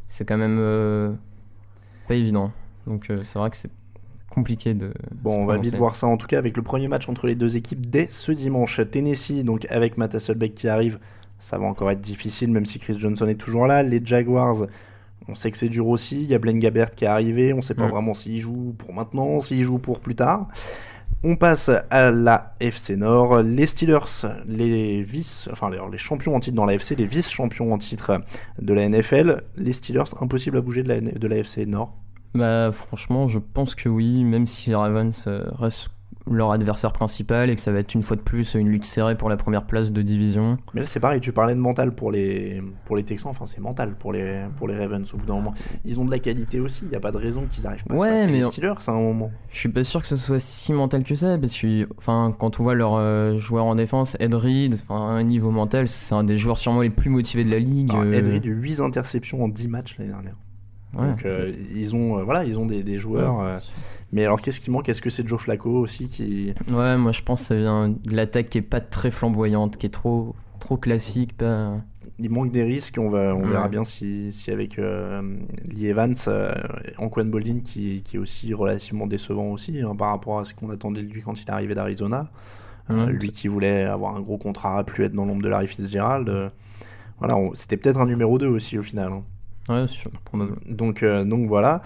C'est 0.07 0.25
quand 0.25 0.37
même 0.37 0.57
euh, 0.59 1.11
pas 2.07 2.15
évident. 2.15 2.51
Donc, 2.85 3.09
euh, 3.09 3.21
c'est 3.25 3.37
vrai 3.37 3.49
que 3.49 3.57
c'est 3.57 3.71
compliqué 4.29 4.73
de. 4.73 4.93
Bon, 5.11 5.41
on 5.41 5.45
va 5.45 5.57
vite 5.57 5.75
voir 5.75 5.95
ça 5.95 6.07
en 6.07 6.15
tout 6.15 6.27
cas 6.27 6.37
avec 6.37 6.55
le 6.55 6.63
premier 6.63 6.87
match 6.87 7.09
entre 7.09 7.27
les 7.27 7.35
deux 7.35 7.57
équipes 7.57 7.89
dès 7.89 8.07
ce 8.09 8.31
dimanche. 8.31 8.79
Tennessee, 8.91 9.43
donc 9.43 9.65
avec 9.69 9.97
Matt 9.97 10.15
Hasselbeck 10.15 10.53
qui 10.53 10.67
arrive, 10.67 10.99
ça 11.39 11.57
va 11.57 11.65
encore 11.65 11.91
être 11.91 12.01
difficile 12.01 12.51
même 12.51 12.65
si 12.65 12.79
Chris 12.79 12.99
Johnson 12.99 13.27
est 13.27 13.35
toujours 13.35 13.67
là. 13.67 13.83
Les 13.83 14.01
Jaguars, 14.03 14.67
on 15.27 15.35
sait 15.35 15.51
que 15.51 15.57
c'est 15.57 15.69
dur 15.69 15.87
aussi. 15.87 16.21
Il 16.21 16.27
y 16.27 16.35
a 16.35 16.39
Blaine 16.39 16.59
Gabbert 16.59 16.95
qui 16.95 17.05
est 17.05 17.07
arrivé, 17.07 17.53
on 17.53 17.61
sait 17.61 17.73
pas 17.73 17.87
Mm. 17.87 17.91
vraiment 17.91 18.13
s'il 18.13 18.39
joue 18.39 18.75
pour 18.77 18.93
maintenant, 18.93 19.39
s'il 19.39 19.63
joue 19.63 19.79
pour 19.79 19.99
plus 19.99 20.15
tard. 20.15 20.47
On 21.23 21.35
passe 21.35 21.71
à 21.89 22.11
la 22.11 22.53
FC 22.59 22.95
Nord. 22.95 23.41
Les 23.41 23.65
Steelers, 23.65 24.27
les 24.47 25.01
vice, 25.01 25.49
enfin 25.51 25.69
les, 25.69 25.97
champions 25.97 26.35
en 26.35 26.39
titre 26.39 26.55
dans 26.55 26.65
la 26.65 26.75
FC, 26.75 26.95
les 26.95 27.07
vice-champions 27.07 27.73
en 27.73 27.79
titre 27.79 28.21
de 28.61 28.73
la 28.73 28.87
NFL. 28.87 29.41
Les 29.55 29.73
Steelers, 29.73 30.13
impossible 30.21 30.57
à 30.57 30.61
bouger 30.61 30.83
de 30.83 30.89
la, 30.89 31.01
de 31.01 31.27
la 31.27 31.37
FC 31.37 31.65
Nord? 31.65 31.95
Bah 32.35 32.71
franchement, 32.71 33.27
je 33.27 33.39
pense 33.39 33.73
que 33.73 33.89
oui, 33.89 34.23
même 34.23 34.45
si 34.45 34.69
les 34.69 34.75
Ravens 34.75 35.23
euh, 35.25 35.49
restent 35.57 35.89
leur 36.31 36.51
adversaire 36.51 36.91
principal 36.93 37.49
et 37.49 37.55
que 37.55 37.61
ça 37.61 37.71
va 37.71 37.79
être 37.79 37.93
une 37.93 38.03
fois 38.03 38.15
de 38.17 38.21
plus 38.21 38.53
une 38.55 38.69
lutte 38.69 38.85
serrée 38.85 39.15
pour 39.15 39.29
la 39.29 39.37
première 39.37 39.63
place 39.65 39.91
de 39.91 40.01
division. 40.01 40.57
Mais 40.73 40.81
là, 40.81 40.87
c'est 40.87 40.99
pareil, 40.99 41.21
tu 41.21 41.31
parlais 41.31 41.55
de 41.55 41.59
mental 41.59 41.93
pour 41.93 42.11
les, 42.11 42.61
pour 42.85 42.95
les 42.97 43.03
Texans, 43.03 43.29
enfin, 43.31 43.45
c'est 43.45 43.59
mental 43.61 43.95
pour 43.97 44.13
les, 44.13 44.45
pour 44.57 44.67
les 44.67 44.75
Ravens 44.77 45.13
au 45.13 45.17
bout 45.17 45.25
d'un 45.25 45.35
moment. 45.35 45.53
Ils 45.85 45.99
ont 45.99 46.05
de 46.05 46.11
la 46.11 46.19
qualité 46.19 46.59
aussi, 46.59 46.83
il 46.85 46.89
n'y 46.89 46.95
a 46.95 46.99
pas 46.99 47.11
de 47.11 47.17
raison 47.17 47.45
qu'ils 47.49 47.65
arrivent 47.67 47.83
pas 47.85 47.95
Ouais, 47.95 48.09
à 48.09 48.11
passer 48.13 48.27
mais 48.31 48.37
les 48.37 48.43
Steelers 48.43 48.73
à 48.87 48.91
un 48.91 49.01
moment. 49.01 49.31
Je 49.51 49.57
suis 49.59 49.69
pas 49.69 49.83
sûr 49.83 50.01
que 50.01 50.07
ce 50.07 50.17
soit 50.17 50.39
si 50.39 50.73
mental 50.73 51.03
que 51.03 51.15
ça 51.15 51.37
parce 51.37 51.57
que 51.57 51.87
enfin 51.97 52.33
quand 52.37 52.59
on 52.59 52.63
voit 52.63 52.75
leurs 52.75 52.95
euh, 52.95 53.37
joueurs 53.37 53.65
en 53.65 53.75
défense, 53.75 54.15
Ed 54.19 54.33
Reed, 54.33 54.75
enfin 54.75 54.95
un 54.99 55.23
niveau 55.23 55.51
mental, 55.51 55.87
c'est 55.87 56.13
un 56.15 56.23
des 56.23 56.37
joueurs 56.37 56.57
sûrement 56.57 56.81
les 56.81 56.89
plus 56.89 57.09
motivés 57.09 57.43
de 57.43 57.51
la 57.51 57.59
ligue. 57.59 57.89
Alors, 57.91 58.03
euh, 58.03 58.13
Ed 58.13 58.27
Reed, 58.27 58.45
8 58.45 58.79
interceptions 58.81 59.43
en 59.43 59.47
10 59.47 59.67
matchs 59.67 59.97
l'année 59.97 60.11
dernière. 60.11 60.35
ouais. 60.97 61.07
Donc, 61.07 61.25
euh, 61.25 61.53
ils 61.75 61.95
ont, 61.95 62.19
euh, 62.19 62.23
voilà, 62.23 62.43
ils 62.45 62.57
ont 62.59 62.65
des, 62.65 62.83
des 62.83 62.97
joueurs. 62.97 63.39
euh, 63.41 63.57
mais 64.11 64.23
alors, 64.25 64.41
qu'est-ce 64.41 64.59
qui 64.59 64.71
manque? 64.71 64.87
Est-ce 64.89 65.01
que 65.01 65.09
c'est 65.09 65.27
Joe 65.27 65.39
Flacco 65.41 65.69
aussi 65.69 66.07
qui. 66.09 66.53
Ouais, 66.69 66.97
moi 66.97 67.11
je 67.11 67.21
pense 67.21 67.41
que 67.41 67.47
ça 67.47 67.55
vient 67.55 67.89
de 67.89 68.15
l'attaque 68.15 68.49
qui 68.49 68.57
est 68.59 68.61
pas 68.61 68.79
très 68.81 69.11
flamboyante, 69.11 69.77
qui 69.77 69.85
est 69.85 69.89
trop 69.89 70.35
trop 70.59 70.77
classique, 70.77 71.37
pas 71.37 71.75
Il 72.19 72.29
manque 72.29 72.51
des 72.51 72.63
risques, 72.63 72.97
on, 72.99 73.09
va, 73.09 73.35
on 73.35 73.43
Ouais. 73.43 73.49
verra 73.51 73.67
bien 73.69 73.83
si, 73.83 74.31
si 74.33 74.49
avec 74.51 74.79
euh, 74.79 75.21
Lee 75.69 75.87
Evans, 75.87 76.15
euh, 76.27 76.51
Anquan 76.97 77.25
Boldin 77.25 77.59
qui, 77.63 78.01
qui 78.03 78.15
est 78.15 78.19
aussi 78.19 78.53
relativement 78.53 79.05
décevant 79.07 79.51
aussi 79.51 79.79
hein, 79.81 79.95
par 79.95 80.09
rapport 80.09 80.39
à 80.39 80.43
ce 80.45 80.53
qu'on 80.53 80.69
attendait 80.71 81.03
de 81.03 81.09
lui 81.13 81.21
quand 81.21 81.39
il 81.39 81.45
est 81.47 81.51
arrivé 81.51 81.73
d'Arizona. 81.75 82.29
Euh, 82.89 83.05
Ouais, 83.05 83.11
lui 83.11 83.31
qui 83.31 83.47
voulait 83.49 83.83
avoir 83.83 84.15
un 84.15 84.21
gros 84.21 84.37
contrat, 84.37 84.83
plus 84.85 85.03
être 85.03 85.13
dans 85.13 85.25
l'ombre 85.25 85.41
de 85.43 85.49
Larry 85.49 85.67
Fitzgerald. 85.67 86.27
euh, 86.29 86.49
voilà, 87.19 87.35
c'était 87.53 87.75
peut-être 87.77 87.99
un 87.99 88.05
numéro 88.05 88.37
2 88.37 88.47
aussi 88.47 88.77
au 88.77 88.83
final. 88.83 89.11
hein. 89.11 89.23
Ouais, 89.69 89.87
sûr, 89.87 90.11
probablement. 90.25 90.57
Donc, 90.67 91.03
euh, 91.03 91.23
donc 91.23 91.47
voilà. 91.47 91.81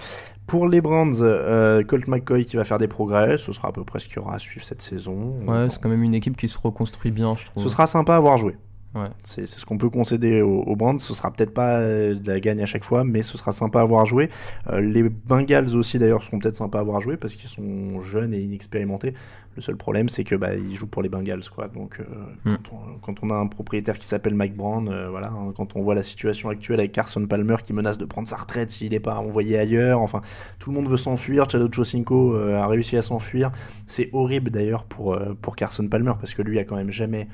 Pour 0.48 0.67
les 0.67 0.82
Browns, 0.82 1.15
euh, 1.22 1.84
Colt 1.84 2.08
McCoy 2.08 2.46
qui 2.46 2.58
va 2.58 2.65
faire 2.65 2.78
des 2.78 2.88
progrès, 2.88 3.38
ce 3.38 3.52
sera 3.52 3.70
à 3.70 3.72
peu 3.72 3.84
près 3.84 4.00
ce 4.00 4.06
qu'il 4.06 4.17
y 4.17 4.20
aura 4.20 4.36
à 4.36 4.39
suivre 4.39 4.65
cette 4.65 4.82
saison. 4.82 5.39
Ouais, 5.48 5.70
c'est 5.70 5.82
quand 5.82 5.89
même 5.89 6.04
une 6.04 6.13
équipe 6.13 6.36
qui 6.36 6.48
se 6.48 6.58
reconstruit 6.58 7.12
bien, 7.12 7.36
je 7.36 7.46
trouve. 7.46 7.63
Ce 7.63 7.70
sera 7.70 7.88
sympa 7.88 8.15
à 8.15 8.20
voir 8.20 8.38
jouer. 8.38 8.58
Ouais. 8.94 9.08
C'est 9.24 9.46
c'est 9.46 9.60
ce 9.60 9.66
qu'on 9.66 9.78
peut 9.78 9.90
concéder 9.90 10.42
aux, 10.42 10.62
aux 10.64 10.76
Browns. 10.76 11.00
Ce 11.00 11.14
sera 11.14 11.32
peut-être 11.32 11.54
pas 11.54 11.80
euh, 11.80 12.14
de 12.14 12.32
la 12.32 12.40
gagne 12.40 12.62
à 12.62 12.66
chaque 12.66 12.84
fois, 12.84 13.04
mais 13.04 13.24
ce 13.24 13.38
sera 13.38 13.52
sympa 13.54 13.82
à 13.82 13.86
voir 13.86 14.06
jouer. 14.06 14.30
Euh, 14.70 14.82
les 14.82 15.04
Bengals 15.04 15.76
aussi 15.76 15.98
d'ailleurs 15.98 16.24
seront 16.24 16.40
peut-être 16.40 16.58
sympas 16.58 16.80
à 16.80 16.84
voir 16.84 17.00
jouer 17.02 17.18
parce 17.18 17.36
qu'ils 17.36 17.50
sont 17.50 18.02
jeunes 18.02 18.34
et 18.34 18.40
inexpérimentés. 18.42 19.14
Le 19.56 19.62
seul 19.62 19.76
problème 19.76 20.10
c'est 20.10 20.24
que 20.24 20.36
bah, 20.36 20.56
ils 20.56 20.76
jouent 20.76 20.88
pour 20.88 21.02
les 21.04 21.10
Bengals 21.10 21.50
quoi. 21.54 21.68
Donc 21.68 22.00
euh, 22.00 22.04
Mm. 22.46 22.56
quand, 22.56 22.76
on, 22.76 23.00
quand 23.00 23.24
on 23.24 23.30
a 23.30 23.36
un 23.36 23.48
propriétaire 23.48 24.00
qui 24.00 24.08
s'appelle 24.08 24.34
Mike 24.34 24.56
Brown, 24.56 24.90
euh, 24.90 25.10
voilà, 25.10 25.28
hein, 25.28 25.54
quand 25.56 25.76
on 25.76 25.82
voit 25.82 25.96
la 25.96 26.04
situation 26.04 26.50
actuelle 26.50 26.80
avec 26.80 26.92
Carson 26.92 27.26
Palmer 27.28 27.58
qui 27.64 27.74
menace 27.74 27.98
de 27.98 28.06
prendre 28.06 28.28
sa 28.28 28.36
retraite 28.38 28.70
s'il 28.70 28.92
n'est 28.92 29.00
pas 29.00 29.16
envoyé 29.16 29.58
ailleurs, 29.58 30.00
enfin 30.02 30.22
tout 30.60 30.70
le 30.72 30.76
monde 30.76 30.90
veut 30.90 30.98
s'enfuir. 30.98 31.50
Chad 31.50 31.62
Ochocinco 31.62 32.36
euh, 32.36 32.58
a 32.58 32.68
réussi 32.68 32.98
à 32.98 33.02
s'enfuir. 33.02 33.52
C'est 33.86 34.10
horrible 34.14 34.50
d'ailleurs 34.52 34.84
pour 34.86 35.14
euh, 35.14 35.34
pour 35.42 35.56
Carson 35.56 35.88
Palmer 35.88 36.14
parce 36.20 36.34
que 36.34 36.42
lui 36.42 36.60
a 36.60 36.64
quand 36.64 36.76
même 36.76 36.92
jamais 36.92 37.28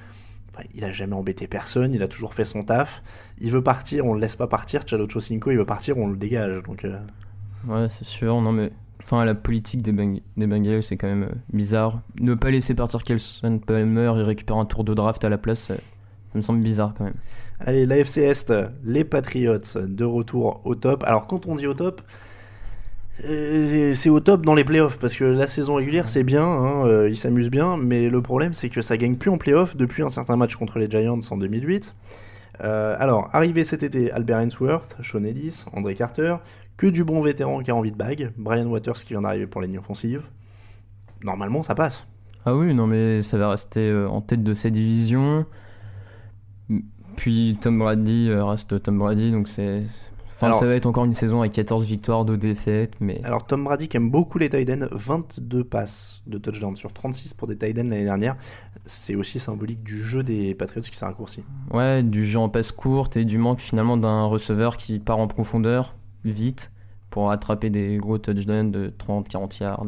il 0.74 0.84
a 0.84 0.92
jamais 0.92 1.14
embêté 1.16 1.48
personne, 1.48 1.94
il 1.94 2.04
a 2.04 2.08
toujours 2.08 2.34
fait 2.34 2.44
son 2.46 2.62
taf. 2.62 3.02
Il 3.40 3.52
veut 3.52 3.64
partir, 3.64 4.06
on 4.06 4.14
le 4.14 4.20
laisse 4.20 4.36
pas 4.36 4.48
partir. 4.48 4.82
Chad 4.86 5.00
Ochocinco, 5.02 5.52
il 5.52 5.58
veut 5.58 5.66
partir, 5.66 5.98
on 5.98 6.08
le 6.08 6.18
dégage. 6.18 6.62
Donc, 6.64 6.86
euh, 6.86 6.98
Ouais, 7.68 7.88
c'est 7.90 8.06
sûr. 8.06 8.40
Non, 8.42 8.52
mais 8.52 8.72
enfin, 9.04 9.26
la 9.26 9.36
politique 9.36 9.82
des, 9.82 9.92
Beng- 9.92 10.22
des 10.38 10.48
Bengals, 10.48 10.84
c'est 10.84 10.98
quand 10.98 11.08
même 11.08 11.24
euh, 11.24 11.36
bizarre. 11.54 12.02
Ne 12.20 12.34
pas 12.36 12.52
laisser 12.52 12.74
partir 12.76 13.04
Kelson 13.04 13.60
Palmer 13.60 14.14
et 14.18 14.24
récupérer 14.24 14.60
un 14.60 14.66
tour 14.66 14.84
de 14.84 14.94
draft 14.94 15.24
à 15.26 15.30
la 15.30 15.38
place, 15.38 15.72
euh, 15.72 15.76
ça 15.76 16.36
me 16.38 16.42
semble 16.42 16.62
bizarre 16.62 16.94
quand 16.98 17.04
même. 17.06 17.14
Allez, 17.60 17.86
l'AFC 17.86 18.18
Est, 18.18 18.54
les 18.84 19.04
Patriots 19.04 19.58
de 19.76 20.06
retour 20.06 20.62
au 20.66 20.76
top. 20.76 21.04
Alors, 21.04 21.26
quand 21.28 21.48
on 21.48 21.56
dit 21.56 21.66
au 21.68 21.74
top, 21.74 22.02
c'est 23.24 24.10
au 24.10 24.20
top 24.20 24.46
dans 24.46 24.54
les 24.54 24.64
playoffs 24.64 24.98
parce 25.00 25.16
que 25.16 25.24
la 25.24 25.48
saison 25.48 25.76
régulière 25.76 26.08
c'est 26.08 26.24
bien, 26.24 26.46
hein, 26.46 26.86
euh, 26.86 27.10
ils 27.10 27.18
s'amusent 27.18 27.50
bien, 27.50 27.78
mais 27.78 28.10
le 28.10 28.22
problème 28.22 28.54
c'est 28.54 28.70
que 28.70 28.82
ça 28.82 28.98
gagne 28.98 29.16
plus 29.16 29.32
en 29.32 29.38
playoffs 29.38 29.76
depuis 29.76 30.04
un 30.04 30.10
certain 30.10 30.36
match 30.36 30.56
contre 30.56 30.80
les 30.80 30.90
Giants 30.90 31.20
en 31.30 31.38
2008. 31.38 31.94
Euh, 32.64 32.96
alors, 33.00 33.30
arrivé 33.34 33.64
cet 33.64 33.84
été, 33.84 34.12
Albert 34.12 34.40
Ainsworth, 34.40 34.96
Sean 35.04 35.24
Ellis, 35.24 35.64
André 35.74 35.96
Carter, 35.96 36.38
que 36.76 36.88
du 36.88 37.04
bon 37.04 37.22
vétéran 37.22 37.62
qui 37.62 37.72
a 37.72 37.76
envie 37.76 37.92
de 37.92 37.98
bague, 37.98 38.32
Brian 38.38 38.68
Waters 38.68 38.96
qui 38.96 39.14
vient 39.14 39.22
d'arriver 39.22 39.48
pour 39.48 39.62
la 39.62 39.68
ligne 39.68 39.80
offensive. 39.80 40.24
Normalement, 41.24 41.64
ça 41.64 41.76
passe. 41.76 42.06
Ah 42.46 42.56
oui, 42.56 42.74
non, 42.74 42.88
mais 42.88 43.22
ça 43.24 43.38
va 43.38 43.50
rester 43.50 43.90
euh, 43.90 44.08
en 44.08 44.22
tête 44.22 44.44
de 44.44 44.54
cette 44.54 44.74
division. 44.74 45.46
Puis 47.16 47.58
Tom 47.60 47.80
Brady 47.80 48.30
euh, 48.30 48.46
reste 48.46 48.82
Tom 48.84 49.00
Brady, 49.00 49.32
donc 49.32 49.48
c'est. 49.48 49.84
Enfin, 50.38 50.48
Alors- 50.48 50.60
ça 50.60 50.68
va 50.68 50.76
être 50.76 50.86
encore 50.86 51.06
une 51.06 51.16
saison 51.16 51.40
avec 51.40 51.52
14 51.54 51.84
victoires, 51.84 52.24
2 52.24 52.38
défaites, 52.38 52.94
mais. 53.02 53.20
Alors 53.24 53.48
Tom 53.48 53.64
Brady 53.64 53.88
qui 53.88 53.98
aime 53.98 54.12
beaucoup 54.12 54.38
les 54.38 54.50
tight 54.50 54.70
ends, 54.70 54.86
22 54.92 55.64
passes 55.64 56.22
de 56.28 56.38
touchdown 56.38 56.76
sur 56.76 56.94
36 56.94 57.34
pour 57.34 57.48
des 57.48 57.58
tight 57.58 57.76
ends 57.80 57.84
l'année 57.84 58.04
dernière. 58.04 58.36
C'est 58.86 59.16
aussi 59.16 59.40
symbolique 59.40 59.82
du 59.84 60.00
jeu 60.00 60.22
des 60.22 60.54
Patriots 60.54 60.84
qui 60.84 60.96
s'est 60.96 61.06
raccourci. 61.06 61.44
Ouais, 61.74 62.04
du 62.04 62.24
jeu 62.24 62.38
en 62.38 62.50
passe 62.50 62.72
courte 62.72 63.18
et 63.18 63.26
du 63.26 63.40
manque 63.40 63.60
finalement 63.60 63.98
d'un 63.98 64.26
receveur 64.26 64.78
qui 64.78 65.00
part 65.00 65.18
en 65.18 65.28
profondeur 65.28 65.96
vite 66.24 66.72
pour 67.10 67.32
attraper 67.32 67.72
des 67.72 67.98
gros 67.98 68.20
touchdowns 68.20 68.70
de 68.70 68.94
30-40 68.96 69.60
yards. 69.60 69.86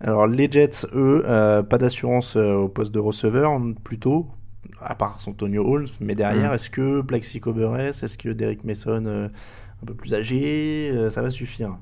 Alors 0.00 0.26
les 0.26 0.50
Jets, 0.52 0.84
eux, 0.94 1.22
euh, 1.26 1.62
pas 1.62 1.78
d'assurance 1.78 2.36
euh, 2.36 2.52
au 2.54 2.68
poste 2.68 2.92
de 2.92 2.98
receveur, 2.98 3.58
plutôt, 3.82 4.26
à 4.82 4.94
part 4.94 5.18
Antonio 5.26 5.64
Holmes, 5.66 5.86
mais 6.00 6.14
derrière, 6.14 6.50
Mm. 6.50 6.54
est-ce 6.54 6.68
que 6.68 7.00
Plaxico 7.00 7.54
Burress, 7.54 8.02
est-ce 8.02 8.18
que 8.18 8.28
Derek 8.28 8.62
Mason, 8.64 9.04
euh, 9.06 9.28
un 9.86 9.92
peu 9.92 9.94
plus 9.94 10.14
âgé, 10.14 10.90
euh, 10.92 11.08
ça 11.10 11.22
va 11.22 11.30
suffire 11.30 11.76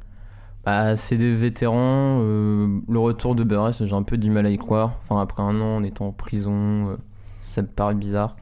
Bah, 0.65 0.95
c'est 0.97 1.17
des 1.17 1.35
vétérans. 1.35 2.21
euh, 2.21 2.79
le 2.89 2.99
retour 2.99 3.35
de 3.35 3.45
Burress, 3.45 3.83
j'ai 3.85 3.95
un 3.95 4.03
peu 4.03 4.17
du 4.19 4.31
mal 4.31 4.45
à 4.47 4.51
y 4.51 4.59
croire. 4.59 4.99
Enfin, 5.03 5.21
après 5.21 5.43
un 5.43 5.61
an 5.61 5.77
en 5.77 5.83
étant 5.83 6.09
en 6.09 6.13
prison, 6.13 6.53
euh, 6.91 6.97
ça 7.43 7.63
me 7.63 7.67
paraît 7.67 7.95
bizarre. 7.95 8.37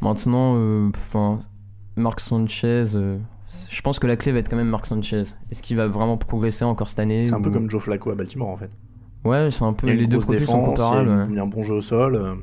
Maintenant, 0.00 0.54
euh, 0.56 0.88
enfin, 0.94 1.40
Marc 1.96 2.20
Sanchez, 2.20 2.84
euh, 2.94 3.18
je 3.68 3.80
pense 3.82 3.98
que 3.98 4.06
la 4.06 4.16
clé 4.16 4.32
va 4.32 4.38
être 4.38 4.48
quand 4.48 4.56
même 4.56 4.68
Marc 4.68 4.86
Sanchez. 4.86 5.22
Est-ce 5.50 5.62
qu'il 5.62 5.76
va 5.76 5.86
vraiment 5.88 6.16
progresser 6.16 6.64
encore 6.64 6.88
cette 6.88 7.00
année 7.00 7.26
C'est 7.26 7.34
un 7.34 7.40
peu 7.40 7.50
comme 7.50 7.68
Joe 7.68 7.82
Flacco 7.82 8.10
à 8.10 8.14
Baltimore 8.14 8.48
en 8.48 8.56
fait. 8.56 8.70
Ouais, 9.24 9.50
c'est 9.50 9.64
un 9.64 9.72
peu 9.74 9.88
les 9.92 10.06
deux 10.06 10.18
profils 10.18 10.46
sont 10.46 10.58
défense, 10.58 10.78
il 10.78 10.82
y 10.82 10.84
a 10.84 10.88
comparables. 11.00 11.26
il 11.30 11.36
y 11.36 11.38
a 11.38 11.42
un 11.42 11.46
bon 11.46 11.62
jeu 11.62 11.74
au 11.74 11.80
sol. 11.82 12.14
euh. 12.14 12.34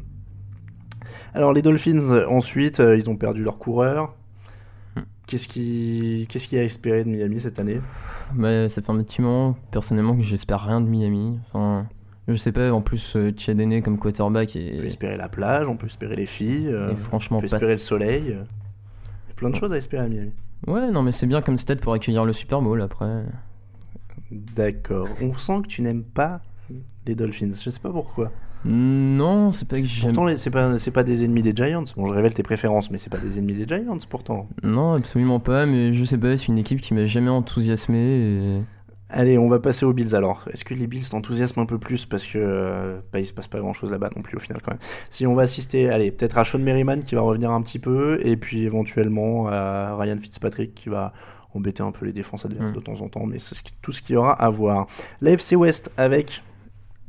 Alors 1.34 1.53
les 1.53 1.62
Dolphins, 1.62 2.25
ensuite, 2.30 2.80
euh, 2.80 2.97
ils 2.97 3.10
ont 3.10 3.15
perdu 3.15 3.43
leur 3.43 3.58
coureur. 3.58 4.13
Qu'est-ce 5.28 5.48
qui, 5.48 6.26
qu'est-ce 6.30 6.48
qui 6.48 6.58
a 6.58 6.63
espéré 6.63 7.04
de 7.04 7.10
Miami 7.10 7.40
cette 7.42 7.60
année? 7.60 7.80
Mais 8.34 8.70
ça 8.70 8.82
fait 8.82 8.92
un 8.92 9.04
petit 9.04 9.22
moment, 9.22 9.58
personnellement, 9.72 10.16
que 10.16 10.22
j'espère 10.24 10.63
rien 10.63 10.80
de 10.82 10.88
Miami. 10.88 11.38
Enfin, 11.50 11.86
je 12.30 12.36
sais 12.36 12.52
pas, 12.54 12.72
en 12.72 12.82
plus, 12.82 13.16
euh, 13.16 13.34
Chad 13.38 13.60
Henne 13.60 13.82
comme 13.82 14.00
quarterback 14.00 14.58
On 14.58 14.78
peut 14.78 14.86
espérer 14.86 15.18
la 15.18 15.28
plage, 15.30 15.68
on 15.68 15.76
peut 15.76 15.88
espérer 15.88 16.16
les 16.16 16.26
filles, 16.26 16.68
euh, 16.68 16.90
et 16.90 16.94
on 16.94 16.96
franchement 16.96 17.40
peut 17.42 17.48
pas. 17.48 17.58
espérer 17.58 17.74
le 17.74 17.78
soleil. 17.80 18.24
Il 18.26 18.30
y 18.30 19.32
a 19.32 19.34
plein 19.36 19.50
de 19.50 19.56
choses 19.56 19.74
à 19.74 19.78
espérer 19.78 20.06
à 20.06 20.08
Miami. 20.08 20.32
Ouais, 20.66 20.90
non, 20.92 21.04
mais 21.04 21.12
c'est 21.12 21.28
bien 21.28 21.42
comme 21.42 21.58
stade 21.58 21.82
pour 21.82 21.94
accueillir 21.94 22.24
le 22.26 22.34
Super 22.34 22.62
Bowl 22.62 22.82
après. 22.82 23.24
D'accord. 24.32 25.08
On 25.22 25.34
sent 25.36 25.62
que 25.63 25.68
tu 25.68 25.82
n'aimes 25.82 26.04
pas 26.04 26.42
les 27.06 27.16
Dolphins. 27.16 27.52
Je 27.52 27.70
sais 27.70 27.80
pas 27.80 27.92
pourquoi. 27.92 28.32
Non, 28.67 29.51
c'est 29.51 29.67
pas 29.67 29.80
que 29.80 29.86
j'aime. 29.86 30.13
Pourtant, 30.13 30.36
c'est 30.38 30.49
pas, 30.49 30.77
c'est 30.77 30.91
pas 30.91 31.03
des 31.03 31.23
ennemis 31.23 31.41
des 31.41 31.53
Giants. 31.56 31.86
Bon, 31.95 32.08
je 32.08 32.13
révèle 32.13 32.34
tes 32.34 32.43
préférences, 32.43 32.91
mais 32.91 32.97
c'est 32.97 33.10
pas 33.10 33.17
des 33.17 33.39
ennemis 33.39 33.53
des 33.53 33.67
Giants 33.67 33.97
pourtant. 34.10 34.47
Non, 34.63 34.93
absolument 34.93 35.39
pas, 35.39 35.65
mais 35.65 35.93
je 35.93 36.03
sais 36.03 36.17
pas, 36.17 36.38
c'est 36.38 36.47
une 36.47 36.58
équipe 36.58 36.82
qui 36.82 36.93
m'a 36.93 37.06
jamais 37.06 37.30
enthousiasmé. 37.30 37.97
Et... 37.97 38.62
Allez, 39.10 39.38
on 39.38 39.47
va 39.47 39.60
passer 39.60 39.86
aux 39.86 39.93
Bills 39.93 40.15
alors. 40.15 40.43
Est-ce 40.51 40.65
que 40.65 40.73
les 40.73 40.86
Bills 40.86 41.08
t'enthousiasment 41.10 41.63
un 41.63 41.65
peu 41.65 41.77
plus 41.77 42.06
parce 42.06 42.25
que 42.25 42.38
euh, 42.38 42.99
bah, 43.13 43.19
il 43.21 43.25
se 43.25 43.34
passe 43.34 43.47
pas 43.47 43.60
grand 43.60 43.71
chose 43.71 43.89
là-bas 43.89 44.10
non 44.15 44.21
plus 44.21 44.36
au 44.36 44.39
final 44.41 44.62
quand 44.62 44.71
même. 44.71 44.82
Si 45.10 45.25
on 45.25 45.34
va 45.34 45.43
assister, 45.43 45.89
allez, 45.89 46.12
peut-être 46.12 46.38
à 46.38 46.43
Sean 46.43 46.60
Merriman 46.60 47.03
qui 47.03 47.15
va 47.15 47.21
revenir 47.21 47.51
un 47.51 47.62
petit 47.62 47.80
peu 47.80 48.19
et 48.25 48.36
puis 48.36 48.63
éventuellement 48.63 49.47
à 49.47 49.95
Ryan 49.95 50.17
Fitzpatrick 50.21 50.75
qui 50.75 50.89
va 50.89 51.13
embêter 51.53 51.82
un 51.84 51.91
peu 51.91 52.06
les 52.06 52.12
défenses 52.12 52.45
adverses 52.45 52.71
Mm. 52.71 52.73
de 52.73 52.80
temps 52.82 53.01
en 53.01 53.08
temps, 53.08 53.25
mais 53.25 53.39
c'est 53.39 53.56
tout 53.82 53.93
ce 53.93 54.01
qu'il 54.01 54.15
y 54.15 54.17
aura 54.17 54.34
à 54.34 54.49
voir. 54.49 54.88
L'AFC 55.21 55.53
West 55.56 55.89
avec 55.95 56.43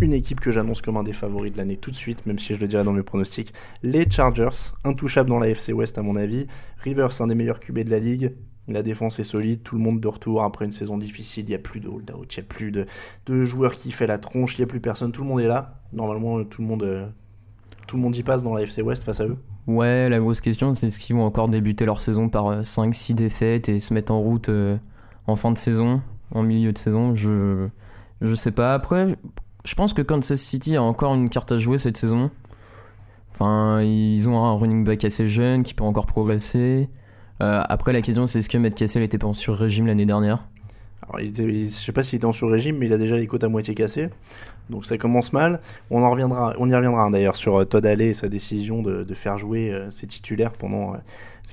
une 0.00 0.12
équipe 0.12 0.40
que 0.40 0.50
j'annonce 0.50 0.80
comme 0.80 0.96
un 0.96 1.02
des 1.02 1.12
favoris 1.12 1.52
de 1.52 1.58
l'année 1.58 1.76
tout 1.76 1.90
de 1.90 1.96
suite, 1.96 2.24
même 2.26 2.38
si 2.38 2.54
je 2.54 2.60
le 2.60 2.68
dirai 2.68 2.84
dans 2.84 2.92
mes 2.92 3.02
pronostics. 3.02 3.52
Les 3.82 4.08
Chargers, 4.08 4.72
intouchables 4.84 5.28
dans 5.28 5.38
l'AFC 5.38 5.72
West 5.74 5.98
à 5.98 6.02
mon 6.02 6.16
avis. 6.16 6.46
Rivers, 6.78 7.20
un 7.20 7.26
des 7.26 7.34
meilleurs 7.34 7.60
QB 7.60 7.80
de 7.80 7.90
la 7.90 7.98
ligue. 7.98 8.32
La 8.68 8.82
défense 8.82 9.18
est 9.18 9.24
solide, 9.24 9.62
tout 9.62 9.76
le 9.76 9.82
monde 9.82 9.98
de 9.98 10.08
retour 10.08 10.42
après 10.42 10.66
une 10.66 10.72
saison 10.72 10.98
difficile. 10.98 11.46
Il 11.46 11.48
n'y 11.48 11.54
a 11.54 11.58
plus 11.58 11.80
de 11.80 11.88
hold-out, 11.88 12.36
il 12.36 12.38
n'y 12.38 12.44
a 12.44 12.48
plus 12.48 12.70
de, 12.70 13.42
joueurs 13.42 13.74
qui 13.74 13.90
fait 13.90 14.06
la 14.06 14.18
tronche, 14.18 14.58
il 14.58 14.60
n'y 14.60 14.64
a 14.64 14.66
plus 14.66 14.80
personne. 14.80 15.10
Tout 15.10 15.22
le 15.22 15.28
monde 15.28 15.40
est 15.40 15.48
là. 15.48 15.80
Normalement, 15.92 16.44
tout 16.44 16.60
le 16.60 16.68
monde, 16.68 16.82
euh, 16.82 17.06
tout 17.86 17.96
le 17.96 18.02
monde 18.02 18.14
y 18.14 18.22
passe 18.22 18.42
dans 18.42 18.54
l'AFC 18.54 18.82
West 18.82 19.04
face 19.04 19.20
à 19.20 19.26
eux. 19.26 19.38
Ouais, 19.66 20.08
la 20.10 20.18
grosse 20.18 20.42
question, 20.42 20.74
c'est 20.74 20.88
est-ce 20.88 21.00
qu'ils 21.00 21.16
vont 21.16 21.24
encore 21.24 21.48
débuter 21.48 21.86
leur 21.86 22.00
saison 22.00 22.28
par 22.28 22.62
5-6 22.62 23.14
défaites 23.14 23.68
et 23.70 23.80
se 23.80 23.94
mettre 23.94 24.12
en 24.12 24.20
route 24.20 24.50
euh, 24.50 24.76
en 25.26 25.36
fin 25.36 25.50
de 25.50 25.58
saison, 25.58 26.02
en 26.30 26.42
milieu 26.42 26.72
de 26.72 26.78
saison? 26.78 27.14
Je, 27.14 27.68
je 28.20 28.34
sais 28.34 28.52
pas. 28.52 28.74
Après, 28.74 29.16
je 29.68 29.74
pense 29.74 29.92
que 29.92 30.00
Kansas 30.00 30.40
City 30.40 30.76
a 30.76 30.82
encore 30.82 31.14
une 31.14 31.28
carte 31.28 31.52
à 31.52 31.58
jouer 31.58 31.76
cette 31.76 31.98
saison. 31.98 32.30
Enfin, 33.32 33.82
ils 33.82 34.26
ont 34.26 34.42
un 34.42 34.54
running 34.56 34.82
back 34.82 35.04
assez 35.04 35.28
jeune 35.28 35.62
qui 35.62 35.74
peut 35.74 35.84
encore 35.84 36.06
progresser. 36.06 36.88
Euh, 37.42 37.62
après, 37.68 37.92
la 37.92 38.00
question, 38.00 38.26
c'est 38.26 38.38
est-ce 38.38 38.48
que 38.48 38.56
Matt 38.56 38.74
Cassel 38.74 39.02
était 39.02 39.18
pas 39.18 39.26
en 39.26 39.34
sur-régime 39.34 39.86
l'année 39.86 40.06
dernière? 40.06 40.46
Alors, 41.02 41.20
il 41.20 41.28
était, 41.28 41.68
sais 41.68 41.92
pas 41.92 42.02
s'il 42.02 42.16
était 42.16 42.24
en 42.24 42.32
sur-régime, 42.32 42.78
mais 42.78 42.86
il 42.86 42.92
a 42.94 42.98
déjà 42.98 43.18
les 43.18 43.26
côtes 43.26 43.44
à 43.44 43.50
moitié 43.50 43.74
cassées. 43.74 44.08
Donc 44.70 44.86
ça 44.86 44.96
commence 44.96 45.34
mal. 45.34 45.60
On, 45.90 46.02
en 46.02 46.10
reviendra, 46.10 46.54
on 46.58 46.70
y 46.70 46.74
reviendra 46.74 47.02
hein, 47.02 47.10
d'ailleurs 47.10 47.36
sur 47.36 47.60
euh, 47.60 47.64
Todd 47.66 47.84
Haley 47.84 48.08
et 48.08 48.14
sa 48.14 48.28
décision 48.28 48.80
de, 48.80 49.14
faire 49.14 49.36
jouer 49.36 49.70
euh, 49.70 49.90
ses 49.90 50.06
titulaires 50.06 50.52
pendant 50.52 50.94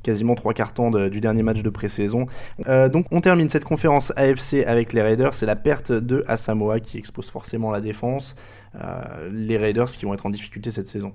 quasiment 0.05 0.35
trois 0.35 0.53
quarts 0.53 0.71
temps 0.73 0.91
de- 0.91 1.09
du 1.09 1.19
dernier 1.19 1.41
match 1.43 1.63
de 1.63 1.69
pré-saison. 1.69 2.27
Euh, 2.67 2.87
donc 2.87 3.07
on 3.11 3.19
termine 3.19 3.49
cette 3.49 3.63
conférence 3.65 4.13
AFC 4.15 4.63
avec 4.65 4.93
les 4.93 5.01
Raiders. 5.01 5.33
C'est 5.33 5.45
la 5.47 5.55
perte 5.57 5.91
de 5.91 6.23
Asamoah 6.27 6.79
qui 6.79 6.97
expose 6.97 7.29
forcément 7.29 7.71
la 7.71 7.81
défense. 7.81 8.35
Euh, 8.75 9.29
les 9.33 9.57
Raiders 9.57 9.87
qui 9.87 10.05
vont 10.05 10.13
être 10.13 10.25
en 10.25 10.29
difficulté 10.29 10.69
cette 10.71 10.87
saison. 10.87 11.11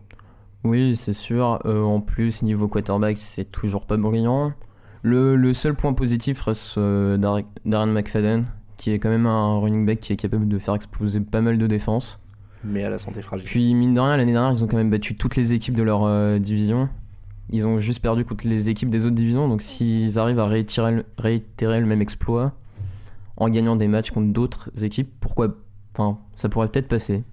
Oui, 0.64 0.96
c'est 0.96 1.12
sûr. 1.14 1.60
Euh, 1.64 1.82
en 1.82 2.00
plus, 2.00 2.42
niveau 2.42 2.68
quarterback, 2.68 3.16
c'est 3.16 3.50
toujours 3.50 3.86
pas 3.86 3.96
brillant. 3.96 4.52
Le, 5.02 5.36
le 5.36 5.54
seul 5.54 5.74
point 5.74 5.94
positif 5.94 6.42
reste 6.42 6.78
Dar- 6.78 7.40
Darren 7.64 7.86
McFadden, 7.86 8.44
qui 8.76 8.90
est 8.90 8.98
quand 8.98 9.08
même 9.08 9.26
un 9.26 9.58
running 9.58 9.86
back 9.86 10.00
qui 10.00 10.12
est 10.12 10.16
capable 10.16 10.48
de 10.48 10.58
faire 10.58 10.74
exploser 10.74 11.20
pas 11.20 11.40
mal 11.40 11.56
de 11.56 11.66
défenses. 11.66 12.18
Mais 12.64 12.84
à 12.84 12.90
la 12.90 12.98
santé 12.98 13.22
fragile. 13.22 13.46
Puis, 13.46 13.72
mine 13.74 13.94
de 13.94 14.00
rien, 14.00 14.18
l'année 14.18 14.32
dernière, 14.32 14.52
ils 14.52 14.62
ont 14.62 14.66
quand 14.66 14.76
même 14.76 14.90
battu 14.90 15.16
toutes 15.16 15.36
les 15.36 15.54
équipes 15.54 15.74
de 15.74 15.82
leur 15.82 16.02
euh, 16.04 16.38
division. 16.38 16.90
Ils 17.50 17.66
ont 17.66 17.78
juste 17.80 18.00
perdu 18.00 18.24
contre 18.24 18.46
les 18.46 18.68
équipes 18.70 18.90
des 18.90 19.04
autres 19.06 19.14
divisions. 19.16 19.48
Donc, 19.48 19.60
s'ils 19.62 20.18
arrivent 20.18 20.38
à 20.38 20.46
réitérer, 20.46 21.02
le- 21.80 21.86
même 21.86 22.00
exploit 22.02 22.52
en 23.36 23.48
gagnant 23.48 23.76
des 23.76 23.88
matchs 23.88 24.10
contre 24.10 24.32
d'autres 24.32 24.70
équipes, 24.82 25.10
pourquoi 25.20 25.56
ça 26.36 26.48
pourrait 26.48 26.68
peut-être 26.68 26.88
passer. 26.88 27.24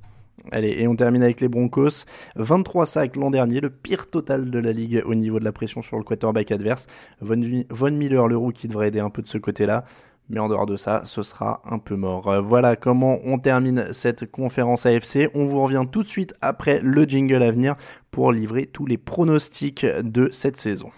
Allez, 0.51 0.75
et 0.79 0.87
on 0.87 0.95
termine 0.95 1.23
avec 1.23 1.41
les 1.41 1.47
Broncos. 1.49 2.05
23 2.35 2.85
sacs 2.85 3.15
l'an 3.15 3.31
dernier, 3.31 3.59
le 3.61 3.69
pire 3.69 4.09
total 4.09 4.49
de 4.49 4.59
la 4.59 4.71
ligue 4.71 5.03
au 5.05 5.13
niveau 5.13 5.39
de 5.39 5.43
la 5.45 5.51
pression 5.51 5.81
sur 5.81 5.97
le 5.97 6.03
quarterback 6.03 6.51
adverse. 6.51 6.87
Von, 7.21 7.91
Miller, 7.91 8.27
le 8.27 8.37
rookie, 8.37 8.67
devrait 8.67 8.87
aider 8.87 8.99
un 8.99 9.09
peu 9.09 9.21
de 9.21 9.27
ce 9.27 9.37
côté-là. 9.37 9.83
Mais 10.29 10.39
en 10.39 10.49
dehors 10.49 10.65
de 10.65 10.75
ça, 10.75 11.01
ce 11.05 11.21
sera 11.23 11.61
un 11.69 11.79
peu 11.79 11.95
mort. 11.95 12.27
Euh, 12.27 12.41
Voilà 12.41 12.75
comment 12.75 13.19
on 13.23 13.39
termine 13.39 13.87
cette 13.91 14.29
conférence 14.29 14.85
AFC. 14.85 15.29
On 15.33 15.45
vous 15.45 15.61
revient 15.61 15.85
tout 15.91 16.03
de 16.03 16.07
suite 16.07 16.33
après 16.41 16.79
le 16.81 17.03
jingle 17.03 17.43
à 17.43 17.51
venir 17.51 17.75
pour 18.11 18.31
livrer 18.31 18.65
tous 18.65 18.85
les 18.85 18.97
pronostics 18.97 19.85
de 19.85 20.29
cette 20.31 20.57
saison. 20.57 20.89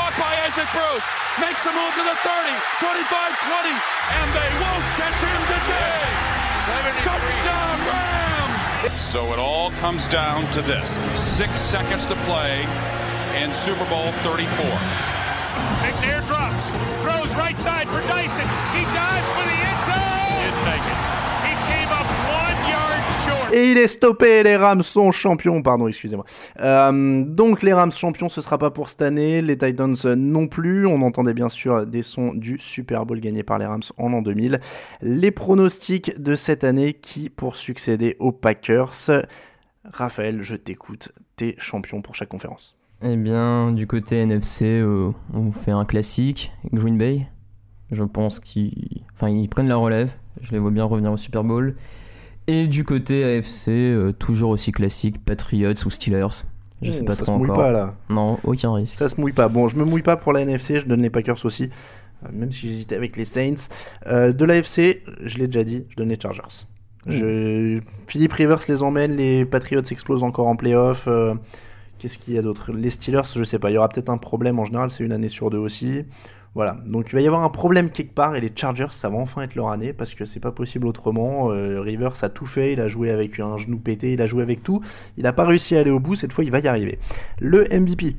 Caught 0.00 0.16
by 0.16 0.32
Isaac 0.48 0.68
Bruce. 0.72 1.04
Makes 1.36 1.68
a 1.68 1.72
move 1.76 1.92
to 1.92 2.04
the 2.08 2.16
30, 2.24 2.56
25, 2.80 3.04
20, 3.04 3.68
and 4.16 4.28
they 4.32 4.50
won't 4.56 4.86
catch 4.96 5.20
him 5.20 5.42
today. 5.52 6.00
Touchdown 7.04 7.76
Rams! 7.84 9.02
So 9.02 9.32
it 9.32 9.38
all 9.38 9.70
comes 9.72 10.08
down 10.08 10.50
to 10.52 10.62
this. 10.62 10.96
Six 11.14 11.60
seconds 11.60 12.06
to 12.06 12.16
play 12.24 12.64
in 13.42 13.52
Super 13.52 13.84
Bowl 13.92 14.12
34. 14.24 14.48
McNair 15.84 16.24
drops, 16.26 16.70
throws 17.04 17.36
right 17.36 17.58
side 17.58 17.88
for 17.88 18.00
Dyson. 18.08 18.48
He 18.72 18.84
dives 18.96 19.28
for 19.36 19.44
the 19.44 19.58
end 19.68 19.80
zone. 19.84 20.40
Didn't 20.40 20.64
make 20.64 20.86
it. 20.88 21.09
Et 23.52 23.72
il 23.72 23.78
est 23.78 23.88
stoppé, 23.88 24.44
les 24.44 24.56
Rams 24.56 24.82
sont 24.82 25.10
champions, 25.10 25.60
pardon, 25.60 25.88
excusez-moi. 25.88 26.24
Euh, 26.60 27.24
donc 27.24 27.62
les 27.62 27.72
Rams 27.72 27.90
champions, 27.90 28.28
ce 28.28 28.40
sera 28.40 28.58
pas 28.58 28.70
pour 28.70 28.88
cette 28.88 29.02
année, 29.02 29.42
les 29.42 29.58
Titans 29.58 29.96
euh, 30.04 30.14
non 30.14 30.46
plus. 30.46 30.86
On 30.86 31.02
entendait 31.02 31.34
bien 31.34 31.48
sûr 31.48 31.84
des 31.84 32.02
sons 32.02 32.32
du 32.32 32.58
Super 32.58 33.06
Bowl 33.06 33.18
gagné 33.18 33.42
par 33.42 33.58
les 33.58 33.66
Rams 33.66 33.82
en 33.96 34.10
l'an 34.10 34.22
2000. 34.22 34.60
Les 35.02 35.30
pronostics 35.32 36.20
de 36.20 36.36
cette 36.36 36.62
année 36.62 36.94
qui 36.94 37.28
pour 37.28 37.56
succéder 37.56 38.16
aux 38.20 38.32
Packers. 38.32 39.10
Raphaël, 39.84 40.42
je 40.42 40.54
t'écoute, 40.54 41.10
t'es 41.34 41.56
champion 41.58 42.02
pour 42.02 42.14
chaque 42.14 42.28
conférence. 42.28 42.76
Eh 43.02 43.16
bien, 43.16 43.72
du 43.72 43.86
côté 43.86 44.16
NFC, 44.18 44.66
euh, 44.66 45.10
on 45.34 45.50
fait 45.52 45.70
un 45.70 45.84
classique. 45.84 46.52
Green 46.72 46.98
Bay, 46.98 47.26
je 47.90 48.04
pense 48.04 48.38
qu'ils 48.38 49.02
prennent 49.50 49.68
la 49.68 49.76
relève. 49.76 50.12
Je 50.40 50.52
les 50.52 50.58
vois 50.58 50.70
bien 50.70 50.84
revenir 50.84 51.10
au 51.10 51.16
Super 51.16 51.42
Bowl. 51.42 51.74
Et 52.52 52.66
du 52.66 52.84
côté 52.84 53.22
AFC, 53.24 53.68
euh, 53.68 54.12
toujours 54.12 54.50
aussi 54.50 54.72
classique, 54.72 55.24
Patriots 55.24 55.74
ou 55.86 55.90
Steelers. 55.90 56.26
Je 56.82 56.90
sais 56.92 57.02
Mmh, 57.02 57.04
pas 57.04 57.12
ça 57.14 57.22
trop 57.22 57.32
se 57.34 57.38
mouille 57.38 57.50
encore. 57.50 57.62
pas, 57.64 57.70
là. 57.70 57.94
Non, 58.08 58.38
aucun 58.42 58.72
risque. 58.74 58.94
Ça 58.98 59.08
se 59.08 59.20
mouille 59.20 59.32
pas. 59.32 59.48
Bon, 59.48 59.68
je 59.68 59.76
me 59.76 59.84
mouille 59.84 60.02
pas 60.02 60.16
pour 60.16 60.32
la 60.32 60.40
NFC, 60.40 60.80
je 60.80 60.86
donne 60.86 61.02
les 61.02 61.10
Packers 61.10 61.44
aussi, 61.44 61.70
euh, 62.24 62.28
même 62.32 62.50
si 62.50 62.68
j'hésitais 62.68 62.96
avec 62.96 63.16
les 63.16 63.24
Saints. 63.24 63.68
Euh, 64.06 64.32
de 64.32 64.44
l'AFC, 64.44 65.02
je 65.22 65.38
l'ai 65.38 65.46
déjà 65.46 65.62
dit, 65.62 65.84
je 65.90 65.96
donne 65.96 66.08
les 66.08 66.18
Chargers. 66.20 66.66
Je... 67.06 67.80
Philippe 68.06 68.32
Rivers 68.32 68.60
les 68.68 68.82
emmène, 68.82 69.14
les 69.16 69.44
Patriots 69.44 69.82
explosent 69.82 70.22
encore 70.24 70.46
en 70.48 70.56
playoff. 70.56 71.04
euh, 71.06 71.34
Qu'est-ce 71.98 72.18
qu'il 72.18 72.34
y 72.34 72.38
a 72.38 72.42
d'autre? 72.42 72.72
Les 72.72 72.90
Steelers, 72.90 73.22
je 73.36 73.44
sais 73.44 73.58
pas, 73.58 73.70
il 73.70 73.74
y 73.74 73.78
aura 73.78 73.88
peut-être 73.90 74.08
un 74.08 74.18
problème 74.18 74.58
en 74.58 74.64
général, 74.64 74.90
c'est 74.90 75.04
une 75.04 75.12
année 75.12 75.28
sur 75.28 75.50
deux 75.50 75.58
aussi. 75.58 76.04
Voilà, 76.56 76.78
donc 76.86 77.06
il 77.10 77.14
va 77.14 77.20
y 77.20 77.26
avoir 77.28 77.44
un 77.44 77.48
problème 77.48 77.90
quelque 77.90 78.12
part 78.12 78.34
et 78.34 78.40
les 78.40 78.50
Chargers, 78.54 78.88
ça 78.90 79.08
va 79.08 79.16
enfin 79.18 79.42
être 79.42 79.54
leur 79.54 79.68
année 79.70 79.92
parce 79.92 80.14
que 80.14 80.24
c'est 80.24 80.40
pas 80.40 80.50
possible 80.50 80.88
autrement. 80.88 81.52
Euh, 81.52 81.80
Rivers 81.80 82.24
a 82.24 82.28
tout 82.28 82.46
fait, 82.46 82.72
il 82.72 82.80
a 82.80 82.88
joué 82.88 83.10
avec 83.12 83.38
un 83.38 83.56
genou 83.56 83.78
pété, 83.78 84.14
il 84.14 84.20
a 84.20 84.26
joué 84.26 84.42
avec 84.42 84.64
tout. 84.64 84.80
Il 85.16 85.26
a 85.28 85.32
pas 85.32 85.44
réussi 85.44 85.76
à 85.76 85.80
aller 85.80 85.92
au 85.92 86.00
bout, 86.00 86.16
cette 86.16 86.32
fois 86.32 86.42
il 86.42 86.50
va 86.50 86.58
y 86.58 86.66
arriver. 86.66 86.98
Le 87.38 87.64
MVP, 87.72 88.16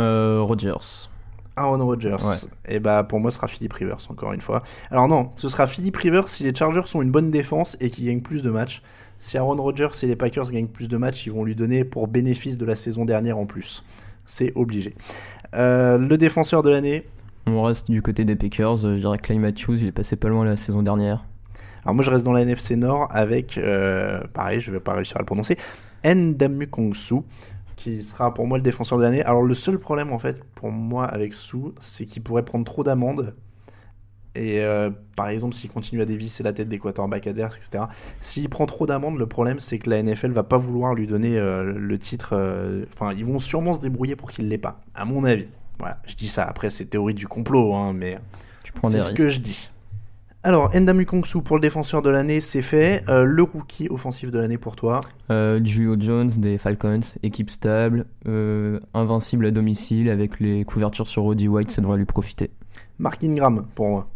Euh, 0.00 0.40
Rodgers. 0.42 1.08
Aaron 1.56 1.84
Rodgers. 1.86 2.16
Ouais. 2.24 2.34
Et 2.66 2.80
bah 2.80 3.04
pour 3.04 3.20
moi 3.20 3.30
ce 3.30 3.36
sera 3.36 3.46
Philippe 3.46 3.74
Rivers 3.74 3.98
encore 4.08 4.32
une 4.32 4.40
fois. 4.40 4.64
Alors 4.90 5.06
non, 5.06 5.30
ce 5.36 5.48
sera 5.48 5.68
Philippe 5.68 5.96
Rivers 5.98 6.28
si 6.28 6.42
les 6.42 6.52
Chargers 6.52 6.86
sont 6.86 7.00
une 7.00 7.12
bonne 7.12 7.30
défense 7.30 7.76
et 7.80 7.90
qu'ils 7.90 8.06
gagnent 8.06 8.22
plus 8.22 8.42
de 8.42 8.50
matchs. 8.50 8.82
Si 9.20 9.38
Aaron 9.38 9.62
Rodgers 9.62 9.90
et 10.02 10.06
les 10.06 10.16
Packers 10.16 10.50
gagnent 10.50 10.66
plus 10.66 10.88
de 10.88 10.96
matchs, 10.96 11.26
ils 11.26 11.32
vont 11.32 11.44
lui 11.44 11.54
donner 11.54 11.84
pour 11.84 12.08
bénéfice 12.08 12.58
de 12.58 12.64
la 12.66 12.74
saison 12.74 13.04
dernière 13.04 13.38
en 13.38 13.46
plus. 13.46 13.84
C'est 14.26 14.52
obligé. 14.56 14.96
Euh, 15.54 15.98
le 15.98 16.16
défenseur 16.16 16.62
de 16.62 16.70
l'année. 16.70 17.04
On 17.46 17.62
reste 17.62 17.90
du 17.90 18.02
côté 18.02 18.24
des 18.24 18.36
Packers. 18.36 18.84
euh, 18.84 18.94
Je 18.94 19.00
dirais 19.00 19.18
que 19.18 19.22
Clay 19.22 19.38
Matthews, 19.38 19.76
il 19.76 19.86
est 19.86 19.92
passé 19.92 20.16
pas 20.16 20.28
loin 20.28 20.44
la 20.44 20.56
saison 20.56 20.82
dernière. 20.82 21.24
Alors 21.84 21.94
moi 21.94 22.02
je 22.02 22.10
reste 22.10 22.24
dans 22.24 22.32
la 22.32 22.40
NFC 22.40 22.76
Nord 22.76 23.08
avec, 23.10 23.58
euh, 23.58 24.20
pareil, 24.32 24.58
je 24.58 24.72
vais 24.72 24.80
pas 24.80 24.94
réussir 24.94 25.18
à 25.18 25.20
le 25.20 25.26
prononcer, 25.26 25.58
Ndamu 26.02 26.66
Kongsu, 26.66 27.16
qui 27.76 28.02
sera 28.02 28.32
pour 28.32 28.46
moi 28.46 28.56
le 28.56 28.62
défenseur 28.62 28.96
de 28.96 29.02
l'année. 29.02 29.22
Alors 29.22 29.42
le 29.42 29.52
seul 29.52 29.78
problème 29.78 30.10
en 30.10 30.18
fait 30.18 30.42
pour 30.54 30.70
moi 30.70 31.04
avec 31.04 31.34
Su, 31.34 31.58
c'est 31.80 32.06
qu'il 32.06 32.22
pourrait 32.22 32.44
prendre 32.44 32.64
trop 32.64 32.84
d'amendes. 32.84 33.34
Et 34.36 34.60
euh, 34.60 34.90
par 35.16 35.28
exemple, 35.28 35.54
s'il 35.54 35.70
continue 35.70 36.02
à 36.02 36.04
dévisser 36.06 36.42
la 36.42 36.52
tête 36.52 36.68
des 36.68 36.78
quarterbacks 36.78 37.26
adverses, 37.26 37.56
etc. 37.56 37.84
S'il 38.20 38.48
prend 38.48 38.66
trop 38.66 38.84
d'amendes, 38.84 39.16
le 39.18 39.26
problème 39.26 39.60
c'est 39.60 39.78
que 39.78 39.88
la 39.88 40.02
NFL 40.02 40.32
va 40.32 40.42
pas 40.42 40.58
vouloir 40.58 40.94
lui 40.94 41.06
donner 41.06 41.38
euh, 41.38 41.62
le 41.76 41.98
titre. 41.98 42.30
euh, 42.32 42.84
Enfin, 42.92 43.12
ils 43.12 43.24
vont 43.24 43.38
sûrement 43.38 43.74
se 43.74 43.80
débrouiller 43.80 44.16
pour 44.16 44.30
qu'il 44.32 44.48
l'ait 44.48 44.58
pas, 44.58 44.80
à 44.94 45.04
mon 45.04 45.22
avis. 45.24 45.46
Voilà, 45.78 45.98
je 46.06 46.14
dis 46.16 46.28
ça. 46.28 46.44
Après, 46.44 46.70
c'est 46.70 46.86
théorie 46.86 47.14
du 47.14 47.28
complot, 47.28 47.74
hein, 47.74 47.92
mais 47.92 48.18
c'est 48.90 49.00
ce 49.00 49.06
risques. 49.10 49.16
que 49.16 49.28
je 49.28 49.40
dis. 49.40 49.70
Alors, 50.42 50.70
Ndamu 50.74 51.06
Kongsu 51.06 51.40
pour 51.40 51.56
le 51.56 51.62
défenseur 51.62 52.02
de 52.02 52.10
l'année, 52.10 52.40
c'est 52.40 52.60
fait. 52.60 53.02
Le 53.08 53.42
rookie 53.42 53.88
offensif 53.88 54.30
de 54.30 54.38
l'année 54.38 54.58
pour 54.58 54.76
toi. 54.76 55.00
Julio 55.30 55.96
Jones 55.98 56.28
des 56.36 56.58
Falcons, 56.58 57.00
équipe 57.22 57.48
stable, 57.50 58.04
invincible 58.92 59.46
à 59.46 59.50
domicile 59.50 60.10
avec 60.10 60.40
les 60.40 60.64
couvertures 60.64 61.06
sur 61.06 61.22
Roddy 61.22 61.48
White, 61.48 61.70
ça 61.70 61.80
devrait 61.80 61.96
lui 61.98 62.04
profiter. 62.04 62.50
Mark 62.98 63.22
Ingram 63.24 63.66
pour 63.74 63.88
moi. 63.88 64.08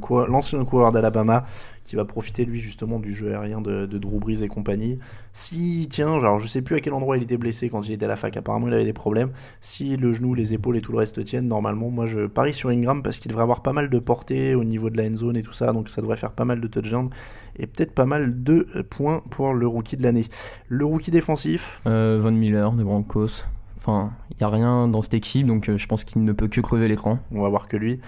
Coureur- 0.00 0.28
l'ancien 0.28 0.62
coureur 0.66 0.92
d'Alabama 0.92 1.46
qui 1.84 1.96
va 1.96 2.04
profiter 2.04 2.44
lui 2.44 2.60
justement 2.60 2.98
du 2.98 3.14
jeu 3.14 3.30
aérien 3.32 3.60
de, 3.62 3.86
Drew 3.86 4.18
Brees 4.18 4.42
et 4.42 4.48
compagnie. 4.48 4.98
Si, 5.32 5.88
tiens, 5.90 6.20
genre 6.20 6.38
je 6.38 6.46
sais 6.46 6.60
plus 6.62 6.76
à 6.76 6.80
quel 6.80 6.92
endroit 6.92 7.16
il 7.16 7.22
était 7.22 7.36
blessé 7.38 7.68
quand 7.70 7.86
il 7.88 7.92
était 7.92 8.04
à 8.04 8.08
la 8.08 8.16
fac, 8.16 8.36
apparemment 8.36 8.68
il 8.68 8.74
avait 8.74 8.84
des 8.84 8.92
problèmes. 8.92 9.30
Si 9.62 9.96
le 9.96 10.12
genou, 10.12 10.34
les 10.34 10.52
épaules 10.54 10.76
et 10.76 10.80
tout 10.82 10.92
le 10.92 10.98
reste 10.98 11.24
tiennent, 11.24 11.48
normalement 11.48 11.88
moi 11.90 12.04
je 12.06 12.26
parie 12.26 12.52
sur 12.54 12.68
Ingram 12.70 13.02
parce 13.02 13.18
qu'il 13.18 13.30
devrait 13.30 13.42
avoir 13.44 13.62
pas 13.62 13.72
mal 13.72 13.88
de 13.88 13.98
portée 13.98 14.54
au 14.54 14.64
niveau 14.64 14.90
de 14.90 14.96
la 14.98 15.04
end 15.08 15.14
zone 15.16 15.36
et 15.38 15.42
tout 15.42 15.52
ça, 15.54 15.72
donc 15.72 15.88
ça 15.88 16.02
devrait 16.02 16.16
faire 16.18 16.32
pas 16.32 16.44
mal 16.44 16.60
de 16.60 16.66
touchdowns 16.66 17.10
et 17.58 17.66
peut-être 17.66 17.92
pas 17.92 18.06
mal 18.06 18.42
de 18.42 18.66
euh, 18.76 18.82
points 18.82 19.22
pour 19.30 19.54
le 19.54 19.66
rookie 19.66 19.96
de 19.96 20.02
l'année. 20.02 20.26
Le 20.68 20.84
rookie 20.84 21.10
défensif, 21.10 21.80
Euh, 21.86 22.18
Von 22.20 22.32
Miller 22.32 22.72
de 22.72 22.82
Broncos. 22.84 23.44
Enfin, 23.86 24.12
il 24.30 24.36
n'y 24.40 24.44
a 24.44 24.48
rien 24.48 24.88
dans 24.88 25.02
cette 25.02 25.12
équipe, 25.12 25.46
donc 25.46 25.68
euh, 25.68 25.76
je 25.76 25.86
pense 25.86 26.04
qu'il 26.04 26.24
ne 26.24 26.32
peut 26.32 26.48
que 26.48 26.62
crever 26.62 26.88
l'écran. 26.88 27.18
On 27.32 27.42
va 27.42 27.50
voir 27.50 27.68
que 27.68 27.76
lui. 27.76 28.00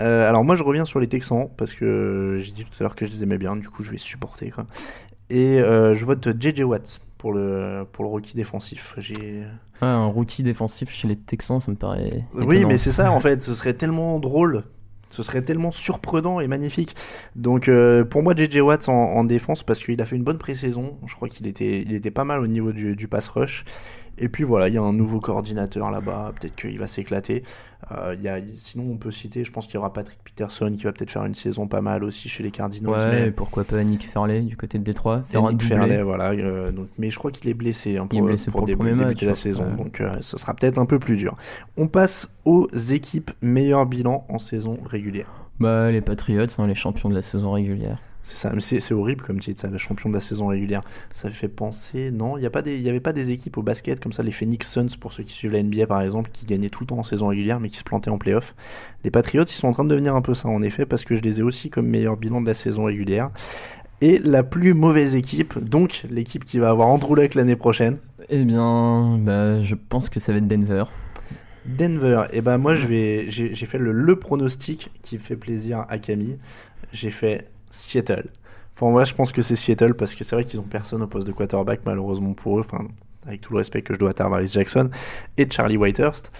Euh, 0.00 0.28
alors 0.28 0.44
moi 0.44 0.54
je 0.54 0.62
reviens 0.62 0.84
sur 0.84 1.00
les 1.00 1.06
Texans 1.08 1.48
parce 1.56 1.72
que 1.72 2.36
j'ai 2.40 2.52
dit 2.52 2.64
tout 2.64 2.72
à 2.80 2.82
l'heure 2.82 2.94
que 2.94 3.06
je 3.06 3.10
les 3.10 3.22
aimais 3.22 3.38
bien, 3.38 3.56
du 3.56 3.68
coup 3.70 3.82
je 3.84 3.90
vais 3.90 3.96
supporter 3.98 4.50
quoi. 4.50 4.66
Et 5.30 5.60
euh, 5.60 5.94
je 5.94 6.04
vote 6.04 6.28
JJ 6.38 6.60
Watts 6.64 7.00
pour 7.16 7.32
le 7.32 7.86
pour 7.90 8.04
le 8.04 8.10
rookie 8.10 8.36
défensif. 8.36 8.94
J'ai 8.98 9.44
Ah, 9.80 9.94
un 9.94 10.06
rookie 10.06 10.42
défensif 10.42 10.90
chez 10.90 11.08
les 11.08 11.16
Texans, 11.16 11.60
ça 11.60 11.70
me 11.70 11.76
paraît. 11.76 12.24
oui 12.34 12.66
mais 12.66 12.76
c'est 12.76 12.92
ça 12.92 13.10
en 13.10 13.20
fait, 13.26 13.42
ce 13.42 13.54
serait 13.54 13.74
tellement 13.74 14.18
drôle. 14.18 14.64
Ce 15.08 15.22
serait 15.22 15.42
tellement 15.42 15.70
surprenant 15.70 16.40
et 16.40 16.48
magnifique. 16.48 16.96
Donc 17.36 17.68
euh, 17.68 18.04
pour 18.04 18.22
moi 18.22 18.34
JJ 18.36 18.58
Watts 18.58 18.88
en, 18.90 18.92
en 18.92 19.24
défense 19.24 19.62
parce 19.62 19.78
qu'il 19.80 20.00
a 20.02 20.06
fait 20.06 20.16
une 20.16 20.24
bonne 20.24 20.38
pré-saison. 20.38 20.98
Je 21.06 21.14
crois 21.14 21.28
qu'il 21.28 21.46
était 21.46 21.80
il 21.82 21.94
était 21.94 22.10
pas 22.10 22.24
mal 22.24 22.40
au 22.40 22.46
niveau 22.46 22.72
du, 22.72 22.94
du 22.94 23.08
pass 23.08 23.28
rush. 23.28 23.64
Et 24.18 24.28
puis 24.28 24.44
voilà, 24.44 24.68
il 24.68 24.74
y 24.74 24.78
a 24.78 24.82
un 24.82 24.92
nouveau 24.92 25.20
coordinateur 25.20 25.90
là-bas, 25.90 26.32
peut-être 26.38 26.54
qu'il 26.56 26.78
va 26.78 26.86
s'éclater. 26.86 27.42
Euh, 27.92 28.14
il 28.16 28.22
y 28.22 28.28
a, 28.28 28.38
sinon, 28.56 28.84
on 28.92 28.96
peut 28.96 29.10
citer, 29.10 29.44
je 29.44 29.52
pense 29.52 29.66
qu'il 29.66 29.74
y 29.74 29.78
aura 29.78 29.92
Patrick 29.92 30.18
Peterson 30.24 30.72
qui 30.74 30.84
va 30.84 30.92
peut-être 30.92 31.10
faire 31.10 31.24
une 31.26 31.34
saison 31.34 31.66
pas 31.66 31.82
mal 31.82 32.02
aussi 32.02 32.28
chez 32.30 32.42
les 32.42 32.50
Cardinals. 32.50 32.92
Ouais, 32.92 33.10
mais 33.10 33.26
et 33.28 33.30
pourquoi 33.30 33.64
pas 33.64 33.82
Nick 33.84 34.08
Fairley 34.08 34.40
du 34.40 34.56
côté 34.56 34.78
de 34.78 34.84
Détroit, 34.84 35.22
faire 35.28 35.44
un 35.44 35.52
Nick. 35.52 35.64
Fairley, 35.64 36.00
voilà. 36.02 36.30
euh, 36.30 36.72
donc, 36.72 36.88
mais 36.96 37.10
je 37.10 37.18
crois 37.18 37.30
qu'il 37.30 37.50
est 37.50 37.54
blessé 37.54 37.98
hein, 37.98 38.08
Il 38.10 38.16
est 38.16 38.20
pour, 38.20 38.28
blessé 38.28 38.50
pour, 38.50 38.60
pour 38.60 38.60
le 38.62 38.66
dé- 38.72 38.76
premier 38.76 38.90
débuter 38.92 39.06
match, 39.06 39.22
la 39.22 39.28
ouais. 39.28 39.34
saison, 39.34 39.64
donc 39.76 40.00
euh, 40.00 40.16
ce 40.22 40.38
sera 40.38 40.54
peut-être 40.54 40.78
un 40.78 40.86
peu 40.86 40.98
plus 40.98 41.16
dur. 41.16 41.36
On 41.76 41.88
passe 41.88 42.30
aux 42.46 42.68
équipes 42.72 43.32
meilleur 43.42 43.84
bilan 43.84 44.24
en 44.30 44.38
saison 44.38 44.78
régulière. 44.86 45.26
Bah, 45.60 45.90
les 45.90 46.00
Patriots, 46.00 46.46
hein, 46.58 46.66
les 46.66 46.74
champions 46.74 47.10
de 47.10 47.14
la 47.14 47.22
saison 47.22 47.52
régulière. 47.52 47.98
C'est 48.26 48.38
ça, 48.38 48.50
c'est 48.58 48.94
horrible 48.94 49.22
comme 49.22 49.38
titre, 49.38 49.60
ça, 49.60 49.68
le 49.68 49.76
champion 49.76 50.08
de 50.08 50.14
la 50.14 50.20
saison 50.20 50.46
régulière. 50.46 50.80
Ça 51.12 51.28
fait 51.28 51.46
penser, 51.46 52.10
non, 52.10 52.38
il 52.38 52.40
n'y 52.40 52.88
avait 52.88 53.00
pas 53.00 53.12
des 53.12 53.30
équipes 53.32 53.58
au 53.58 53.62
basket 53.62 54.00
comme 54.00 54.12
ça, 54.12 54.22
les 54.22 54.32
Phoenix 54.32 54.66
Suns 54.66 54.96
pour 54.98 55.12
ceux 55.12 55.24
qui 55.24 55.34
suivent 55.34 55.52
la 55.52 55.62
NBA 55.62 55.86
par 55.86 56.00
exemple, 56.00 56.30
qui 56.32 56.46
gagnaient 56.46 56.70
tout 56.70 56.84
le 56.84 56.86
temps 56.86 56.98
en 56.98 57.02
saison 57.02 57.26
régulière 57.28 57.60
mais 57.60 57.68
qui 57.68 57.76
se 57.76 57.84
plantaient 57.84 58.08
en 58.08 58.16
playoff. 58.16 58.54
Les 59.04 59.10
Patriots, 59.10 59.44
ils 59.44 59.48
sont 59.52 59.68
en 59.68 59.74
train 59.74 59.84
de 59.84 59.90
devenir 59.90 60.16
un 60.16 60.22
peu 60.22 60.34
ça 60.34 60.48
en 60.48 60.62
effet 60.62 60.86
parce 60.86 61.04
que 61.04 61.16
je 61.16 61.20
les 61.20 61.40
ai 61.40 61.42
aussi 61.42 61.68
comme 61.68 61.86
meilleur 61.86 62.16
bilan 62.16 62.40
de 62.40 62.46
la 62.46 62.54
saison 62.54 62.84
régulière. 62.84 63.30
Et 64.00 64.18
la 64.18 64.42
plus 64.42 64.72
mauvaise 64.72 65.16
équipe, 65.16 65.58
donc 65.62 66.06
l'équipe 66.10 66.46
qui 66.46 66.58
va 66.58 66.70
avoir 66.70 66.88
Andrew 66.88 67.14
Luck 67.14 67.34
l'année 67.34 67.56
prochaine, 67.56 67.98
Eh 68.30 68.42
bien, 68.44 69.18
bah, 69.20 69.62
je 69.62 69.74
pense 69.74 70.08
que 70.08 70.18
ça 70.18 70.32
va 70.32 70.38
être 70.38 70.48
Denver. 70.48 70.84
Denver, 71.66 72.24
et 72.32 72.40
ben 72.40 72.58
moi 72.58 72.74
je 72.74 72.86
vais, 72.86 73.24
j'ai 73.28 73.54
j'ai 73.54 73.66
fait 73.66 73.78
le, 73.78 73.92
le 73.92 74.16
pronostic 74.16 74.90
qui 75.02 75.18
fait 75.18 75.36
plaisir 75.36 75.86
à 75.88 75.98
Camille. 75.98 76.38
J'ai 76.92 77.10
fait 77.10 77.48
Seattle. 77.74 78.30
Pour 78.74 78.90
moi, 78.90 79.04
je 79.04 79.14
pense 79.14 79.32
que 79.32 79.42
c'est 79.42 79.56
Seattle 79.56 79.94
parce 79.94 80.14
que 80.14 80.24
c'est 80.24 80.34
vrai 80.34 80.44
qu'ils 80.44 80.60
ont 80.60 80.64
personne 80.64 81.02
au 81.02 81.06
poste 81.06 81.26
de 81.26 81.32
quarterback 81.32 81.80
malheureusement 81.84 82.32
pour 82.32 82.58
eux. 82.58 82.60
Enfin, 82.60 82.86
avec 83.26 83.40
tout 83.40 83.52
le 83.52 83.58
respect 83.58 83.82
que 83.82 83.94
je 83.94 83.98
dois 83.98 84.10
à 84.10 84.14
Tarvaris 84.14 84.48
Jackson 84.48 84.90
et 85.36 85.48
Charlie 85.50 85.76
Whitehurst, 85.76 86.32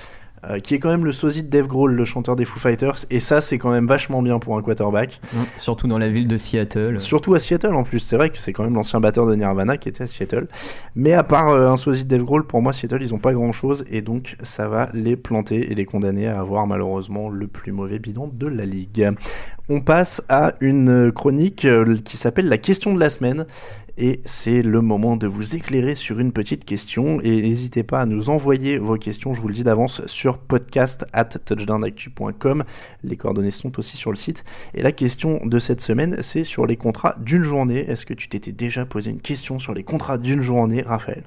euh, 0.50 0.59
qui 0.61 0.74
est 0.74 0.78
quand 0.78 0.90
même 0.90 1.04
le 1.04 1.12
sosie 1.12 1.42
de 1.42 1.48
Dave 1.48 1.66
Grohl, 1.66 1.94
le 1.94 2.04
chanteur 2.04 2.37
des 2.37 2.44
Foo 2.44 2.59
Fighters. 2.59 3.07
Et 3.11 3.20
ça, 3.20 3.40
c'est 3.40 3.59
quand 3.59 3.70
même 3.70 3.87
vachement 3.87 4.22
bien 4.22 4.38
pour 4.38 4.57
un 4.57 4.62
quarterback. 4.62 5.20
Surtout 5.57 5.87
dans 5.87 5.98
la 5.98 6.09
ville 6.09 6.28
de 6.28 6.37
Seattle. 6.37 7.00
Surtout 7.00 7.35
à 7.35 7.38
Seattle 7.38 7.74
en 7.74 7.83
plus, 7.83 7.98
c'est 7.98 8.16
vrai 8.16 8.30
que 8.30 8.38
c'est 8.38 8.52
quand 8.52 8.64
même 8.64 8.74
l'ancien 8.74 9.00
batteur 9.00 9.26
de 9.26 9.35
Nirvana 9.35 9.76
qui 9.76 9.88
était 9.88 10.04
à 10.04 10.07
Seattle. 10.07 10.48
Mais 10.94 11.12
à 11.12 11.22
part 11.22 11.48
euh, 11.48 11.68
un 11.68 11.76
sosie 11.76 12.04
de 12.04 12.09
Dave 12.09 12.24
Grohl, 12.24 12.46
pour 12.46 12.62
moi 12.62 12.72
Seattle 12.72 13.02
ils 13.02 13.14
ont 13.14 13.18
pas 13.18 13.33
grand 13.33 13.52
chose 13.52 13.85
et 13.90 14.02
donc 14.02 14.37
ça 14.42 14.68
va 14.68 14.90
les 14.92 15.16
planter 15.16 15.70
et 15.70 15.74
les 15.74 15.85
condamner 15.85 16.26
à 16.26 16.40
avoir 16.40 16.66
malheureusement 16.66 17.28
le 17.28 17.46
plus 17.46 17.72
mauvais 17.72 17.98
bilan 17.98 18.30
de 18.33 18.46
la 18.46 18.66
ligue. 18.66 19.11
On 19.68 19.80
passe 19.80 20.22
à 20.28 20.54
une 20.61 21.11
chronique 21.11 21.64
euh, 21.64 21.96
qui 22.04 22.18
s'appelle 22.18 22.48
la 22.48 22.59
question 22.59 22.92
de 22.92 23.00
la 23.00 23.09
semaine 23.09 23.46
et 23.96 24.20
c'est 24.24 24.62
le 24.62 24.80
moment 24.80 25.16
de 25.16 25.26
vous 25.26 25.54
éclairer 25.54 25.94
sur 25.94 26.18
une 26.18 26.33
petite 26.33 26.64
question 26.64 27.20
et 27.20 27.42
n'hésitez 27.42 27.83
pas 27.83 28.00
à 28.00 28.07
nous 28.07 28.28
envoyer 28.28 28.78
vos 28.78 28.96
questions, 28.96 29.35
je 29.35 29.40
vous 29.40 29.48
le 29.48 29.54
dis 29.54 29.64
d'avance, 29.64 30.04
sur 30.07 30.38
podcast 30.38 31.07
at 31.12 31.24
touchdownactu.com. 31.24 32.64
Les 33.04 33.16
coordonnées 33.16 33.50
sont 33.52 33.78
aussi 33.78 33.96
sur 33.96 34.11
le 34.11 34.16
site. 34.16 34.44
Et 34.74 34.83
la 34.83 34.92
question 34.92 35.40
de 35.44 35.59
cette 35.59 35.80
semaine, 35.80 36.18
c'est 36.22 36.44
sur 36.44 36.66
les 36.66 36.76
contrats 36.76 37.16
d'une 37.20 37.42
journée. 37.42 37.88
Est-ce 37.88 38.04
que 38.07 38.14
tu 38.14 38.28
t'étais 38.28 38.52
déjà 38.52 38.85
posé 38.85 39.11
une 39.11 39.20
question 39.20 39.59
sur 39.59 39.74
les 39.74 39.85
contrats 39.85 40.18
d'une 40.18 40.42
journée, 40.42 40.83
Raphaël? 40.83 41.22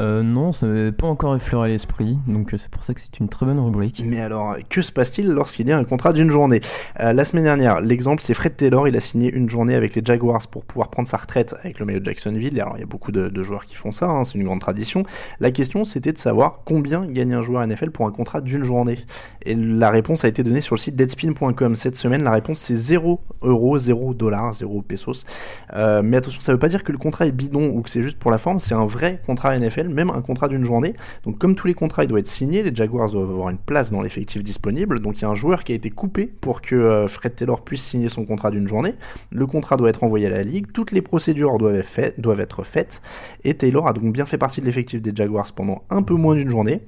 Euh, 0.00 0.22
non, 0.22 0.52
ça 0.52 0.66
m'avait 0.66 0.92
pas 0.92 1.06
encore 1.06 1.36
effleuré 1.36 1.68
l'esprit, 1.68 2.18
donc 2.26 2.54
euh, 2.54 2.58
c'est 2.58 2.70
pour 2.70 2.82
ça 2.82 2.94
que 2.94 3.00
c'est 3.00 3.20
une 3.20 3.28
très 3.28 3.44
bonne 3.44 3.60
rubrique. 3.60 4.02
Mais 4.06 4.20
alors, 4.20 4.56
que 4.70 4.80
se 4.80 4.90
passe-t-il 4.90 5.28
lorsqu'il 5.28 5.68
y 5.68 5.72
a 5.72 5.78
un 5.78 5.84
contrat 5.84 6.14
d'une 6.14 6.30
journée? 6.30 6.62
Euh, 7.00 7.12
La 7.12 7.24
semaine 7.24 7.44
dernière, 7.44 7.82
l'exemple, 7.82 8.22
c'est 8.22 8.32
Fred 8.32 8.56
Taylor. 8.56 8.88
Il 8.88 8.96
a 8.96 9.00
signé 9.00 9.30
une 9.30 9.50
journée 9.50 9.74
avec 9.74 9.94
les 9.94 10.02
Jaguars 10.02 10.46
pour 10.48 10.64
pouvoir 10.64 10.88
prendre 10.88 11.06
sa 11.06 11.18
retraite 11.18 11.54
avec 11.62 11.78
le 11.78 11.84
maillot 11.84 12.00
de 12.00 12.06
Jacksonville. 12.06 12.58
Alors, 12.58 12.76
il 12.78 12.80
y 12.80 12.82
a 12.82 12.86
beaucoup 12.86 13.12
de, 13.12 13.42
joueurs 13.42 13.66
qui 13.66 13.74
font 13.74 13.92
ça, 13.92 14.08
hein, 14.08 14.24
c'est 14.24 14.38
une 14.38 14.44
grande 14.44 14.60
tradition. 14.60 15.02
La 15.38 15.50
question, 15.50 15.84
c'était 15.84 16.12
de 16.12 16.18
savoir 16.18 16.60
combien 16.64 17.04
gagne 17.04 17.34
un 17.34 17.42
joueur 17.42 17.66
NFL 17.66 17.90
pour 17.90 18.06
un 18.06 18.10
contrat 18.10 18.40
d'une 18.40 18.64
journée. 18.64 18.98
Et 19.44 19.54
la 19.54 19.90
réponse 19.90 20.24
a 20.24 20.28
été 20.28 20.42
donnée 20.42 20.62
sur 20.62 20.76
le 20.76 20.80
site 20.80 20.96
deadspin.com. 20.96 21.76
Cette 21.76 21.96
semaine, 21.96 22.22
la 22.22 22.32
réponse, 22.32 22.58
c'est 22.58 22.76
0 22.76 23.20
euros, 23.42 23.78
0 23.78 24.14
dollars, 24.14 24.54
0 24.54 24.80
pesos. 24.82 25.26
Mais 25.74 26.16
attention, 26.16 26.40
ça 26.40 26.52
veut 26.52 26.58
pas 26.58 26.68
dire 26.68 26.84
que 26.84 26.92
le 26.92 26.98
contrat 26.98 27.26
est 27.26 27.32
bidon 27.32 27.68
ou 27.74 27.82
que 27.82 27.90
c'est 27.90 28.02
juste 28.02 28.18
pour 28.18 28.30
la 28.30 28.38
forme. 28.38 28.60
C'est 28.60 28.74
un 28.74 28.86
vrai 28.86 29.20
contrat 29.26 29.58
NFL, 29.58 29.89
même 29.94 30.10
un 30.10 30.22
contrat 30.22 30.48
d'une 30.48 30.64
journée. 30.64 30.94
Donc 31.24 31.38
comme 31.38 31.54
tous 31.54 31.66
les 31.66 31.74
contrats, 31.74 32.04
il 32.04 32.08
doit 32.08 32.20
être 32.20 32.28
signé, 32.28 32.62
les 32.62 32.74
Jaguars 32.74 33.10
doivent 33.10 33.30
avoir 33.30 33.50
une 33.50 33.58
place 33.58 33.90
dans 33.90 34.02
l'effectif 34.02 34.42
disponible. 34.42 35.00
Donc 35.00 35.18
il 35.18 35.22
y 35.22 35.24
a 35.24 35.28
un 35.28 35.34
joueur 35.34 35.64
qui 35.64 35.72
a 35.72 35.74
été 35.74 35.90
coupé 35.90 36.26
pour 36.26 36.62
que 36.62 36.74
euh, 36.74 37.08
Fred 37.08 37.34
Taylor 37.34 37.62
puisse 37.62 37.82
signer 37.82 38.08
son 38.08 38.24
contrat 38.24 38.50
d'une 38.50 38.68
journée. 38.68 38.94
Le 39.30 39.46
contrat 39.46 39.76
doit 39.76 39.90
être 39.90 40.04
envoyé 40.04 40.26
à 40.26 40.30
la 40.30 40.42
ligue, 40.42 40.72
toutes 40.72 40.92
les 40.92 41.02
procédures 41.02 41.58
doivent 41.58 42.40
être, 42.40 42.64
faites. 42.64 43.00
Et 43.44 43.54
Taylor 43.54 43.86
a 43.86 43.92
donc 43.92 44.12
bien 44.12 44.26
fait 44.26 44.38
partie 44.38 44.60
de 44.60 44.66
l'effectif 44.66 45.00
des 45.02 45.12
Jaguars 45.14 45.52
pendant 45.54 45.82
un 45.90 46.02
peu 46.02 46.14
moins 46.14 46.34
d'une 46.34 46.50
journée. 46.50 46.82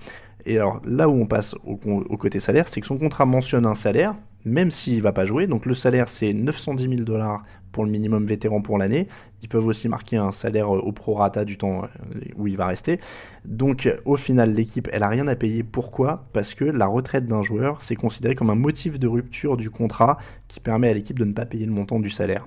Et 0.44 0.56
alors 0.56 0.80
là 0.84 1.08
où 1.08 1.12
on 1.12 1.26
passe 1.26 1.54
au 1.64 2.16
côté 2.16 2.40
salaire, 2.40 2.66
c'est 2.66 2.80
que 2.80 2.86
son 2.86 2.98
contrat 2.98 3.26
mentionne 3.26 3.64
un 3.64 3.76
salaire, 3.76 4.16
même 4.44 4.70
s'il 4.70 5.02
va 5.02 5.12
pas 5.12 5.24
jouer. 5.24 5.46
Donc 5.46 5.66
le 5.66 5.74
salaire 5.74 6.08
c'est 6.08 6.32
910 6.32 6.88
000 6.88 6.94
dollars 7.02 7.42
pour 7.72 7.84
le 7.84 7.90
minimum 7.90 8.26
vétéran 8.26 8.60
pour 8.60 8.78
l'année. 8.78 9.08
Ils 9.42 9.48
peuvent 9.48 9.66
aussi 9.66 9.88
marquer 9.88 10.16
un 10.16 10.32
salaire 10.32 10.74
euh, 10.74 10.78
au 10.78 10.92
prorata 10.92 11.44
du 11.44 11.56
temps 11.56 11.84
euh, 11.84 12.20
où 12.36 12.46
il 12.46 12.56
va 12.56 12.66
rester. 12.66 13.00
Donc 13.44 13.88
au 14.04 14.16
final 14.16 14.54
l'équipe 14.54 14.88
elle 14.92 15.02
a 15.02 15.08
rien 15.08 15.26
à 15.28 15.36
payer. 15.36 15.62
Pourquoi? 15.62 16.26
Parce 16.32 16.54
que 16.54 16.64
la 16.64 16.86
retraite 16.86 17.26
d'un 17.26 17.42
joueur 17.42 17.82
c'est 17.82 17.96
considéré 17.96 18.34
comme 18.34 18.50
un 18.50 18.54
motif 18.54 18.98
de 18.98 19.08
rupture 19.08 19.56
du 19.56 19.70
contrat 19.70 20.18
qui 20.48 20.60
permet 20.60 20.88
à 20.88 20.94
l'équipe 20.94 21.18
de 21.18 21.24
ne 21.24 21.32
pas 21.32 21.46
payer 21.46 21.66
le 21.66 21.72
montant 21.72 22.00
du 22.00 22.10
salaire. 22.10 22.46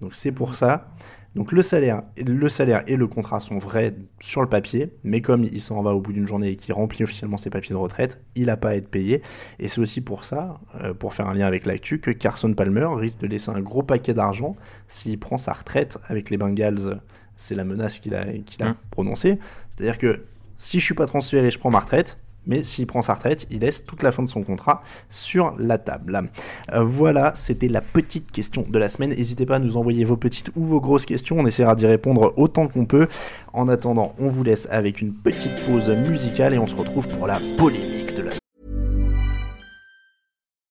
Donc 0.00 0.14
c'est 0.14 0.32
pour 0.32 0.54
ça. 0.54 0.88
Donc 1.34 1.52
le 1.52 1.62
salaire, 1.62 2.02
le 2.16 2.48
salaire 2.48 2.82
et 2.86 2.96
le 2.96 3.06
contrat 3.06 3.38
sont 3.38 3.58
vrais 3.58 3.94
sur 4.20 4.40
le 4.40 4.48
papier, 4.48 4.92
mais 5.04 5.20
comme 5.20 5.44
il 5.44 5.60
s'en 5.60 5.82
va 5.82 5.94
au 5.94 6.00
bout 6.00 6.12
d'une 6.12 6.26
journée 6.26 6.48
et 6.48 6.56
qu'il 6.56 6.74
remplit 6.74 7.04
officiellement 7.04 7.36
ses 7.36 7.50
papiers 7.50 7.74
de 7.74 7.78
retraite, 7.78 8.20
il 8.34 8.46
n'a 8.46 8.56
pas 8.56 8.70
à 8.70 8.74
être 8.74 8.88
payé. 8.88 9.22
Et 9.58 9.68
c'est 9.68 9.80
aussi 9.80 10.00
pour 10.00 10.24
ça, 10.24 10.60
euh, 10.82 10.94
pour 10.94 11.14
faire 11.14 11.28
un 11.28 11.34
lien 11.34 11.46
avec 11.46 11.66
l'actu, 11.66 12.00
que 12.00 12.10
Carson 12.10 12.52
Palmer 12.54 12.88
risque 12.94 13.18
de 13.20 13.26
laisser 13.26 13.50
un 13.50 13.60
gros 13.60 13.82
paquet 13.82 14.14
d'argent 14.14 14.56
s'il 14.88 15.18
prend 15.18 15.38
sa 15.38 15.52
retraite 15.52 15.98
avec 16.06 16.30
les 16.30 16.38
Bengals. 16.38 17.00
C'est 17.36 17.54
la 17.54 17.64
menace 17.64 18.00
qu'il 18.00 18.14
a, 18.14 18.24
qu'il 18.44 18.62
a 18.64 18.70
Mm. 18.70 18.76
prononcée. 18.90 19.38
C'est-à-dire 19.70 19.98
que 19.98 20.24
si 20.56 20.80
je 20.80 20.84
suis 20.84 20.94
pas 20.94 21.06
transféré, 21.06 21.50
je 21.52 21.58
prends 21.58 21.70
ma 21.70 21.78
retraite. 21.80 22.18
Mais 22.48 22.62
s'il 22.62 22.86
prend 22.86 23.02
sa 23.02 23.14
retraite, 23.14 23.46
il 23.50 23.60
laisse 23.60 23.84
toute 23.84 24.02
la 24.02 24.10
fin 24.10 24.22
de 24.22 24.28
son 24.28 24.42
contrat 24.42 24.82
sur 25.08 25.54
la 25.58 25.78
table. 25.78 26.30
Euh, 26.72 26.82
voilà, 26.82 27.32
c'était 27.36 27.68
la 27.68 27.80
petite 27.80 28.32
question 28.32 28.64
de 28.68 28.78
la 28.78 28.88
semaine. 28.88 29.10
N'hésitez 29.10 29.46
pas 29.46 29.56
à 29.56 29.58
nous 29.60 29.76
envoyer 29.76 30.04
vos 30.04 30.16
petites 30.16 30.50
ou 30.56 30.64
vos 30.64 30.80
grosses 30.80 31.06
questions. 31.06 31.36
On 31.38 31.46
essaiera 31.46 31.76
d'y 31.76 31.86
répondre 31.86 32.32
autant 32.36 32.66
qu'on 32.66 32.86
peut. 32.86 33.06
En 33.52 33.68
attendant, 33.68 34.14
on 34.18 34.30
vous 34.30 34.42
laisse 34.42 34.66
avec 34.70 35.00
une 35.00 35.14
petite 35.14 35.54
pause 35.66 35.88
musicale 36.08 36.54
et 36.54 36.58
on 36.58 36.66
se 36.66 36.74
retrouve 36.74 37.06
pour 37.08 37.26
la 37.26 37.38
polémique 37.56 38.16
de 38.16 38.22
la 38.22 38.30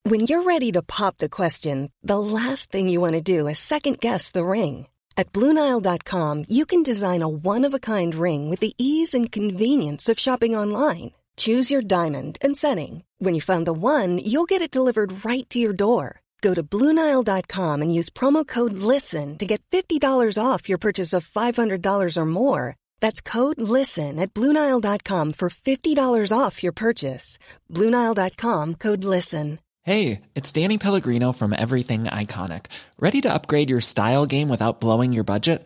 When 0.09 0.21
you're 0.21 0.43
ready 0.43 0.71
to 0.71 0.81
pop 0.81 1.17
the 1.17 1.27
question, 1.27 1.89
the 2.01 2.17
last 2.17 2.71
thing 2.71 2.87
you 2.87 3.01
want 3.01 3.13
to 3.13 3.21
do 3.21 3.47
is 3.47 3.59
second 3.59 3.99
guess 3.99 4.31
the 4.31 4.45
ring. 4.45 4.87
At 5.17 5.33
Bluenile.com, 5.33 6.45
you 6.47 6.65
can 6.65 6.81
design 6.81 7.21
a 7.21 7.27
one 7.27 7.65
of 7.65 7.73
a 7.73 7.79
kind 7.79 8.15
ring 8.15 8.49
with 8.49 8.61
the 8.61 8.73
ease 8.77 9.13
and 9.13 9.31
convenience 9.31 10.07
of 10.07 10.17
shopping 10.17 10.55
online. 10.55 11.11
Choose 11.37 11.69
your 11.71 11.81
diamond 11.81 12.37
and 12.41 12.57
setting. 12.57 13.03
When 13.19 13.33
you 13.33 13.41
find 13.41 13.65
the 13.65 13.73
one, 13.73 14.19
you'll 14.19 14.45
get 14.45 14.61
it 14.61 14.71
delivered 14.71 15.25
right 15.25 15.47
to 15.49 15.59
your 15.59 15.73
door. 15.73 16.21
Go 16.41 16.53
to 16.53 16.63
Bluenile.com 16.63 17.81
and 17.81 17.93
use 17.93 18.09
promo 18.09 18.45
code 18.47 18.73
LISTEN 18.73 19.37
to 19.39 19.45
get 19.45 19.61
$50 19.71 19.99
off 20.43 20.69
your 20.69 20.77
purchase 20.77 21.13
of 21.13 21.27
$500 21.27 22.17
or 22.17 22.25
more. 22.25 22.75
That's 22.99 23.21
code 23.21 23.59
LISTEN 23.59 24.19
at 24.19 24.33
Bluenile.com 24.33 25.33
for 25.33 25.49
$50 25.49 26.37
off 26.37 26.63
your 26.63 26.73
purchase. 26.73 27.39
Bluenile.com 27.73 28.75
code 28.75 29.03
LISTEN. 29.03 29.59
Hey, 29.83 30.21
it's 30.35 30.51
Danny 30.51 30.77
Pellegrino 30.77 31.31
from 31.31 31.53
Everything 31.53 32.05
Iconic. 32.05 32.65
Ready 32.99 33.21
to 33.21 33.33
upgrade 33.33 33.69
your 33.69 33.81
style 33.81 34.25
game 34.25 34.49
without 34.49 34.81
blowing 34.81 35.13
your 35.13 35.23
budget? 35.23 35.65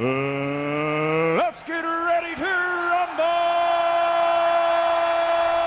Uh! 0.00 1.40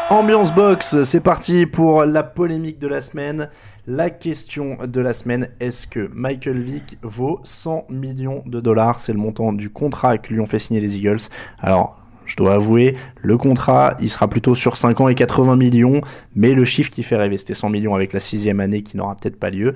Ambiance 0.10 0.54
Box, 0.54 1.02
c'est 1.04 1.21
parti 1.21 1.65
pour 1.65 2.06
la 2.06 2.21
polémique 2.21 2.78
de 2.78 2.88
la 2.88 3.02
semaine. 3.02 3.49
La 3.88 4.12
question 4.12 4.78
de 4.86 5.02
la 5.02 5.12
semaine, 5.12 5.49
est-ce 5.60 5.88
que 5.88 6.08
Michael 6.13 6.60
Vick 6.62 6.99
vaut 7.02 7.39
100 7.43 7.86
millions 7.89 8.43
de 8.45 8.60
dollars? 8.60 8.99
C'est 8.99 9.12
le 9.12 9.17
montant 9.17 9.54
du 9.54 9.71
contrat 9.71 10.19
que 10.19 10.32
lui 10.32 10.39
ont 10.39 10.45
fait 10.45 10.60
signer 10.60 10.82
les 10.82 10.97
Eagles. 10.97 11.21
Alors, 11.60 11.99
je 12.26 12.36
dois 12.36 12.54
avouer, 12.54 12.95
le 13.21 13.38
contrat, 13.38 13.97
il 13.99 14.10
sera 14.10 14.28
plutôt 14.28 14.54
sur 14.54 14.78
5 14.78 15.02
ans 15.02 15.08
et 15.08 15.15
80 15.15 15.56
millions, 15.56 16.02
mais 16.36 16.54
le 16.54 16.63
chiffre 16.63 16.91
qui 16.91 17.02
fait 17.02 17.17
rêver, 17.17 17.38
c'était 17.38 17.56
100 17.56 17.69
millions 17.69 17.95
avec 17.95 18.13
la 18.13 18.19
sixième 18.19 18.60
année 18.60 18.84
qui 18.84 18.97
n'aura 18.97 19.15
peut-être 19.15 19.39
pas 19.39 19.49
lieu. 19.49 19.73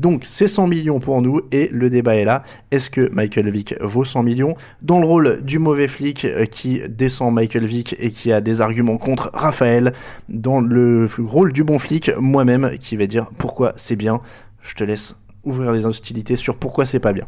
Donc 0.00 0.22
c'est 0.24 0.48
100 0.48 0.66
millions 0.66 0.98
pour 0.98 1.20
nous 1.20 1.42
et 1.52 1.68
le 1.70 1.90
débat 1.90 2.16
est 2.16 2.24
là. 2.24 2.42
Est-ce 2.70 2.88
que 2.88 3.10
Michael 3.12 3.50
Vick 3.50 3.74
vaut 3.82 4.02
100 4.02 4.22
millions 4.22 4.54
Dans 4.80 4.98
le 4.98 5.04
rôle 5.04 5.42
du 5.42 5.58
mauvais 5.58 5.88
flic 5.88 6.24
euh, 6.24 6.46
qui 6.46 6.80
descend 6.88 7.34
Michael 7.34 7.66
Vick 7.66 7.94
et 7.98 8.10
qui 8.10 8.32
a 8.32 8.40
des 8.40 8.62
arguments 8.62 8.96
contre 8.96 9.30
Raphaël. 9.34 9.92
Dans 10.30 10.62
le 10.62 11.06
rôle 11.18 11.52
du 11.52 11.64
bon 11.64 11.78
flic, 11.78 12.10
moi-même 12.18 12.78
qui 12.78 12.96
vais 12.96 13.08
dire 13.08 13.26
pourquoi 13.36 13.74
c'est 13.76 13.96
bien. 13.96 14.22
Je 14.62 14.74
te 14.74 14.84
laisse 14.84 15.14
ouvrir 15.44 15.70
les 15.70 15.84
hostilités 15.84 16.36
sur 16.36 16.56
pourquoi 16.56 16.86
c'est 16.86 16.98
pas 16.98 17.12
bien. 17.12 17.26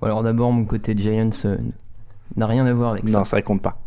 Bon, 0.00 0.06
alors 0.06 0.22
d'abord, 0.22 0.50
mon 0.50 0.64
côté 0.64 0.94
Giants 0.96 1.28
euh, 1.44 1.58
n'a 2.36 2.46
rien 2.46 2.64
à 2.64 2.72
voir 2.72 2.92
avec 2.92 3.06
ça. 3.06 3.18
Non, 3.18 3.24
ça 3.26 3.42
compte 3.42 3.60
pas. 3.60 3.81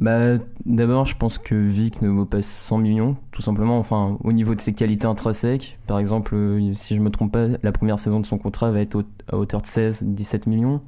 Bah, 0.00 0.36
d'abord, 0.64 1.06
je 1.06 1.16
pense 1.16 1.38
que 1.38 1.56
Vic 1.56 2.02
ne 2.02 2.08
vaut 2.08 2.24
pas 2.24 2.40
100 2.40 2.78
millions, 2.78 3.16
tout 3.32 3.42
simplement. 3.42 3.78
Enfin, 3.78 4.16
au 4.22 4.32
niveau 4.32 4.54
de 4.54 4.60
ses 4.60 4.72
qualités 4.72 5.06
intrinsèques, 5.06 5.76
par 5.88 5.98
exemple, 5.98 6.34
euh, 6.36 6.72
si 6.74 6.94
je 6.94 7.00
me 7.00 7.10
trompe 7.10 7.32
pas, 7.32 7.46
la 7.64 7.72
première 7.72 7.98
saison 7.98 8.20
de 8.20 8.26
son 8.26 8.38
contrat 8.38 8.70
va 8.70 8.80
être 8.80 9.04
à 9.30 9.36
hauteur 9.36 9.60
de 9.60 9.66
16-17 9.66 10.48
millions, 10.48 10.82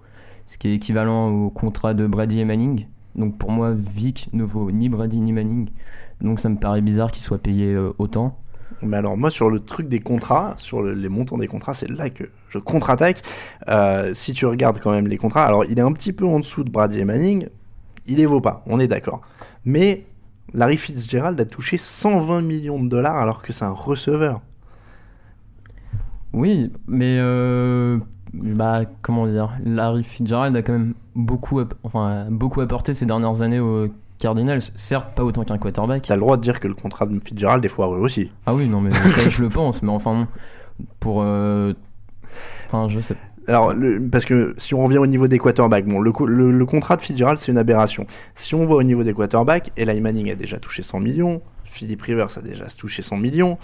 ce 0.47 0.59
qui 0.59 0.69
est 0.69 0.75
équivalent 0.75 1.29
au 1.29 1.51
contrat 1.51 1.93
de 1.93 2.07
Brady 2.07 2.39
et 2.39 2.45
Manning. 2.45 2.87
Donc 3.17 3.37
pour 3.37 3.51
moi, 3.51 3.73
Vic 3.75 4.29
ne 4.33 4.45
vaut 4.45 4.71
ni 4.71 4.89
Brady 4.89 5.19
ni 5.21 5.33
Manning. 5.33 5.71
Donc 6.21 6.39
ça 6.39 6.49
me 6.49 6.57
paraît 6.57 6.81
bizarre 6.81 7.11
qu'il 7.11 7.23
soit 7.23 7.39
payé 7.39 7.73
euh, 7.75 7.93
autant. 7.99 8.37
Mais 8.83 8.97
alors 8.97 9.17
moi 9.17 9.31
sur 9.31 9.51
le 9.51 9.59
truc 9.59 9.89
des 9.89 9.99
contrats, 9.99 10.55
sur 10.57 10.81
le- 10.83 10.95
les 10.95 11.09
montants 11.09 11.37
des 11.37 11.49
contrats, 11.49 11.75
c'est 11.75 11.91
là 11.91 12.09
que 12.11 12.25
je 12.49 12.59
contre-attaque. 12.61 13.23
Euh, 13.69 14.15
si 14.15 14.33
tu 14.33 14.47
regardes 14.47 14.79
quand 14.79 14.93
même 14.93 15.09
les 15.09 15.17
contrats, 15.19 15.45
alors 15.45 15.65
il 15.65 15.77
est 15.77 15.83
un 15.83 15.93
petit 15.93 16.13
peu 16.13 16.25
en 16.25 16.39
dessous 16.39 16.63
de 16.63 16.71
Brady 16.71 17.01
et 17.01 17.05
Manning, 17.05 17.49
il 18.11 18.17
les 18.19 18.27
vaut 18.27 18.41
pas, 18.43 18.63
on 18.67 18.79
est 18.79 18.89
d'accord. 18.89 19.23
Mais 19.65 20.05
Larry 20.53 20.77
Fitzgerald 20.77 21.41
a 21.41 21.45
touché 21.47 21.77
120 21.79 22.43
millions 22.43 22.83
de 22.83 22.89
dollars 22.89 23.17
alors 23.17 23.43
que 23.43 23.53
c'est 23.53 23.65
un 23.65 23.71
receveur. 23.71 24.41
Oui, 26.33 26.73
mais 26.87 27.17
euh, 27.19 27.99
bah 28.35 28.83
comment 29.03 29.27
dire, 29.27 29.51
Larry 29.65 30.05
Fitzgerald 30.05 30.55
a 30.57 30.63
quand 30.63 30.73
même 30.73 30.95
beaucoup, 31.17 31.59
app- 31.61 31.75
enfin 31.83 32.27
beaucoup 32.31 32.61
apporté 32.61 32.95
ces 32.95 33.05
dernières 33.07 33.43
années 33.43 33.59
aux 33.59 33.89
Cardinals. 34.19 34.61
Certes, 34.77 35.15
pas 35.17 35.25
autant 35.25 35.45
qu'un 35.45 35.59
quarterback. 35.59 36.05
T'as 36.07 36.15
le 36.15 36.21
droit 36.21 36.37
de 36.37 36.43
dire 36.43 36.61
que 36.61 36.69
le 36.69 36.75
contrat 36.75 37.07
de 37.07 37.19
Fitzgerald 37.19 37.65
est 37.65 37.69
foireux 37.69 37.99
aussi. 37.99 38.31
Ah 38.47 38.55
oui, 38.55 38.69
non 38.69 38.81
mais 38.81 38.91
ça 38.93 39.29
je 39.29 39.43
le 39.43 39.49
pense, 39.49 39.83
mais 39.83 39.91
enfin 39.91 40.29
pour, 41.01 41.23
euh, 41.23 41.73
enfin 42.67 42.89
je 42.89 43.01
sais. 43.01 43.17
Alors, 43.49 43.75
parce 44.13 44.25
que 44.27 44.55
si 44.59 44.75
on 44.75 44.85
revient 44.85 44.99
au 44.99 45.07
niveau 45.07 45.27
des 45.27 45.39
quarterbacks, 45.39 45.87
bon, 45.87 46.01
le, 46.01 46.13
co- 46.13 46.27
le- 46.27 46.53
le 46.53 46.67
contrat 46.67 46.97
de 46.97 47.03
Fitzgerald, 47.03 47.39
c'est 47.39 47.51
une 47.51 47.59
aberration. 47.59 48.07
Si 48.35 48.55
on 48.55 48.67
va 48.67 48.75
au 48.75 48.83
niveau 48.83 49.03
des 49.03 49.13
quarterbacks, 49.15 49.73
Eli 49.77 50.01
Manning 50.01 50.31
a 50.31 50.35
déjà 50.35 50.59
touché 50.59 50.83
100 50.83 51.01
millions, 51.01 51.41
Philip 51.65 52.01
Rivers 52.03 52.37
a 52.39 52.43
déjà 52.43 52.67
touché 52.67 53.03
100 53.03 53.17
millions, 53.17 53.59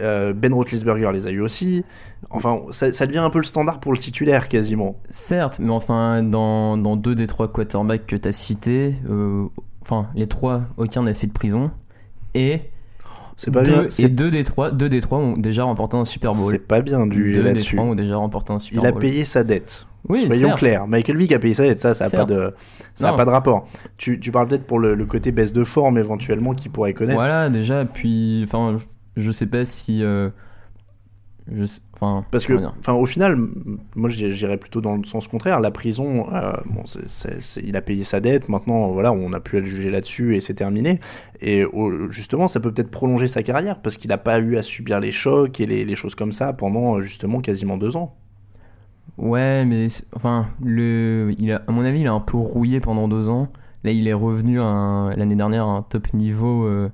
euh, 0.00 0.32
Ben 0.32 0.52
Roethlisberger 0.52 1.10
les 1.12 1.26
a 1.26 1.30
eu 1.30 1.40
aussi. 1.40 1.84
Enfin, 2.30 2.58
ça, 2.70 3.06
devient 3.06 3.18
un 3.18 3.30
peu 3.30 3.38
le 3.38 3.44
standard 3.44 3.80
pour 3.80 3.92
le 3.92 3.98
titulaire 3.98 4.48
quasiment. 4.48 4.96
Certes, 5.10 5.58
mais 5.60 5.70
enfin, 5.70 6.22
dans, 6.22 6.76
dans 6.76 6.96
deux 6.96 7.14
des 7.14 7.26
trois 7.26 7.50
quarterbacks 7.50 8.06
que 8.06 8.16
tu 8.16 8.28
as 8.28 8.32
cités, 8.32 8.94
euh, 9.08 9.46
enfin, 9.82 10.08
les 10.14 10.26
trois, 10.28 10.62
aucun 10.76 11.02
n'a 11.02 11.14
fait 11.14 11.26
de 11.26 11.32
prison. 11.32 11.70
Et, 12.34 12.60
C'est 13.38 13.50
pas 13.50 13.62
deux, 13.62 13.70
bien. 13.72 13.84
et 13.84 13.90
C'est 13.90 14.08
deux 14.10 14.30
des, 14.30 14.44
trois, 14.44 14.70
deux 14.70 14.90
des 14.90 15.00
trois 15.00 15.18
ont 15.18 15.36
déjà 15.38 15.64
remporté 15.64 15.96
un 15.96 16.04
Super 16.04 16.32
Bowl. 16.32 16.50
c'est 16.52 16.58
pas 16.58 16.82
bien 16.82 17.10
juger 17.10 17.36
Deux 17.36 17.42
des 17.44 17.48
là-dessus. 17.48 17.76
trois 17.76 17.88
ont 17.88 17.94
déjà 17.94 18.16
remporté 18.16 18.52
un 18.52 18.58
Super 18.58 18.82
Il 18.82 18.86
a 18.86 18.90
Bowl. 18.92 19.00
payé 19.00 19.24
sa 19.24 19.42
dette. 19.44 19.86
Oui, 20.08 20.24
Soyons 20.26 20.54
clairs. 20.56 20.86
Michael 20.86 21.16
Vick 21.16 21.32
a 21.32 21.38
payé 21.38 21.54
sa 21.54 21.62
dette. 21.64 21.80
Ça, 21.80 21.94
ça 21.94 22.04
n'a 22.04 22.10
pas 22.10 22.24
de, 22.24 22.52
ça 22.94 23.10
a 23.10 23.12
pas 23.14 23.24
de 23.24 23.30
rapport. 23.30 23.68
Tu, 23.96 24.20
tu 24.20 24.30
parles 24.30 24.48
peut-être 24.48 24.66
pour 24.66 24.78
le, 24.78 24.94
le 24.94 25.06
côté 25.06 25.32
baisse 25.32 25.52
de 25.52 25.64
forme 25.64 25.98
éventuellement 25.98 26.54
qu'il 26.54 26.70
pourrait 26.70 26.94
connaître. 26.94 27.18
Voilà, 27.18 27.48
déjà, 27.48 27.84
puis, 27.84 28.42
enfin, 28.44 28.78
je 29.16 29.22
je 29.22 29.30
sais 29.32 29.46
pas 29.46 29.64
si. 29.64 30.02
euh, 30.02 30.30
je 31.52 31.64
sais- 31.64 31.80
enfin, 31.94 32.24
Parce 32.30 32.46
que, 32.46 32.54
enfin, 32.78 32.92
au 32.92 33.06
final, 33.06 33.36
moi, 33.96 34.08
j'i- 34.08 34.30
j'irais 34.30 34.56
plutôt 34.58 34.80
dans 34.80 34.96
le 34.96 35.04
sens 35.04 35.28
contraire. 35.28 35.60
La 35.60 35.70
prison, 35.70 36.26
euh, 36.32 36.52
bon, 36.66 36.82
il 37.62 37.76
a 37.76 37.80
payé 37.82 38.04
sa 38.04 38.20
dette. 38.20 38.48
Maintenant, 38.48 38.88
voilà, 38.88 39.12
on 39.12 39.30
n'a 39.30 39.40
plus 39.40 39.58
à 39.58 39.60
le 39.60 39.66
juger 39.66 39.90
là-dessus 39.90 40.36
et 40.36 40.40
c'est 40.40 40.54
terminé. 40.54 41.00
Et 41.40 41.64
justement, 42.10 42.48
ça 42.48 42.60
peut 42.60 42.72
peut-être 42.72 42.90
prolonger 42.90 43.26
sa 43.26 43.42
carrière 43.42 43.80
parce 43.80 43.96
qu'il 43.96 44.08
n'a 44.10 44.18
pas 44.18 44.38
eu 44.40 44.56
à 44.56 44.62
subir 44.62 45.00
les 45.00 45.10
chocs 45.10 45.60
et 45.60 45.66
les, 45.66 45.84
les 45.84 45.94
choses 45.94 46.14
comme 46.14 46.32
ça 46.32 46.52
pendant 46.52 47.00
justement 47.00 47.40
quasiment 47.40 47.76
deux 47.76 47.96
ans. 47.96 48.14
Ouais, 49.16 49.64
mais 49.64 49.86
enfin, 50.14 50.46
le, 50.64 51.34
il 51.38 51.50
a, 51.52 51.62
à 51.66 51.72
mon 51.72 51.84
avis, 51.84 52.00
il 52.00 52.06
a 52.06 52.12
un 52.12 52.20
peu 52.20 52.36
rouillé 52.36 52.80
pendant 52.80 53.08
deux 53.08 53.28
ans. 53.28 53.48
Là, 53.84 53.90
il 53.90 54.06
est 54.06 54.12
revenu 54.12 54.56
l'année 54.58 55.36
dernière 55.36 55.64
à 55.64 55.70
un 55.70 55.82
top 55.82 56.12
niveau. 56.14 56.64
euh, 56.66 56.90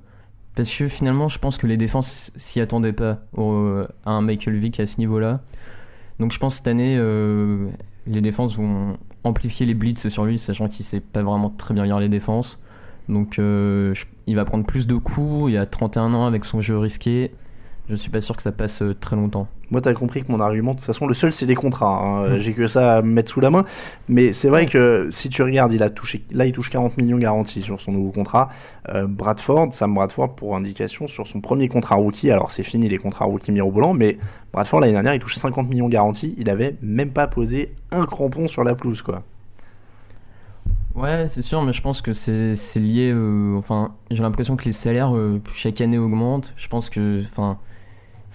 parce 0.55 0.69
que 0.69 0.87
finalement, 0.87 1.27
je 1.27 1.37
pense 1.37 1.57
que 1.57 1.67
les 1.67 1.77
défenses 1.77 2.31
s'y 2.37 2.61
attendaient 2.61 2.93
pas 2.93 3.19
à 3.37 4.11
un 4.11 4.21
Michael 4.21 4.57
Vick 4.57 4.79
à 4.79 4.87
ce 4.87 4.97
niveau-là. 4.99 5.41
Donc, 6.19 6.31
je 6.31 6.39
pense 6.39 6.55
que 6.55 6.57
cette 6.59 6.67
année, 6.67 6.95
euh, 6.97 7.67
les 8.07 8.21
défenses 8.21 8.55
vont 8.55 8.97
amplifier 9.25 9.65
les 9.65 9.73
blitz 9.73 10.07
sur 10.07 10.25
lui, 10.25 10.39
sachant 10.39 10.69
qu'il 10.69 10.85
sait 10.85 11.01
pas 11.01 11.23
vraiment 11.23 11.49
très 11.49 11.73
bien 11.73 11.83
lire 11.83 11.99
les 11.99 12.09
défenses. 12.09 12.57
Donc, 13.09 13.37
euh, 13.37 13.93
il 14.27 14.35
va 14.35 14.45
prendre 14.45 14.65
plus 14.65 14.87
de 14.87 14.95
coups. 14.95 15.51
Il 15.51 15.57
a 15.57 15.65
31 15.65 16.13
ans 16.13 16.25
avec 16.25 16.45
son 16.45 16.61
jeu 16.61 16.77
risqué. 16.77 17.31
Je 17.87 17.93
suis 17.95 18.09
pas 18.09 18.19
sûr 18.21 18.35
que 18.35 18.41
ça 18.41 18.51
passe 18.51 18.81
euh, 18.81 18.95
très 18.99 19.15
longtemps. 19.15 19.47
Moi, 19.69 19.79
t'as 19.79 19.93
compris 19.93 20.23
que 20.23 20.31
mon 20.31 20.39
argument, 20.39 20.71
de 20.71 20.77
toute 20.77 20.85
façon, 20.85 21.05
le 21.05 21.13
seul, 21.13 21.31
c'est 21.31 21.45
les 21.45 21.53
contrats. 21.53 21.99
hein. 22.03 22.29
Mm. 22.29 22.37
J'ai 22.37 22.53
que 22.53 22.65
ça 22.65 22.97
à 22.97 23.01
me 23.03 23.11
mettre 23.11 23.29
sous 23.31 23.41
la 23.41 23.51
main. 23.51 23.63
Mais 24.09 24.33
c'est 24.33 24.49
vrai 24.49 24.65
que 24.65 25.07
si 25.11 25.29
tu 25.29 25.43
regardes, 25.43 25.71
il 25.71 25.83
a 25.83 25.91
touché, 25.91 26.23
là, 26.31 26.47
il 26.47 26.51
touche 26.51 26.71
40 26.71 26.97
millions 26.97 27.17
garantis 27.19 27.61
sur 27.61 27.79
son 27.79 27.91
nouveau 27.91 28.09
contrat. 28.11 28.49
Euh, 28.89 29.05
Bradford, 29.07 29.71
Sam 29.73 29.93
Bradford, 29.93 30.35
pour 30.35 30.55
indication, 30.55 31.07
sur 31.07 31.27
son 31.27 31.41
premier 31.41 31.67
contrat 31.67 31.95
rookie, 31.95 32.31
alors 32.31 32.49
c'est 32.49 32.63
fini 32.63 32.89
les 32.89 32.97
contrats 32.97 33.25
rookie 33.25 33.51
mirobolants, 33.51 33.93
mais 33.93 34.17
Bradford, 34.51 34.79
l'année 34.79 34.93
dernière, 34.93 35.13
il 35.13 35.19
touche 35.19 35.35
50 35.35 35.69
millions 35.69 35.87
garantis. 35.89 36.33
Il 36.39 36.49
avait 36.49 36.75
même 36.81 37.11
pas 37.11 37.27
posé 37.27 37.75
un 37.91 38.05
crampon 38.05 38.47
sur 38.47 38.63
la 38.63 38.73
pelouse, 38.73 39.03
quoi. 39.03 39.21
Ouais, 40.95 41.27
c'est 41.27 41.41
sûr, 41.41 41.61
mais 41.61 41.73
je 41.73 41.81
pense 41.81 42.01
que 42.01 42.13
c'est 42.13 42.55
c'est 42.55 42.79
lié. 42.79 43.11
euh, 43.13 43.55
enfin, 43.57 43.93
j'ai 44.11 44.21
l'impression 44.23 44.55
que 44.55 44.63
les 44.63 44.71
salaires 44.71 45.13
euh, 45.15 45.41
chaque 45.53 45.81
année 45.81 45.97
augmentent. 45.97 46.53
Je 46.55 46.67
pense 46.69 46.89
que, 46.89 47.21
enfin, 47.25 47.57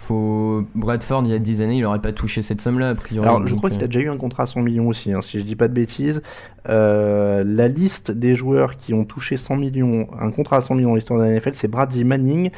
faut 0.00 0.64
Bradford 0.74 1.22
il 1.24 1.30
y 1.30 1.34
a 1.34 1.38
10 1.38 1.62
années, 1.62 1.78
il 1.78 1.84
aurait 1.84 2.00
pas 2.00 2.12
touché 2.12 2.42
cette 2.42 2.60
somme-là 2.60 2.90
a 2.90 2.94
priori. 2.94 3.26
Alors, 3.26 3.46
je 3.46 3.54
crois 3.54 3.70
qu'il 3.70 3.80
euh, 3.80 3.84
a 3.84 3.88
déjà 3.88 4.00
eu 4.00 4.08
un 4.08 4.16
contrat 4.16 4.44
à 4.44 4.46
100 4.46 4.62
millions 4.62 4.88
aussi, 4.88 5.12
hein, 5.12 5.20
si 5.20 5.38
je 5.38 5.44
dis 5.44 5.56
pas 5.56 5.68
de 5.68 5.74
bêtises. 5.74 6.22
Euh, 6.68 7.44
la 7.46 7.68
liste 7.68 8.10
des 8.10 8.34
joueurs 8.34 8.76
qui 8.76 8.94
ont 8.94 9.04
touché 9.04 9.36
100 9.36 9.56
millions, 9.56 10.08
un 10.18 10.30
contrat 10.30 10.56
à 10.56 10.60
100 10.60 10.74
millions 10.74 10.90
dans 10.90 10.94
l'histoire 10.96 11.20
de 11.20 11.24
la 11.24 11.32
NFL, 11.32 11.54
c'est 11.54 11.68
Brady 11.68 12.04
Manning, 12.04 12.50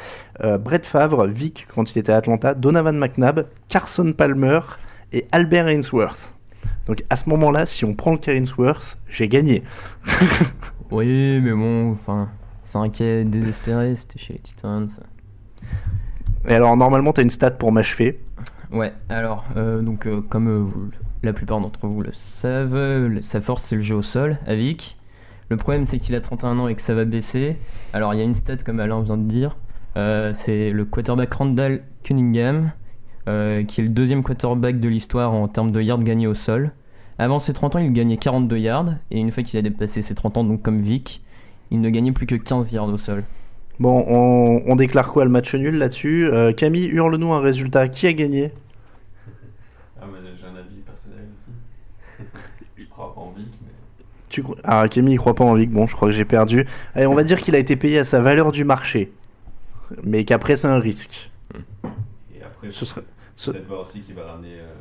euh, 0.43 0.57
Brett 0.57 0.85
Favre, 0.85 1.27
Vic 1.27 1.67
quand 1.73 1.93
il 1.93 1.99
était 1.99 2.11
à 2.11 2.17
Atlanta, 2.17 2.53
Donovan 2.53 2.97
McNabb, 2.97 3.47
Carson 3.67 4.13
Palmer 4.13 4.61
et 5.11 5.25
Albert 5.31 5.67
Ainsworth. 5.67 6.33
Donc 6.87 7.03
à 7.09 7.15
ce 7.15 7.29
moment-là, 7.29 7.65
si 7.65 7.85
on 7.85 7.93
prend 7.93 8.11
le 8.11 8.17
cas 8.17 8.33
Ainsworth, 8.33 8.97
j'ai 9.07 9.27
gagné. 9.27 9.63
Oui, 10.91 11.39
mais 11.41 11.53
bon, 11.53 11.91
enfin, 11.93 12.29
c'est 12.63 12.77
un 12.77 12.87
quai 12.89 13.23
désespéré. 13.23 13.95
C'était 13.95 14.19
chez 14.19 14.33
les 14.33 14.39
Titans. 14.39 14.87
Et 16.47 16.53
alors 16.53 16.75
normalement, 16.75 17.13
t'as 17.13 17.21
une 17.21 17.29
stat 17.29 17.51
pour 17.51 17.71
m'achever. 17.71 18.19
Ouais, 18.71 18.91
alors, 19.07 19.45
euh, 19.55 19.81
donc, 19.81 20.07
euh, 20.07 20.21
comme 20.21 20.49
euh, 20.49 20.65
la 21.21 21.31
plupart 21.31 21.61
d'entre 21.61 21.87
vous 21.87 22.01
le 22.01 22.11
savent, 22.13 23.21
sa 23.21 23.39
force 23.39 23.63
c'est 23.63 23.75
le 23.75 23.81
jeu 23.81 23.95
au 23.95 24.01
sol, 24.01 24.37
avec. 24.47 24.97
Le 25.49 25.57
problème 25.57 25.85
c'est 25.85 25.99
qu'il 25.99 26.15
a 26.15 26.21
31 26.21 26.57
ans 26.59 26.67
et 26.67 26.75
que 26.75 26.81
ça 26.81 26.95
va 26.95 27.05
baisser. 27.05 27.57
Alors, 27.93 28.13
il 28.13 28.17
y 28.17 28.21
a 28.21 28.25
une 28.25 28.33
stat, 28.33 28.57
comme 28.57 28.79
Alain 28.79 29.01
vient 29.01 29.17
de 29.17 29.27
dire, 29.27 29.57
c'est 29.95 30.71
le 30.71 30.85
quarterback 30.85 31.33
Randall 31.33 31.83
Cunningham, 32.01 32.71
qui 33.25 33.29
est 33.81 33.83
le 33.83 33.89
deuxième 33.89 34.23
quarterback 34.23 34.79
de 34.79 34.89
l'histoire 34.89 35.33
en 35.33 35.47
termes 35.47 35.71
de 35.71 35.81
yards 35.81 36.03
gagnés 36.03 36.27
au 36.27 36.33
sol. 36.33 36.71
Avant 37.19 37.37
ses 37.37 37.53
30 37.53 37.75
ans, 37.75 37.79
il 37.79 37.93
gagnait 37.93 38.17
42 38.17 38.57
yards, 38.57 38.95
et 39.11 39.19
une 39.19 39.31
fois 39.31 39.43
qu'il 39.43 39.59
a 39.59 39.61
dépassé 39.61 40.01
ses 40.01 40.15
30 40.15 40.37
ans, 40.37 40.43
donc 40.43 40.63
comme 40.63 40.81
Vic, 40.81 41.21
il 41.69 41.79
ne 41.79 41.89
gagnait 41.91 42.11
plus 42.11 42.25
que 42.25 42.35
15 42.35 42.71
yards 42.71 42.87
au 42.87 42.97
sol. 42.97 43.23
Bon, 43.83 44.05
on, 44.07 44.63
on 44.65 44.75
déclare 44.77 45.11
quoi 45.11 45.25
le 45.25 45.29
match 45.29 45.53
nul 45.55 45.75
là-dessus? 45.77 46.29
Euh, 46.31 46.53
Camille, 46.53 46.85
hurle-nous 46.87 47.33
un 47.33 47.41
résultat. 47.41 47.89
Qui 47.89 48.07
a 48.07 48.13
gagné? 48.13 48.53
Ah, 50.01 50.05
mais 50.09 50.19
j'ai 50.39 50.45
un 50.47 50.55
avis 50.55 50.77
personnel 50.85 51.25
aussi. 51.33 51.51
je 52.77 52.85
crois 52.85 53.13
pas 53.13 53.19
en 53.19 53.33
Vic, 53.35 53.47
mais. 53.61 54.05
Tu 54.29 54.41
Ah, 54.63 54.87
Camille, 54.87 55.15
il 55.15 55.17
croit 55.17 55.35
pas 55.35 55.43
en 55.43 55.55
Vic. 55.55 55.69
Bon, 55.69 55.85
je 55.85 55.95
crois 55.95 56.07
que 56.07 56.13
j'ai 56.13 56.23
perdu. 56.23 56.65
Allez, 56.95 57.07
on 57.07 57.13
va 57.13 57.25
dire 57.25 57.41
qu'il 57.41 57.55
a 57.55 57.59
été 57.59 57.75
payé 57.75 57.99
à 57.99 58.03
sa 58.05 58.21
valeur 58.21 58.53
du 58.53 58.63
marché. 58.63 59.11
Mais 60.01 60.23
qu'après, 60.23 60.55
c'est 60.55 60.69
un 60.69 60.79
risque. 60.79 61.29
Et 62.33 62.41
après, 62.41 62.71
Ce 62.71 62.85
serait- 62.85 63.03
ce- 63.35 63.51
peut-être 63.51 63.67
voir 63.67 63.81
aussi 63.81 63.99
qui 63.99 64.13
va 64.13 64.23
ramener 64.31 64.53
euh, 64.61 64.73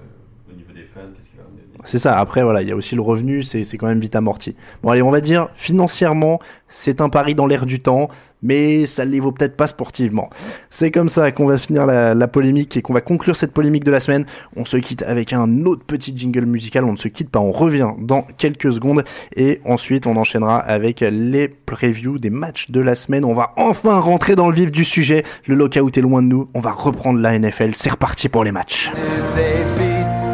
au 0.52 0.56
niveau 0.56 0.72
des 0.72 0.86
fans, 0.94 1.00
qu'est-ce 1.16 1.28
qu'il 1.28 1.38
va 1.38 1.44
ramener. 1.44 1.62
C'est 1.84 1.98
ça. 1.98 2.18
Après, 2.18 2.42
voilà, 2.42 2.62
il 2.62 2.68
y 2.68 2.72
a 2.72 2.76
aussi 2.76 2.94
le 2.94 3.02
revenu. 3.02 3.42
C'est 3.42 3.64
c'est 3.64 3.78
quand 3.78 3.88
même 3.88 4.00
vite 4.00 4.16
amorti. 4.16 4.54
Bon, 4.82 4.90
allez, 4.90 5.02
on 5.02 5.10
va 5.10 5.20
dire, 5.20 5.48
financièrement, 5.54 6.38
c'est 6.68 7.00
un 7.00 7.08
pari 7.08 7.34
dans 7.34 7.46
l'air 7.46 7.66
du 7.66 7.80
temps. 7.80 8.08
Mais 8.44 8.86
ça 8.86 9.04
ne 9.04 9.10
les 9.12 9.20
vaut 9.20 9.30
peut-être 9.30 9.56
pas 9.56 9.68
sportivement. 9.68 10.28
C'est 10.68 10.90
comme 10.90 11.08
ça 11.08 11.30
qu'on 11.30 11.46
va 11.46 11.58
finir 11.58 11.86
la, 11.86 12.12
la 12.12 12.26
polémique 12.26 12.76
et 12.76 12.82
qu'on 12.82 12.92
va 12.92 13.00
conclure 13.00 13.36
cette 13.36 13.52
polémique 13.52 13.84
de 13.84 13.92
la 13.92 14.00
semaine. 14.00 14.26
On 14.56 14.64
se 14.64 14.76
quitte 14.78 15.04
avec 15.04 15.32
un 15.32 15.64
autre 15.64 15.84
petit 15.84 16.12
jingle 16.16 16.44
musical. 16.46 16.82
On 16.84 16.92
ne 16.92 16.96
se 16.96 17.06
quitte 17.06 17.30
pas, 17.30 17.38
on 17.38 17.52
revient 17.52 17.92
dans 18.00 18.22
quelques 18.22 18.72
secondes. 18.72 19.04
Et 19.36 19.60
ensuite, 19.64 20.08
on 20.08 20.16
enchaînera 20.16 20.58
avec 20.58 21.00
les 21.00 21.46
previews 21.46 22.18
des 22.18 22.30
matchs 22.30 22.72
de 22.72 22.80
la 22.80 22.96
semaine. 22.96 23.24
On 23.24 23.34
va 23.34 23.52
enfin 23.56 24.00
rentrer 24.00 24.34
dans 24.34 24.50
le 24.50 24.56
vif 24.56 24.72
du 24.72 24.84
sujet. 24.84 25.22
Le 25.46 25.54
lockout 25.54 25.96
est 25.96 26.00
loin 26.02 26.20
de 26.20 26.26
nous. 26.26 26.48
On 26.54 26.60
va 26.60 26.72
reprendre 26.72 27.20
la 27.20 27.38
NFL. 27.38 27.70
C'est 27.74 27.90
reparti 27.90 28.28
pour 28.28 28.42
les 28.42 28.50
matchs. 28.50 28.90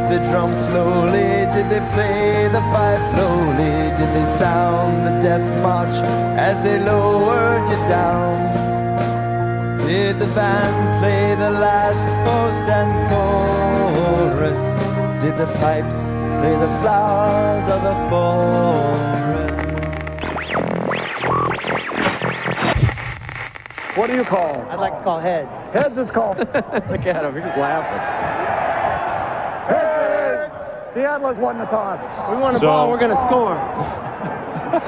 The 0.09 0.19
drum 0.31 0.55
slowly? 0.55 1.45
Did 1.53 1.69
they 1.69 1.83
play 1.93 2.49
the 2.49 2.63
fife 2.73 3.05
slowly? 3.15 3.75
Did 3.99 4.11
they 4.17 4.25
sound 4.25 5.07
the 5.07 5.21
death 5.21 5.63
march 5.63 5.97
as 6.39 6.63
they 6.63 6.79
lowered 6.79 7.69
you 7.69 7.77
down? 7.93 8.37
Did 9.87 10.19
the 10.19 10.27
band 10.35 11.01
play 11.01 11.35
the 11.35 11.51
last 11.51 12.09
post 12.25 12.65
and 12.65 12.91
chorus? 13.11 14.63
Did 15.23 15.37
the 15.37 15.47
pipes 15.61 16.01
play 16.41 16.57
the 16.57 16.73
flowers 16.81 17.69
of 17.69 17.83
the 17.83 17.97
forest? 18.09 18.49
What 23.99 24.07
do 24.09 24.17
you 24.17 24.25
call? 24.25 24.63
I'd 24.71 24.77
like 24.77 24.95
to 24.95 25.03
call 25.03 25.21
heads. 25.21 25.59
Heads 25.75 25.99
is 25.99 26.11
called. 26.11 26.39
Look 26.39 27.05
at 27.05 27.25
him, 27.25 27.35
he's 27.35 27.57
laughing. 27.57 28.78
Heads! 30.99 31.21
Seattle 31.21 31.27
has 31.29 31.37
won 31.41 31.59
the 31.59 31.67
toss. 31.67 32.01
We 32.31 32.37
want 32.41 32.53
the 32.55 32.59
So- 32.59 32.67
ball, 32.67 32.91
we're 32.91 32.99
going 32.99 33.15
to 33.15 33.23
score. 33.29 33.57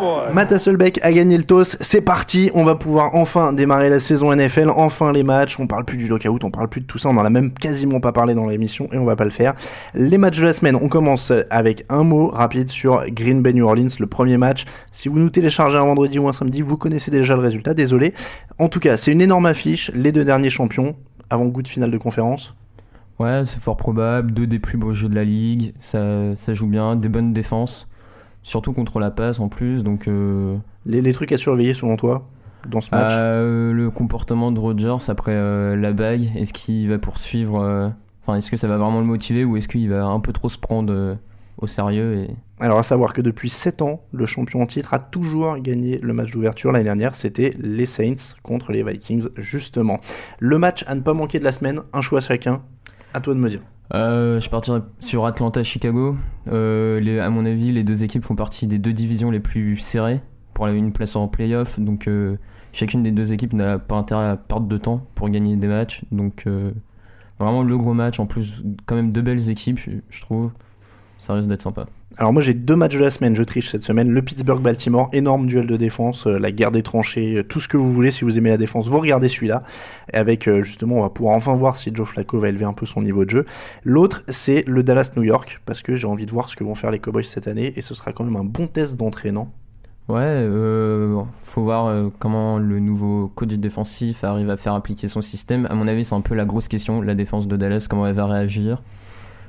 oh. 0.00 0.32
Matt 0.34 0.52
Hasselbeck 0.52 1.00
a 1.02 1.12
gagné 1.12 1.38
le 1.38 1.44
toss, 1.44 1.76
c'est 1.80 2.02
parti, 2.02 2.50
on 2.54 2.64
va 2.64 2.74
pouvoir 2.74 3.14
enfin 3.14 3.52
démarrer 3.54 3.88
la 3.88 4.00
saison 4.00 4.34
NFL, 4.34 4.70
enfin 4.70 5.12
les 5.12 5.22
matchs, 5.22 5.58
on 5.58 5.66
parle 5.66 5.84
plus 5.86 5.96
du 5.96 6.06
lockout, 6.08 6.44
on 6.44 6.50
parle 6.50 6.68
plus 6.68 6.82
de 6.82 6.86
tout 6.86 6.98
ça, 6.98 7.08
on 7.08 7.16
en 7.16 7.24
a 7.24 7.30
même 7.30 7.52
quasiment 7.52 8.00
pas 8.00 8.12
parlé 8.12 8.34
dans 8.34 8.46
l'émission 8.46 8.88
et 8.92 8.98
on 8.98 9.04
va 9.06 9.16
pas 9.16 9.24
le 9.24 9.30
faire. 9.30 9.54
Les 9.94 10.18
matchs 10.18 10.38
de 10.40 10.44
la 10.44 10.52
semaine, 10.52 10.76
on 10.76 10.88
commence 10.88 11.32
avec 11.48 11.86
un 11.88 12.02
mot 12.02 12.28
rapide 12.28 12.68
sur 12.68 13.02
Green 13.08 13.40
Bay 13.40 13.54
New 13.54 13.64
Orleans, 13.66 13.88
le 13.98 14.06
premier 14.06 14.36
match. 14.36 14.66
Si 14.92 15.08
vous 15.08 15.18
nous 15.18 15.30
téléchargez 15.30 15.78
un 15.78 15.84
vendredi 15.84 16.18
ou 16.18 16.28
un 16.28 16.32
samedi, 16.32 16.60
vous 16.60 16.76
connaissez 16.76 17.10
déjà 17.10 17.34
le 17.34 17.40
résultat, 17.40 17.72
désolé. 17.72 18.12
En 18.58 18.68
tout 18.68 18.80
cas, 18.80 18.96
c'est 18.98 19.10
une 19.10 19.22
énorme 19.22 19.46
affiche, 19.46 19.90
les 19.94 20.12
deux 20.12 20.24
derniers 20.24 20.50
champions, 20.50 20.96
avant 21.30 21.46
goût 21.46 21.62
de 21.62 21.68
finale 21.68 21.90
de 21.90 21.98
conférence. 21.98 22.54
Ouais, 23.18 23.42
c'est 23.44 23.60
fort 23.60 23.76
probable. 23.76 24.32
Deux 24.32 24.46
des 24.46 24.58
plus 24.58 24.78
beaux 24.78 24.92
jeux 24.92 25.08
de 25.08 25.14
la 25.14 25.24
ligue. 25.24 25.74
Ça, 25.80 26.36
ça 26.36 26.54
joue 26.54 26.66
bien. 26.66 26.96
Des 26.96 27.08
bonnes 27.08 27.32
défenses. 27.32 27.88
Surtout 28.42 28.72
contre 28.72 29.00
la 29.00 29.10
passe 29.10 29.40
en 29.40 29.48
plus. 29.48 29.82
Donc, 29.82 30.08
euh, 30.08 30.56
Les, 30.86 31.02
les 31.02 31.12
trucs 31.12 31.32
à 31.32 31.38
surveiller 31.38 31.74
selon 31.74 31.96
toi 31.96 32.28
dans 32.68 32.80
ce 32.80 32.90
match 32.90 33.12
euh, 33.14 33.72
le 33.72 33.88
comportement 33.88 34.50
de 34.50 34.58
Rodgers 34.58 34.96
après 35.08 35.32
euh, 35.34 35.76
la 35.76 35.92
bague. 35.92 36.30
Est-ce 36.36 36.52
qu'il 36.52 36.88
va 36.88 36.98
poursuivre 36.98 37.92
Enfin, 38.22 38.36
est-ce 38.36 38.50
que 38.50 38.56
ça 38.56 38.68
va 38.68 38.76
vraiment 38.76 39.00
le 39.00 39.06
motiver 39.06 39.44
ou 39.44 39.56
est-ce 39.56 39.68
qu'il 39.68 39.88
va 39.88 40.04
un 40.04 40.20
peu 40.20 40.32
trop 40.32 40.48
se 40.48 40.58
prendre 40.58 41.16
au 41.56 41.66
sérieux 41.66 42.14
et... 42.14 42.30
Alors 42.60 42.78
à 42.78 42.82
savoir 42.82 43.12
que 43.12 43.20
depuis 43.20 43.50
7 43.50 43.82
ans, 43.82 44.02
le 44.12 44.26
champion 44.26 44.62
en 44.62 44.66
titre 44.66 44.92
a 44.92 44.98
toujours 44.98 45.58
gagné 45.58 45.98
le 46.02 46.12
match 46.12 46.32
d'ouverture. 46.32 46.72
L'année 46.72 46.84
dernière, 46.84 47.14
c'était 47.14 47.54
les 47.58 47.86
Saints 47.86 48.34
contre 48.42 48.72
les 48.72 48.82
Vikings, 48.82 49.28
justement. 49.36 50.00
Le 50.40 50.58
match 50.58 50.84
à 50.88 50.96
ne 50.96 51.00
pas 51.00 51.14
manquer 51.14 51.38
de 51.38 51.44
la 51.44 51.52
semaine, 51.52 51.80
un 51.92 52.00
choix 52.00 52.20
chacun. 52.20 52.62
À 53.14 53.20
toi 53.20 53.34
de 53.34 53.38
me 53.40 53.48
dire. 53.48 53.60
Euh, 53.94 54.38
je 54.38 54.50
partirai 54.50 54.80
sur 55.00 55.24
Atlanta-Chicago. 55.24 56.16
Euh, 56.52 57.24
à 57.24 57.30
mon 57.30 57.46
avis, 57.46 57.72
les 57.72 57.84
deux 57.84 58.04
équipes 58.04 58.22
font 58.22 58.36
partie 58.36 58.66
des 58.66 58.78
deux 58.78 58.92
divisions 58.92 59.30
les 59.30 59.40
plus 59.40 59.78
serrées 59.78 60.20
pour 60.54 60.66
la- 60.66 60.72
une 60.74 60.92
place 60.92 61.16
en 61.16 61.26
playoff. 61.28 61.80
Donc, 61.80 62.06
euh, 62.06 62.36
chacune 62.72 63.02
des 63.02 63.10
deux 63.12 63.32
équipes 63.32 63.54
n'a 63.54 63.78
pas 63.78 63.96
intérêt 63.96 64.26
à 64.26 64.36
perdre 64.36 64.66
de 64.66 64.76
temps 64.76 65.06
pour 65.14 65.30
gagner 65.30 65.56
des 65.56 65.68
matchs. 65.68 66.02
Donc, 66.12 66.44
euh, 66.46 66.70
vraiment 67.38 67.62
le 67.62 67.78
gros 67.78 67.94
match. 67.94 68.20
En 68.20 68.26
plus, 68.26 68.62
quand 68.84 68.94
même 68.94 69.12
deux 69.12 69.22
belles 69.22 69.48
équipes, 69.48 69.78
je 70.10 70.20
trouve. 70.20 70.50
Ça 71.16 71.34
risque 71.34 71.48
d'être 71.48 71.62
sympa. 71.62 71.86
Alors 72.20 72.32
moi 72.32 72.42
j'ai 72.42 72.52
deux 72.52 72.74
matchs 72.74 72.96
de 72.96 73.04
la 73.04 73.10
semaine, 73.10 73.36
je 73.36 73.44
triche 73.44 73.70
cette 73.70 73.84
semaine. 73.84 74.10
Le 74.10 74.22
Pittsburgh-Baltimore, 74.22 75.08
énorme 75.12 75.46
duel 75.46 75.68
de 75.68 75.76
défense, 75.76 76.26
euh, 76.26 76.36
la 76.36 76.50
guerre 76.50 76.72
des 76.72 76.82
tranchées, 76.82 77.36
euh, 77.36 77.44
tout 77.44 77.60
ce 77.60 77.68
que 77.68 77.76
vous 77.76 77.92
voulez 77.92 78.10
si 78.10 78.24
vous 78.24 78.38
aimez 78.38 78.50
la 78.50 78.56
défense, 78.56 78.88
vous 78.88 78.98
regardez 78.98 79.28
celui-là. 79.28 79.62
Avec 80.12 80.48
euh, 80.48 80.62
justement, 80.62 80.96
on 80.96 81.02
va 81.02 81.10
pouvoir 81.10 81.36
enfin 81.36 81.54
voir 81.54 81.76
si 81.76 81.92
Joe 81.94 82.08
Flacco 82.08 82.40
va 82.40 82.48
élever 82.48 82.64
un 82.64 82.72
peu 82.72 82.86
son 82.86 83.02
niveau 83.02 83.24
de 83.24 83.30
jeu. 83.30 83.46
L'autre 83.84 84.24
c'est 84.26 84.64
le 84.66 84.82
Dallas-New 84.82 85.22
York, 85.22 85.60
parce 85.64 85.80
que 85.80 85.94
j'ai 85.94 86.08
envie 86.08 86.26
de 86.26 86.32
voir 86.32 86.48
ce 86.48 86.56
que 86.56 86.64
vont 86.64 86.74
faire 86.74 86.90
les 86.90 86.98
Cowboys 86.98 87.22
cette 87.22 87.46
année, 87.46 87.72
et 87.76 87.82
ce 87.82 87.94
sera 87.94 88.12
quand 88.12 88.24
même 88.24 88.34
un 88.34 88.44
bon 88.44 88.66
test 88.66 88.96
d'entraînement. 88.96 89.52
Ouais, 90.08 90.44
faut 91.44 91.62
voir 91.62 92.10
comment 92.18 92.58
le 92.58 92.80
nouveau 92.80 93.28
coach 93.28 93.50
défensif 93.50 94.24
arrive 94.24 94.50
à 94.50 94.56
faire 94.56 94.74
appliquer 94.74 95.06
son 95.06 95.22
système. 95.22 95.66
À 95.70 95.74
mon 95.74 95.86
avis, 95.86 96.02
c'est 96.02 96.14
un 96.14 96.22
peu 96.22 96.34
la 96.34 96.46
grosse 96.46 96.66
question, 96.66 97.00
la 97.00 97.14
défense 97.14 97.46
de 97.46 97.56
Dallas, 97.56 97.86
comment 97.88 98.06
elle 98.06 98.14
va 98.14 98.26
réagir. 98.26 98.82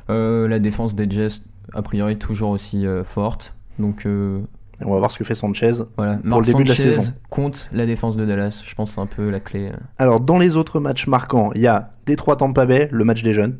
La 0.09 0.59
défense 0.59 0.95
des 0.95 1.09
Jets, 1.09 1.41
a 1.73 1.81
priori, 1.81 2.17
toujours 2.17 2.51
aussi 2.51 2.85
euh, 2.85 3.03
forte. 3.03 3.55
Donc, 3.77 4.05
euh, 4.05 4.41
on 4.81 4.91
va 4.91 4.99
voir 4.99 5.11
ce 5.11 5.17
que 5.17 5.23
fait 5.23 5.35
Sanchez 5.35 5.71
voilà. 5.97 6.17
pour 6.17 6.25
Marc 6.25 6.39
le 6.47 6.53
début 6.53 6.63
de 6.63 6.69
la 6.69 6.75
saison. 6.75 7.13
compte 7.29 7.69
la 7.71 7.85
défense 7.85 8.15
de 8.15 8.25
Dallas. 8.25 8.63
Je 8.65 8.73
pense 8.75 8.89
que 8.89 8.95
c'est 8.95 9.01
un 9.01 9.05
peu 9.07 9.29
la 9.29 9.39
clé. 9.39 9.69
euh. 9.69 9.77
Alors 9.97 10.21
dans 10.21 10.39
les 10.39 10.55
autres 10.55 10.79
matchs 10.79 11.07
marquants, 11.07 11.51
il 11.53 11.61
y 11.61 11.67
a 11.67 11.91
Détroit 12.05 12.37
Tampa 12.37 12.65
Bay, 12.65 12.87
le 12.91 13.03
match 13.03 13.21
des 13.21 13.33
jeunes. 13.33 13.57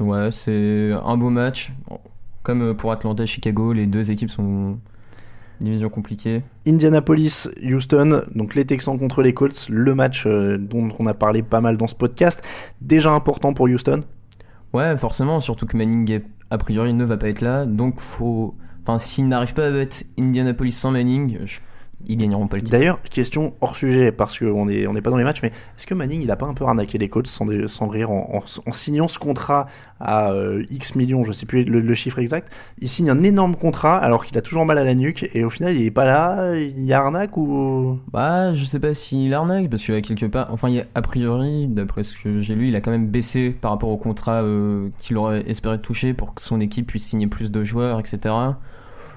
Ouais, 0.00 0.30
c'est 0.30 0.92
un 0.92 1.16
beau 1.16 1.28
match. 1.30 1.72
Comme 2.42 2.74
pour 2.74 2.90
Atlanta 2.92 3.22
et 3.22 3.26
Chicago, 3.26 3.72
les 3.72 3.86
deux 3.86 4.10
équipes 4.10 4.30
sont 4.30 4.78
division 5.60 5.88
compliquée. 5.88 6.42
Indianapolis, 6.66 7.48
Houston, 7.62 8.22
donc 8.34 8.54
les 8.54 8.64
Texans 8.64 8.98
contre 8.98 9.22
les 9.22 9.32
Colts, 9.32 9.68
le 9.70 9.94
match 9.94 10.26
dont 10.26 10.90
on 10.98 11.06
a 11.06 11.14
parlé 11.14 11.42
pas 11.42 11.60
mal 11.60 11.76
dans 11.76 11.86
ce 11.86 11.94
podcast, 11.94 12.42
déjà 12.80 13.12
important 13.12 13.54
pour 13.54 13.66
Houston. 13.66 14.02
Ouais, 14.74 14.96
forcément, 14.96 15.38
surtout 15.38 15.66
que 15.66 15.76
Manning, 15.76 16.20
a 16.50 16.58
priori, 16.58 16.92
ne 16.92 17.04
va 17.04 17.16
pas 17.16 17.28
être 17.28 17.40
là. 17.40 17.64
Donc, 17.64 18.00
faut. 18.00 18.56
Enfin, 18.82 18.98
s'ils 18.98 19.28
n'arrivent 19.28 19.54
pas 19.54 19.68
à 19.68 19.70
battre 19.70 19.98
Indianapolis 20.18 20.72
sans 20.72 20.90
Manning, 20.90 21.38
ils 22.06 22.16
gagneront 22.16 22.46
pas 22.46 22.56
le 22.56 22.62
titre. 22.62 22.76
D'ailleurs, 22.76 23.00
question 23.02 23.54
hors 23.60 23.76
sujet, 23.76 24.12
parce 24.12 24.38
qu'on 24.38 24.66
n'est 24.66 24.86
on 24.86 24.94
est 24.96 25.00
pas 25.02 25.10
dans 25.10 25.16
les 25.16 25.24
matchs, 25.24 25.40
mais 25.42 25.48
est-ce 25.48 25.86
que 25.86 25.94
Manning, 25.94 26.22
il 26.22 26.30
a 26.30 26.36
pas 26.36 26.46
un 26.46 26.54
peu 26.54 26.64
arnaqué 26.64 26.98
les 26.98 27.08
Colts 27.08 27.26
sans, 27.26 27.46
rire 27.88 28.10
en, 28.10 28.30
en- 28.34 28.60
en 28.68 28.72
signant 28.72 29.08
ce 29.08 29.18
contrat 29.18 29.66
à 30.00 30.32
euh, 30.32 30.64
X 30.70 30.96
millions, 30.96 31.24
je 31.24 31.32
sais 31.32 31.46
plus 31.46 31.64
le, 31.64 31.80
le 31.80 31.94
chiffre 31.94 32.18
exact 32.18 32.52
Il 32.80 32.88
signe 32.88 33.08
un 33.10 33.22
énorme 33.22 33.56
contrat 33.56 33.96
alors 33.96 34.24
qu'il 34.26 34.36
a 34.36 34.42
toujours 34.42 34.66
mal 34.66 34.76
à 34.78 34.84
la 34.84 34.94
nuque, 34.94 35.28
et 35.34 35.44
au 35.44 35.50
final, 35.50 35.76
il 35.76 35.86
est 35.86 35.90
pas 35.90 36.04
là, 36.04 36.56
il 36.56 36.84
y 36.84 36.92
a 36.92 37.00
arnaque 37.00 37.36
ou... 37.36 37.98
Bah, 38.12 38.52
je 38.54 38.64
sais 38.64 38.80
pas 38.80 38.92
s'il 38.94 39.32
arnaque, 39.32 39.70
parce 39.70 39.82
qu'il 39.84 39.94
y 39.94 39.98
a 39.98 40.02
quelque 40.02 40.26
part. 40.26 40.48
Enfin, 40.52 40.68
il 40.68 40.74
y 40.76 40.80
a- 40.80 40.86
a 40.94 41.02
priori, 41.02 41.68
d'après 41.68 42.02
ce 42.02 42.18
que 42.18 42.40
j'ai 42.40 42.54
lu, 42.54 42.68
il 42.68 42.76
a 42.76 42.80
quand 42.80 42.90
même 42.90 43.06
baissé 43.08 43.50
par 43.50 43.70
rapport 43.70 43.88
au 43.90 43.96
contrat 43.96 44.42
euh, 44.42 44.88
qu'il 44.98 45.16
aurait 45.16 45.44
espéré 45.48 45.80
toucher 45.80 46.12
pour 46.14 46.34
que 46.34 46.42
son 46.42 46.60
équipe 46.60 46.86
puisse 46.86 47.04
signer 47.06 47.26
plus 47.26 47.50
de 47.50 47.64
joueurs, 47.64 47.98
etc. 48.00 48.34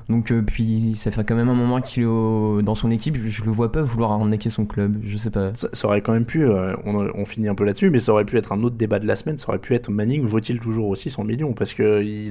Donc, 0.10 0.32
euh, 0.32 0.42
puis, 0.42 0.94
ça 0.96 1.12
fait 1.12 1.24
quand 1.26 1.36
même 1.36 1.50
un 1.50 1.54
moment 1.54 1.82
qu'il 1.82 2.04
est 2.04 2.06
au- 2.06 2.62
dans 2.62 2.76
son 2.76 2.90
équipe. 2.92 3.18
Je, 3.18 3.28
je 3.28 3.44
le 3.44 3.52
vois 3.52 3.72
pas 3.74 3.82
vouloir 3.82 4.14
arnaquer 4.14 4.50
son 4.50 4.66
club. 4.66 5.00
Je 5.04 5.18
sais 5.18 5.30
pas. 5.32 5.52
Ça, 5.54 5.68
ça 5.74 5.88
aurait 5.88 6.00
quand 6.02 6.14
même 6.14 6.24
pu, 6.26 6.46
euh, 6.46 6.74
on, 6.86 6.96
on 7.14 7.26
finit 7.26 7.50
un 7.50 7.56
peu 7.56 7.66
là-dessus, 7.66 7.90
mais 7.90 8.00
ça 8.00 8.14
aurait 8.14 8.24
pu 8.24 8.38
être 8.38 8.54
un 8.54 8.64
autre 8.64 8.78
débat 8.78 9.00
de 9.00 9.06
la 9.06 9.18
semaine, 9.18 9.38
ça 9.38 9.50
aurait 9.50 9.60
pu 9.60 9.74
être 9.76 9.90
Manning 9.92 10.26
vaut-il 10.26 10.60
toujours 10.60 10.88
aussi 10.88 11.10
100 11.10 11.26
millions? 11.26 11.52
Parce 11.52 11.74
qu'il 11.74 11.84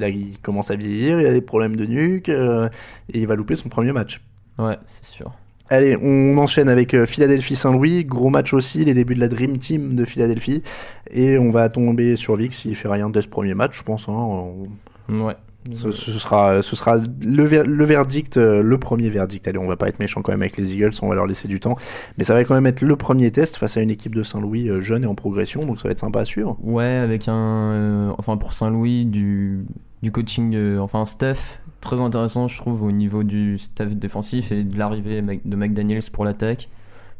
il 0.02 0.38
commence 0.40 0.70
à 0.70 0.76
vieillir, 0.76 1.20
il 1.20 1.26
a 1.26 1.32
des 1.34 1.42
problèmes 1.42 1.76
de 1.76 1.84
nuque, 1.84 2.30
euh, 2.30 2.68
et 3.12 3.20
il 3.20 3.26
va 3.26 3.34
louper 3.34 3.56
son 3.56 3.68
premier 3.68 3.92
match. 3.92 4.22
Ouais, 4.58 4.78
c'est 4.86 5.04
sûr. 5.04 5.32
Allez, 5.68 5.98
on 6.00 6.38
enchaîne 6.38 6.68
avec 6.70 6.96
Philadelphie-Saint-Louis, 7.06 8.04
gros 8.04 8.30
match 8.30 8.54
aussi, 8.54 8.84
les 8.84 8.94
débuts 8.94 9.16
de 9.16 9.20
la 9.20 9.28
Dream 9.28 9.58
Team 9.58 9.96
de 9.96 10.04
Philadelphie, 10.04 10.62
et 11.10 11.36
on 11.38 11.50
va 11.50 11.68
tomber 11.68 12.16
sur 12.16 12.36
Vic 12.36 12.54
s'il 12.54 12.74
fait 12.76 12.88
rien 12.88 13.10
dès 13.10 13.20
ce 13.20 13.28
premier 13.28 13.52
match, 13.54 13.76
je 13.78 13.82
pense. 13.82 14.08
Hein, 14.08 14.12
on- 14.14 14.68
Ouais. 15.08 15.34
Ce, 15.72 15.90
ce 15.90 16.12
sera, 16.12 16.62
ce 16.62 16.76
sera 16.76 16.96
le, 16.96 17.44
ver- 17.44 17.66
le 17.66 17.84
verdict, 17.84 18.36
euh, 18.36 18.62
le 18.62 18.78
premier 18.78 19.08
verdict. 19.10 19.46
Allez, 19.48 19.58
on 19.58 19.66
va 19.66 19.76
pas 19.76 19.88
être 19.88 19.98
méchant 19.98 20.22
quand 20.22 20.32
même 20.32 20.42
avec 20.42 20.56
les 20.56 20.74
Eagles, 20.74 20.92
on 21.02 21.08
va 21.08 21.14
leur 21.14 21.26
laisser 21.26 21.48
du 21.48 21.60
temps. 21.60 21.76
Mais 22.18 22.24
ça 22.24 22.34
va 22.34 22.44
quand 22.44 22.54
même 22.54 22.66
être 22.66 22.82
le 22.82 22.96
premier 22.96 23.30
test 23.30 23.56
face 23.56 23.76
à 23.76 23.80
une 23.80 23.90
équipe 23.90 24.14
de 24.14 24.22
Saint-Louis 24.22 24.68
euh, 24.68 24.80
jeune 24.80 25.04
et 25.04 25.06
en 25.06 25.14
progression, 25.14 25.66
donc 25.66 25.80
ça 25.80 25.88
va 25.88 25.92
être 25.92 25.98
sympa 25.98 26.20
à 26.20 26.24
suivre. 26.24 26.56
Ouais, 26.62 26.84
avec 26.84 27.28
un. 27.28 27.34
euh, 27.72 28.12
enfin, 28.18 28.36
pour 28.36 28.52
Saint-Louis, 28.52 29.06
du, 29.06 29.64
du 30.02 30.12
coaching, 30.12 30.54
euh, 30.54 30.78
enfin, 30.78 31.00
un 31.00 31.04
staff 31.04 31.60
très 31.80 32.00
intéressant, 32.00 32.48
je 32.48 32.56
trouve, 32.58 32.82
au 32.82 32.90
niveau 32.92 33.22
du 33.22 33.58
staff 33.58 33.94
défensif 33.94 34.50
et 34.52 34.64
de 34.64 34.78
l'arrivée 34.78 35.22
de 35.22 35.56
McDaniels 35.56 36.02
pour 36.12 36.24
l'attaque. 36.24 36.68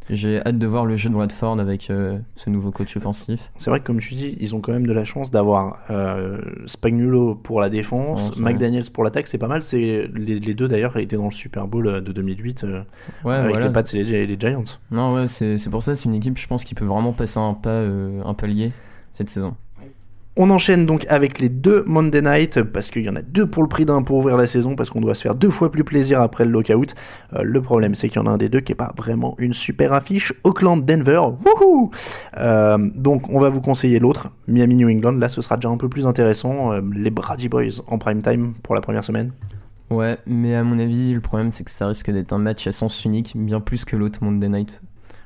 J'ai 0.09 0.41
hâte 0.47 0.59
de 0.59 0.67
voir 0.67 0.87
le 0.87 0.97
jeu 0.97 1.11
de 1.11 1.17
Radford 1.17 1.59
avec 1.59 1.91
euh, 1.91 2.19
ce 2.37 2.49
nouveau 2.49 2.71
coach 2.71 2.97
offensif. 2.97 3.51
C'est 3.57 3.71
vrai 3.71 3.81
que 3.81 3.87
comme 3.87 3.99
tu 3.99 4.15
dis, 4.15 4.37
ils 4.41 4.55
ont 4.55 4.61
quand 4.61 4.73
même 4.73 4.87
de 4.87 4.93
la 4.93 5.05
chance 5.05 5.31
d'avoir 5.31 5.81
euh, 5.91 6.39
Spagnuolo 6.67 7.35
pour 7.35 7.61
la 7.61 7.69
défense, 7.69 8.31
ouais. 8.37 8.53
McDaniels 8.53 8.91
pour 8.93 9.03
l'attaque, 9.03 9.27
c'est 9.27 9.39
pas 9.39 9.49
mal. 9.49 9.63
C'est 9.63 10.09
les, 10.15 10.39
les 10.39 10.55
deux 10.55 10.69
d'ailleurs 10.69 10.97
étaient 10.97 11.17
dans 11.17 11.25
le 11.25 11.31
Super 11.33 11.67
Bowl 11.67 11.87
euh, 11.89 12.01
de 12.01 12.13
2008 12.13 12.65
euh, 12.65 12.83
Ouais, 13.25 13.35
avec 13.35 13.51
voilà. 13.51 13.67
les 13.67 13.73
Pats 13.73 13.83
et 13.93 14.05
les, 14.05 14.27
les 14.27 14.37
Giants. 14.39 14.65
Non, 14.91 15.15
ouais, 15.15 15.29
c'est 15.29 15.59
pour 15.71 15.83
ça, 15.83 15.95
c'est 15.95 16.05
une 16.05 16.15
équipe, 16.15 16.39
je 16.39 16.47
pense, 16.47 16.65
qui 16.65 16.75
peut 16.75 16.85
vraiment 16.85 17.13
passer 17.13 17.39
un 17.39 17.55
pas, 17.55 17.71
euh, 17.71 18.23
un 18.25 18.35
palier 18.35 18.73
cette 19.13 19.31
saison. 19.31 19.57
On 20.39 20.51
enchaîne 20.51 20.85
donc 20.85 21.07
avec 21.09 21.39
les 21.39 21.49
deux 21.49 21.83
Monday 21.87 22.21
Night, 22.21 22.63
parce 22.63 22.91
qu'il 22.91 23.03
y 23.03 23.09
en 23.09 23.17
a 23.17 23.23
deux 23.23 23.47
pour 23.47 23.63
le 23.63 23.71
prix 23.71 23.87
d'un 23.87 24.03
pour 24.03 24.19
ouvrir 24.19 24.37
la 24.37 24.47
saison, 24.47 24.75
parce 24.75 24.91
qu'on 24.91 25.01
doit 25.01 25.15
se 25.15 25.23
faire 25.23 25.35
deux 25.35 25.49
fois 25.49 25.73
plus 25.73 25.83
plaisir 25.83 26.21
après 26.21 26.45
le 26.45 26.51
lockout. 26.51 26.95
Euh, 27.33 27.41
le 27.43 27.63
problème, 27.63 27.95
c'est 27.95 28.11
qu'il 28.11 28.21
y 28.21 28.23
en 28.23 28.27
a 28.27 28.31
un 28.31 28.37
des 28.37 28.51
deux 28.51 28.61
qui 28.61 28.73
est 28.73 28.77
pas 28.77 28.93
vraiment 28.99 29.35
une 29.39 29.55
super 29.55 29.95
affiche. 29.95 30.35
Auckland-Denver, 30.45 31.23
wouhou 31.43 31.91
Euh, 32.37 32.77
Donc, 32.95 33.31
on 33.31 33.41
va 33.41 33.49
vous 33.49 33.63
conseiller 33.63 33.99
l'autre, 33.99 34.29
Miami-New 34.47 34.91
England. 34.91 35.13
Là, 35.13 35.31
ce 35.31 35.41
sera 35.41 35.57
déjà 35.57 35.71
un 35.71 35.79
peu 35.79 35.89
plus 35.89 36.07
intéressant. 36.07 36.73
Euh, 36.73 36.83
les 36.95 37.11
Brady 37.11 37.49
Boys 37.49 37.81
en 37.87 37.97
prime 37.97 38.21
time 38.21 38.53
pour 38.63 38.75
la 38.75 38.83
première 38.83 39.05
semaine. 39.05 39.33
Ouais, 39.89 40.19
mais 40.27 40.55
à 40.55 40.63
mon 40.65 40.79
avis, 40.79 41.15
le 41.15 41.21
problème, 41.21 41.51
c'est 41.51 41.65
que 41.65 41.71
ça 41.71 41.87
risque 41.87 42.11
d'être 42.11 42.35
un 42.35 42.39
match 42.39 42.67
à 42.67 42.73
sens 42.73 43.05
unique, 43.07 43.33
bien 43.37 43.61
plus 43.61 43.87
que 43.87 43.97
l'autre 43.97 44.19
Monday 44.23 44.51
Night. 44.51 44.83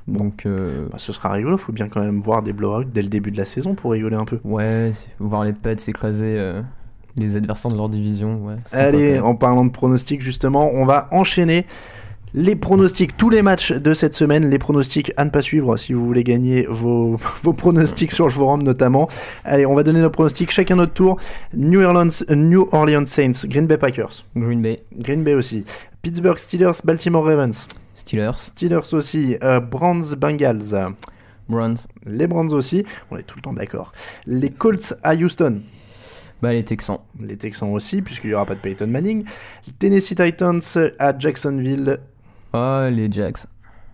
Donc, 0.07 0.45
euh, 0.45 0.87
Bah, 0.91 0.97
ce 0.97 1.11
sera 1.13 1.29
rigolo, 1.31 1.57
faut 1.57 1.71
bien 1.71 1.87
quand 1.87 2.01
même 2.01 2.21
voir 2.21 2.43
des 2.43 2.53
blowouts 2.53 2.83
dès 2.85 3.01
le 3.01 3.09
début 3.09 3.31
de 3.31 3.37
la 3.37 3.45
saison 3.45 3.75
pour 3.75 3.91
rigoler 3.91 4.15
un 4.15 4.25
peu. 4.25 4.39
ouais, 4.43 4.91
voir 5.19 5.43
les 5.43 5.53
Pats 5.53 5.71
écraser 5.87 6.35
euh, 6.37 6.61
les 7.17 7.35
adversaires 7.35 7.71
de 7.71 7.77
leur 7.77 7.89
division, 7.89 8.45
ouais. 8.45 8.55
Allez, 8.71 9.19
en 9.19 9.35
parlant 9.35 9.65
de 9.65 9.71
pronostics, 9.71 10.21
justement, 10.21 10.71
on 10.73 10.85
va 10.85 11.07
enchaîner 11.11 11.65
les 12.33 12.55
pronostics, 12.55 13.17
tous 13.17 13.29
les 13.29 13.41
matchs 13.41 13.73
de 13.73 13.93
cette 13.93 14.13
semaine, 14.13 14.49
les 14.49 14.57
pronostics 14.57 15.11
à 15.17 15.25
ne 15.25 15.29
pas 15.29 15.41
suivre 15.41 15.75
si 15.75 15.91
vous 15.91 16.05
voulez 16.05 16.23
gagner 16.23 16.65
vos, 16.69 17.17
vos 17.43 17.51
pronostics 17.53 18.13
sur 18.13 18.25
le 18.25 18.31
forum 18.31 18.63
notamment. 18.63 19.09
Allez, 19.43 19.65
on 19.65 19.75
va 19.75 19.83
donner 19.83 19.99
nos 20.01 20.09
pronostics 20.09 20.49
chacun 20.51 20.77
notre 20.77 20.93
tour. 20.93 21.17
New 21.53 21.81
Orleans, 21.81 22.23
New 22.29 22.69
Orleans 22.71 23.05
Saints, 23.05 23.45
Green 23.45 23.67
Bay 23.67 23.77
Packers, 23.77 24.23
Green 24.37 24.61
Bay, 24.61 24.81
Green 24.97 25.23
Bay 25.25 25.33
aussi, 25.33 25.65
Pittsburgh 26.01 26.37
Steelers, 26.37 26.79
Baltimore 26.85 27.25
Ravens, 27.25 27.67
Steelers, 28.01 28.35
Steelers 28.35 28.93
aussi, 28.93 29.37
euh, 29.43 29.59
Browns 29.59 30.15
Bengals, 30.17 30.95
Browns, 31.47 31.77
les 32.05 32.27
Browns 32.27 32.51
aussi, 32.53 32.83
on 33.11 33.17
est 33.17 33.23
tout 33.23 33.35
le 33.37 33.41
temps 33.41 33.53
d'accord. 33.53 33.91
Les 34.25 34.49
Colts 34.49 34.93
à 35.03 35.15
Houston, 35.15 35.61
bah 36.41 36.51
les 36.53 36.63
Texans, 36.65 36.97
les 37.19 37.37
Texans 37.37 37.71
aussi, 37.71 38.01
puisqu'il 38.01 38.29
n'y 38.29 38.33
aura 38.33 38.45
pas 38.45 38.55
de 38.55 38.59
Peyton 38.59 38.87
Manning. 38.87 39.25
Tennessee 39.79 40.15
Titans 40.15 40.61
à 40.97 41.17
Jacksonville. 41.17 41.99
oh 42.53 42.87
les 42.91 43.11
Jacks, 43.11 43.45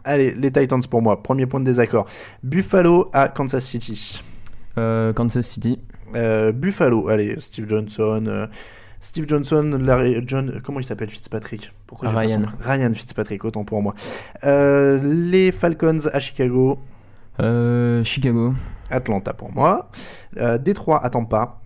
Allez, 0.05 0.31
les 0.33 0.51
Titans 0.51 0.81
pour 0.89 1.01
moi, 1.01 1.21
premier 1.21 1.45
point 1.45 1.59
de 1.59 1.65
désaccord. 1.65 2.07
Buffalo 2.43 3.09
à 3.11 3.27
Kansas 3.27 3.65
City. 3.65 4.23
euh, 4.77 5.11
Kansas 5.13 5.45
City, 5.47 5.79
Euh, 6.15 6.53
Buffalo, 6.53 7.09
allez, 7.09 7.35
Steve 7.39 7.67
Johnson. 7.67 8.23
euh, 8.27 8.47
Steve 9.01 9.25
Johnson, 9.27 9.79
Larry- 9.81 10.21
John, 10.25 10.59
comment 10.63 10.79
il 10.79 10.83
s'appelle 10.83 11.09
Fitzpatrick? 11.09 11.71
Pourquoi 11.85 12.11
pas 12.11 12.19
Ryan. 12.19 12.43
Ryan 12.59 12.93
Fitzpatrick, 12.93 13.45
autant 13.45 13.63
pour 13.63 13.81
moi. 13.81 13.93
Euh, 14.43 14.99
les 15.03 15.51
Falcons 15.51 15.99
à 16.11 16.19
Chicago. 16.19 16.79
euh, 17.39 18.03
Chicago, 18.03 18.53
Atlanta 18.89 19.33
pour 19.33 19.53
moi. 19.53 19.89
Euh, 20.37 20.57
Détroit 20.57 21.03
à 21.03 21.09
Tampa. 21.09 21.59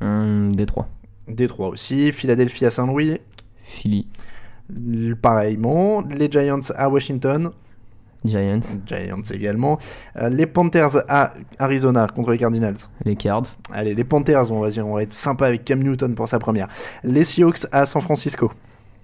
hum, 0.00 0.52
Détroit, 0.54 0.88
Détroit 1.26 1.68
aussi. 1.68 2.12
Philadelphie 2.12 2.66
à 2.66 2.70
Saint-Louis. 2.70 3.18
Philly, 3.62 4.06
Pareillement. 5.20 6.02
Les 6.02 6.30
Giants 6.30 6.60
à 6.76 6.88
Washington. 6.88 7.50
Giants. 8.24 8.60
Giants 8.86 9.22
également. 9.32 9.78
Euh, 10.16 10.28
les 10.28 10.46
Panthers 10.46 11.04
à 11.08 11.34
Arizona 11.58 12.08
contre 12.08 12.32
les 12.32 12.38
Cardinals. 12.38 12.76
Les 13.04 13.16
Cards. 13.16 13.46
Allez, 13.72 13.94
les 13.94 14.04
Panthers, 14.04 14.50
on 14.50 14.60
va 14.60 14.70
dire, 14.70 14.86
on 14.86 14.94
va 14.94 15.02
être 15.02 15.12
sympa 15.12 15.46
avec 15.46 15.64
Cam 15.64 15.82
Newton 15.82 16.14
pour 16.14 16.28
sa 16.28 16.38
première. 16.38 16.68
Les 17.04 17.24
Seahawks 17.24 17.66
à 17.72 17.86
San 17.86 18.02
Francisco. 18.02 18.52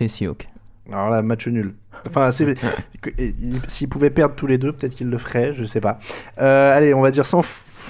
Les 0.01 0.09
Seahawks. 0.09 0.49
Alors 0.93 1.11
là, 1.11 1.23
match 1.23 1.47
nul. 1.47 1.75
Enfin, 2.07 2.31
s'ils 3.69 3.89
pouvaient 3.89 4.11
perdre 4.11 4.35
tous 4.35 4.47
les 4.47 4.59
deux, 4.59 4.73
peut-être 4.73 4.95
qu'ils 4.95 5.09
le 5.09 5.19
feraient, 5.19 5.55
je 5.55 5.65
sais 5.65 5.81
pas. 5.81 5.99
Euh, 6.41 6.77
allez, 6.77 6.93
on 6.93 7.01
va 7.01 7.11
dire 7.11 7.25
sans. 7.25 7.43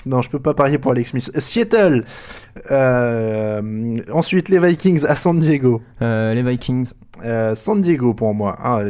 Non, 0.07 0.20
je 0.20 0.29
peux 0.29 0.39
pas 0.41 0.55
parier 0.55 0.77
pour 0.77 0.91
Alex 0.91 1.11
Smith. 1.11 1.31
Seattle. 1.39 2.05
Euh, 2.70 3.97
ensuite, 4.12 4.51
les 4.51 4.59
Vikings 4.59 5.05
à 5.07 5.14
San 5.14 5.39
Diego. 5.39 5.81
Les 6.01 6.43
Vikings. 6.43 6.93
Euh, 7.23 7.55
San 7.55 7.81
Diego 7.81 8.12
pour 8.15 8.35
moi. 8.35 8.57
Ah, 8.59 8.81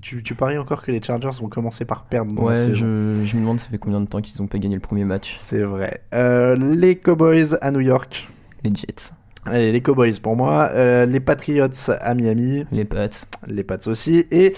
tu, 0.00 0.22
tu 0.22 0.34
paries 0.34 0.58
encore 0.58 0.82
que 0.82 0.90
les 0.90 1.02
Chargers 1.02 1.38
vont 1.40 1.48
commencer 1.48 1.84
par 1.84 2.04
perdre 2.04 2.34
dans 2.34 2.44
Ouais, 2.44 2.56
je, 2.56 2.74
je 2.74 3.36
me 3.36 3.40
demande 3.40 3.60
ça 3.60 3.68
fait 3.68 3.78
combien 3.78 4.00
de 4.00 4.06
temps 4.06 4.20
qu'ils 4.20 4.40
ont 4.40 4.46
pas 4.46 4.58
gagné 4.58 4.74
le 4.74 4.80
premier 4.80 5.04
match. 5.04 5.34
C'est 5.36 5.62
vrai. 5.62 6.02
Euh, 6.14 6.56
les 6.56 6.96
Cowboys 6.96 7.56
à 7.60 7.70
New 7.70 7.80
York. 7.80 8.28
Les 8.62 8.74
Jets. 8.74 9.12
Allez, 9.46 9.72
les 9.72 9.82
Cowboys 9.82 10.18
pour 10.22 10.36
moi. 10.36 10.70
Euh, 10.72 11.04
les 11.04 11.20
Patriots 11.20 11.68
à 12.00 12.14
Miami. 12.14 12.64
Les 12.72 12.86
Pats. 12.86 13.08
Les 13.46 13.62
Pats 13.62 13.86
aussi. 13.86 14.26
Et 14.30 14.54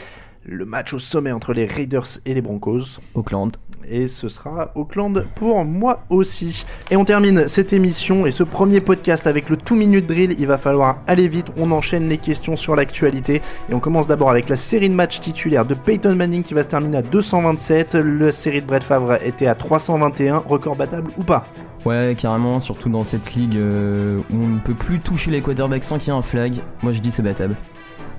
le 0.48 0.64
match 0.64 0.94
au 0.94 0.98
sommet 0.98 1.32
entre 1.32 1.52
les 1.52 1.66
Raiders 1.66 2.06
et 2.24 2.34
les 2.34 2.40
Broncos. 2.40 3.00
Auckland. 3.14 3.56
Et 3.88 4.08
ce 4.08 4.28
sera 4.28 4.72
Auckland 4.74 5.26
pour 5.36 5.64
moi 5.64 6.04
aussi. 6.10 6.64
Et 6.90 6.96
on 6.96 7.04
termine 7.04 7.46
cette 7.46 7.72
émission 7.72 8.26
et 8.26 8.30
ce 8.30 8.42
premier 8.42 8.80
podcast 8.80 9.26
avec 9.26 9.48
le 9.48 9.56
2 9.56 9.74
minute 9.74 10.06
drill. 10.06 10.34
Il 10.38 10.46
va 10.46 10.58
falloir 10.58 10.98
aller 11.06 11.28
vite. 11.28 11.48
On 11.56 11.70
enchaîne 11.70 12.08
les 12.08 12.18
questions 12.18 12.56
sur 12.56 12.74
l'actualité. 12.74 13.42
Et 13.70 13.74
on 13.74 13.80
commence 13.80 14.06
d'abord 14.06 14.30
avec 14.30 14.48
la 14.48 14.56
série 14.56 14.88
de 14.88 14.94
matchs 14.94 15.20
titulaires 15.20 15.66
de 15.66 15.74
Peyton 15.74 16.14
Manning 16.14 16.42
qui 16.42 16.54
va 16.54 16.62
se 16.62 16.68
terminer 16.68 16.98
à 16.98 17.02
227. 17.02 17.94
La 17.94 18.32
série 18.32 18.62
de 18.62 18.66
Brett 18.66 18.84
Favre 18.84 19.22
était 19.22 19.46
à 19.46 19.54
321. 19.54 20.38
Record 20.38 20.76
battable 20.76 21.10
ou 21.16 21.22
pas? 21.22 21.44
Ouais, 21.84 22.16
carrément, 22.18 22.58
surtout 22.60 22.88
dans 22.88 23.04
cette 23.04 23.34
ligue 23.34 23.56
euh, 23.56 24.18
où 24.32 24.36
on 24.42 24.48
ne 24.48 24.58
peut 24.58 24.74
plus 24.74 24.98
toucher 24.98 25.30
les 25.30 25.40
quarterbacks 25.40 25.84
sans 25.84 25.98
qu'il 25.98 26.08
y 26.12 26.16
ait 26.16 26.18
un 26.18 26.22
flag. 26.22 26.54
Moi 26.82 26.90
je 26.90 26.98
dis 26.98 27.12
c'est 27.12 27.22
battable. 27.22 27.54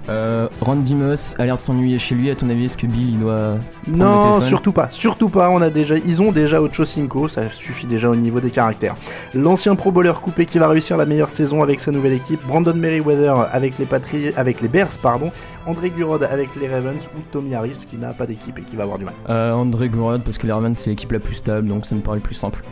Euh, 0.10 0.48
Randy 0.62 0.96
Moss 0.96 1.36
a 1.38 1.46
l'air 1.46 1.56
de 1.56 1.62
s'ennuyer 1.62 2.00
chez 2.00 2.16
lui. 2.16 2.30
À 2.30 2.36
ton 2.36 2.50
avis, 2.50 2.66
est-ce 2.66 2.78
que 2.78 2.88
Bill 2.88 3.10
il 3.10 3.20
doit. 3.20 3.56
Non, 3.88 4.42
surtout 4.42 4.72
pas, 4.72 4.90
surtout 4.90 5.30
pas. 5.30 5.50
On 5.50 5.62
a 5.62 5.70
déjà, 5.70 5.98
ils 5.98 6.22
ont 6.22 6.32
déjà 6.32 6.62
Ocho 6.62 6.86
Cinco, 6.86 7.28
ça 7.28 7.50
suffit 7.52 7.88
déjà 7.88 8.10
au 8.10 8.16
niveau 8.16 8.40
des 8.40 8.52
caractères. 8.52 8.96
L'ancien 9.34 9.76
Pro 9.76 9.92
Bowler 9.92 10.14
coupé 10.22 10.46
qui 10.46 10.60
va 10.60 10.68
réussir 10.68 10.98
la 10.98 11.06
meilleure 11.06 11.30
saison 11.30 11.64
avec 11.64 11.80
sa 11.80 11.92
nouvelle 11.92 12.14
équipe, 12.14 12.40
Brandon 12.48 12.74
Merriweather 12.74 13.48
avec 13.52 13.74
les 13.78 13.88
avec 14.36 14.62
les 14.62 14.68
Bears, 14.68 14.98
pardon, 15.02 15.32
André 15.66 15.90
Gurod 15.90 16.24
avec 16.24 16.50
les 16.60 16.68
Ravens 16.68 17.02
ou 17.16 17.22
Tommy 17.32 17.56
Harris 17.56 17.86
qui 17.90 17.98
n'a 17.98 18.14
pas 18.14 18.26
d'équipe 18.26 18.58
et 18.60 18.62
qui 18.62 18.76
va 18.76 18.84
avoir 18.84 18.98
du 18.98 19.06
mal. 19.06 19.14
Euh, 19.30 19.54
André 19.54 19.90
Gourod, 19.90 20.24
parce 20.24 20.38
que 20.38 20.48
les 20.48 20.54
Ravens 20.54 20.78
c'est 20.78 20.90
l'équipe 20.90 21.12
la 21.12 21.20
plus 21.20 21.36
stable, 21.36 21.68
donc 21.68 21.86
ça 21.86 21.96
me 21.96 22.02
paraît 22.02 22.20
plus 22.20 22.36
simple. 22.36 22.64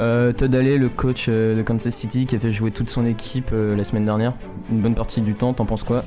Euh, 0.00 0.32
Todd 0.32 0.54
Haley, 0.54 0.76
le 0.76 0.88
coach 0.88 1.26
euh, 1.28 1.56
de 1.56 1.62
Kansas 1.62 1.94
City, 1.94 2.26
qui 2.26 2.34
a 2.34 2.38
fait 2.38 2.52
jouer 2.52 2.70
toute 2.70 2.90
son 2.90 3.06
équipe 3.06 3.50
euh, 3.52 3.76
la 3.76 3.84
semaine 3.84 4.04
dernière, 4.04 4.34
une 4.70 4.80
bonne 4.80 4.94
partie 4.94 5.20
du 5.20 5.34
temps, 5.34 5.52
t'en 5.52 5.66
penses 5.66 5.84
quoi? 5.84 6.04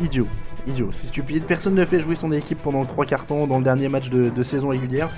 Idiot, 0.00 0.26
idiot, 0.66 0.90
c'est 0.92 1.06
stupide. 1.06 1.44
Personne 1.44 1.74
ne 1.74 1.84
fait 1.84 2.00
jouer 2.00 2.16
son 2.16 2.32
équipe 2.32 2.62
pendant 2.62 2.84
trois 2.84 3.06
temps 3.06 3.46
dans 3.46 3.58
le 3.58 3.64
dernier 3.64 3.88
match 3.88 4.10
de, 4.10 4.28
de 4.28 4.42
saison 4.42 4.68
régulière. 4.68 5.08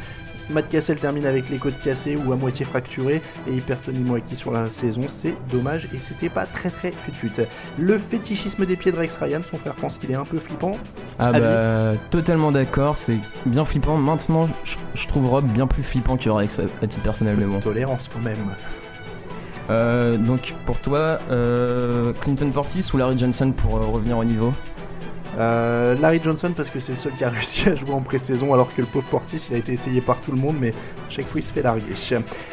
Matt 0.51 0.69
Cassel 0.71 0.97
termine 0.97 1.27
avec 1.27 1.51
les 1.51 1.59
côtes 1.59 1.79
cassées 1.83 2.17
ou 2.17 2.33
à 2.33 2.37
moitié 2.37 2.65
fracturées 2.65 3.21
et 3.47 3.53
il 3.53 3.61
perd 3.61 3.83
Tony 3.83 3.99
Moaki 3.99 4.35
sur 4.35 4.51
la 4.51 4.71
saison, 4.71 5.03
c'est 5.07 5.35
dommage 5.51 5.89
et 5.95 5.99
c'était 5.99 6.31
pas 6.31 6.47
très 6.47 6.71
très 6.71 6.91
fut-fut. 6.91 7.31
Le 7.79 7.99
fétichisme 7.99 8.65
des 8.65 8.77
pieds 8.77 8.91
de 8.91 8.97
Rex 8.97 9.17
Ryan, 9.17 9.41
son 9.51 9.59
frère 9.59 9.75
pense 9.75 9.97
qu'il 9.97 10.11
est 10.11 10.15
un 10.15 10.25
peu 10.25 10.39
flippant. 10.39 10.73
Ah 11.19 11.29
Avis 11.29 11.41
bah 11.41 12.01
totalement 12.11 12.51
d'accord, 12.51 12.97
c'est 12.97 13.19
bien 13.45 13.67
flippant. 13.67 13.99
Maintenant, 13.99 14.49
je, 14.65 14.77
je 14.95 15.07
trouve 15.07 15.29
Rob 15.29 15.45
bien 15.45 15.67
plus 15.67 15.83
flippant 15.83 16.17
que 16.17 16.31
Rex 16.31 16.61
à, 16.61 16.63
à 16.63 16.87
titre 16.87 17.03
personnel, 17.03 17.37
mais 17.39 17.45
bon. 17.45 17.61
Tolérance 17.61 18.09
quand 18.11 18.21
même. 18.21 18.39
Euh, 19.71 20.17
donc 20.17 20.55
pour 20.65 20.79
toi, 20.79 21.19
euh, 21.31 22.13
Clinton 22.21 22.51
Portis 22.51 22.85
ou 22.95 22.97
Larry 22.97 23.19
Johnson 23.19 23.53
pour 23.53 23.77
euh, 23.77 23.81
revenir 23.81 24.17
au 24.19 24.25
niveau 24.25 24.53
Euh, 25.39 25.95
Larry 26.01 26.21
Johnson 26.25 26.53
parce 26.57 26.71
que 26.71 26.81
c'est 26.81 26.93
le 26.93 26.99
seul 26.99 27.13
qui 27.13 27.23
a 27.23 27.29
réussi 27.37 27.69
à 27.69 27.75
jouer 27.75 27.93
en 27.93 28.01
pré-saison 28.01 28.55
alors 28.55 28.75
que 28.75 28.81
le 28.81 28.87
pauvre 28.87 29.07
Portis 29.07 29.47
il 29.51 29.55
a 29.57 29.59
été 29.59 29.73
essayé 29.73 30.01
par 30.01 30.17
tout 30.23 30.33
le 30.33 30.39
monde 30.39 30.57
mais 30.59 30.73
chaque 31.11 31.27
fois 31.27 31.41
il 31.41 31.45
se 31.45 31.53
fait 31.53 31.63
larguer. 31.63 31.85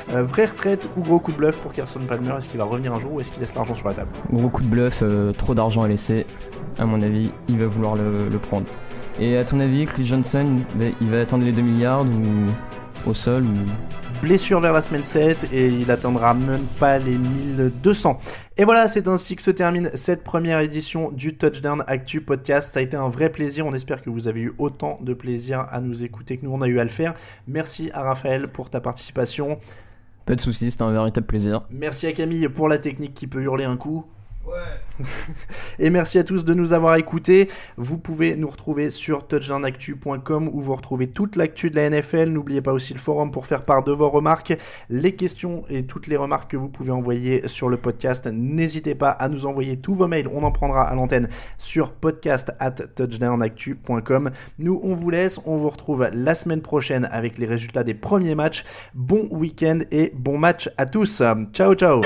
Vraie 0.10 0.46
retraite 0.46 0.88
ou 0.98 1.02
gros 1.02 1.20
coup 1.20 1.32
de 1.32 1.38
bluff 1.38 1.56
pour 1.58 1.72
Carson 1.74 2.00
Palmer? 2.02 2.34
Est-ce 2.38 2.50
qu'il 2.50 2.60
va 2.60 2.66
revenir 2.66 2.94
un 2.94 3.00
jour 3.00 3.14
ou 3.14 3.22
est-ce 3.22 3.32
qu'il 3.32 3.40
laisse 3.42 3.56
l'argent 3.56 3.76
sur 3.76 3.88
la 3.88 3.94
table? 3.94 4.10
Gros 4.32 4.50
coup 4.50 4.62
de 4.62 4.68
bluff, 4.68 5.04
trop 5.38 5.56
d'argent 5.56 5.84
à 5.84 5.88
laisser. 5.88 6.26
À 6.78 6.86
mon 6.86 7.02
avis, 7.02 7.32
il 7.48 7.58
va 7.58 7.66
vouloir 7.68 7.96
le, 7.96 8.28
le 8.30 8.38
prendre. 8.38 8.66
Et 9.20 9.38
à 9.38 9.46
ton 9.46 9.62
avis, 9.62 9.86
Chris 9.86 10.04
Johnson, 10.04 10.46
bah, 10.76 10.86
il 11.00 11.10
va 11.10 11.22
attendre 11.22 11.46
les 11.46 11.54
2 11.54 11.62
milliards 11.62 12.02
ou 12.04 13.10
au 13.10 13.14
sol 13.14 13.44
ou... 13.44 14.05
Blessure 14.26 14.60
vers 14.60 14.74
la 14.74 14.82
semaine 14.82 15.04
7 15.04 15.54
et 15.54 15.68
il 15.68 15.92
atteindra 15.92 16.34
même 16.34 16.66
pas 16.80 16.98
les 16.98 17.16
1200. 17.16 18.20
Et 18.58 18.64
voilà, 18.64 18.88
c'est 18.88 19.08
ainsi 19.08 19.36
que 19.36 19.44
se 19.44 19.52
termine 19.52 19.92
cette 19.94 20.24
première 20.24 20.62
édition 20.62 21.12
du 21.12 21.38
Touchdown 21.38 21.84
Actu 21.86 22.22
Podcast. 22.22 22.74
Ça 22.74 22.80
a 22.80 22.82
été 22.82 22.98
un 22.98 23.08
vrai 23.08 23.30
plaisir. 23.30 23.68
On 23.68 23.74
espère 23.76 24.02
que 24.02 24.10
vous 24.10 24.28
avez 24.28 24.40
eu 24.40 24.54
autant 24.58 24.98
de 25.00 25.14
plaisir 25.14 25.68
à 25.70 25.80
nous 25.80 26.04
écouter 26.04 26.38
que 26.38 26.46
nous 26.46 26.52
on 26.52 26.64
a 26.64 26.68
eu 26.68 26.80
à 26.80 26.84
le 26.84 26.90
faire. 26.90 27.14
Merci 27.48 27.92
à 27.94 28.02
Raphaël 28.02 28.48
pour 28.48 28.72
ta 28.72 28.82
participation. 28.82 29.60
Pas 30.26 30.34
de 30.34 30.42
soucis, 30.42 30.72
c'était 30.72 30.82
un 30.82 30.92
véritable 30.92 31.28
plaisir. 31.28 31.62
Merci 31.70 32.08
à 32.08 32.12
Camille 32.12 32.50
pour 32.50 32.68
la 32.68 32.80
technique 32.80 33.14
qui 33.14 33.28
peut 33.28 33.44
hurler 33.44 33.66
un 33.66 33.78
coup. 33.78 34.06
Et 35.80 35.90
merci 35.90 36.18
à 36.18 36.24
tous 36.24 36.46
de 36.46 36.54
nous 36.54 36.74
avoir 36.74 36.96
écoutés. 36.96 37.50
Vous 37.78 37.98
pouvez 37.98 38.36
nous 38.36 38.48
retrouver 38.48 38.90
sur 38.90 39.28
touchdownactu.com 39.28 40.50
où 40.52 40.62
vous 40.62 40.76
retrouvez 40.76 41.08
toute 41.08 41.36
l'actu 41.36 41.70
de 41.70 41.76
la 41.76 41.90
NFL. 41.90 42.30
N'oubliez 42.30 42.62
pas 42.62 42.74
aussi 42.74 42.94
le 42.94 43.00
forum 43.00 43.32
pour 43.32 43.46
faire 43.46 43.64
part 43.64 43.84
de 43.84 43.92
vos 43.92 44.10
remarques, 44.10 44.58
les 44.90 45.16
questions 45.16 45.66
et 45.70 45.86
toutes 45.86 46.08
les 46.08 46.18
remarques 46.18 46.52
que 46.52 46.58
vous 46.58 46.70
pouvez 46.70 46.92
envoyer 46.92 47.48
sur 47.48 47.70
le 47.70 47.78
podcast. 47.78 48.28
N'hésitez 48.32 48.96
pas 48.96 49.10
à 49.10 49.30
nous 49.30 49.46
envoyer 49.46 49.78
tous 49.78 49.96
vos 49.96 50.08
mails. 50.08 50.30
On 50.34 50.44
en 50.44 50.52
prendra 50.52 50.84
à 50.84 50.96
l'antenne 50.96 51.30
sur 51.58 51.92
podcast 51.92 52.54
at 52.60 52.72
touchdownactu.com. 52.72 54.32
Nous, 54.60 54.80
on 54.84 54.96
vous 54.96 55.10
laisse. 55.10 55.40
On 55.46 55.58
vous 55.58 55.70
retrouve 55.70 56.10
la 56.14 56.36
semaine 56.36 56.62
prochaine 56.62 57.08
avec 57.12 57.38
les 57.38 57.48
résultats 57.48 57.84
des 57.84 57.94
premiers 57.94 58.36
matchs. 58.36 58.64
Bon 58.94 59.28
week-end 59.32 59.80
et 59.92 60.12
bon 60.16 60.38
match 60.38 60.70
à 60.78 60.86
tous. 60.86 61.22
Ciao, 61.54 61.74
ciao. 61.74 62.02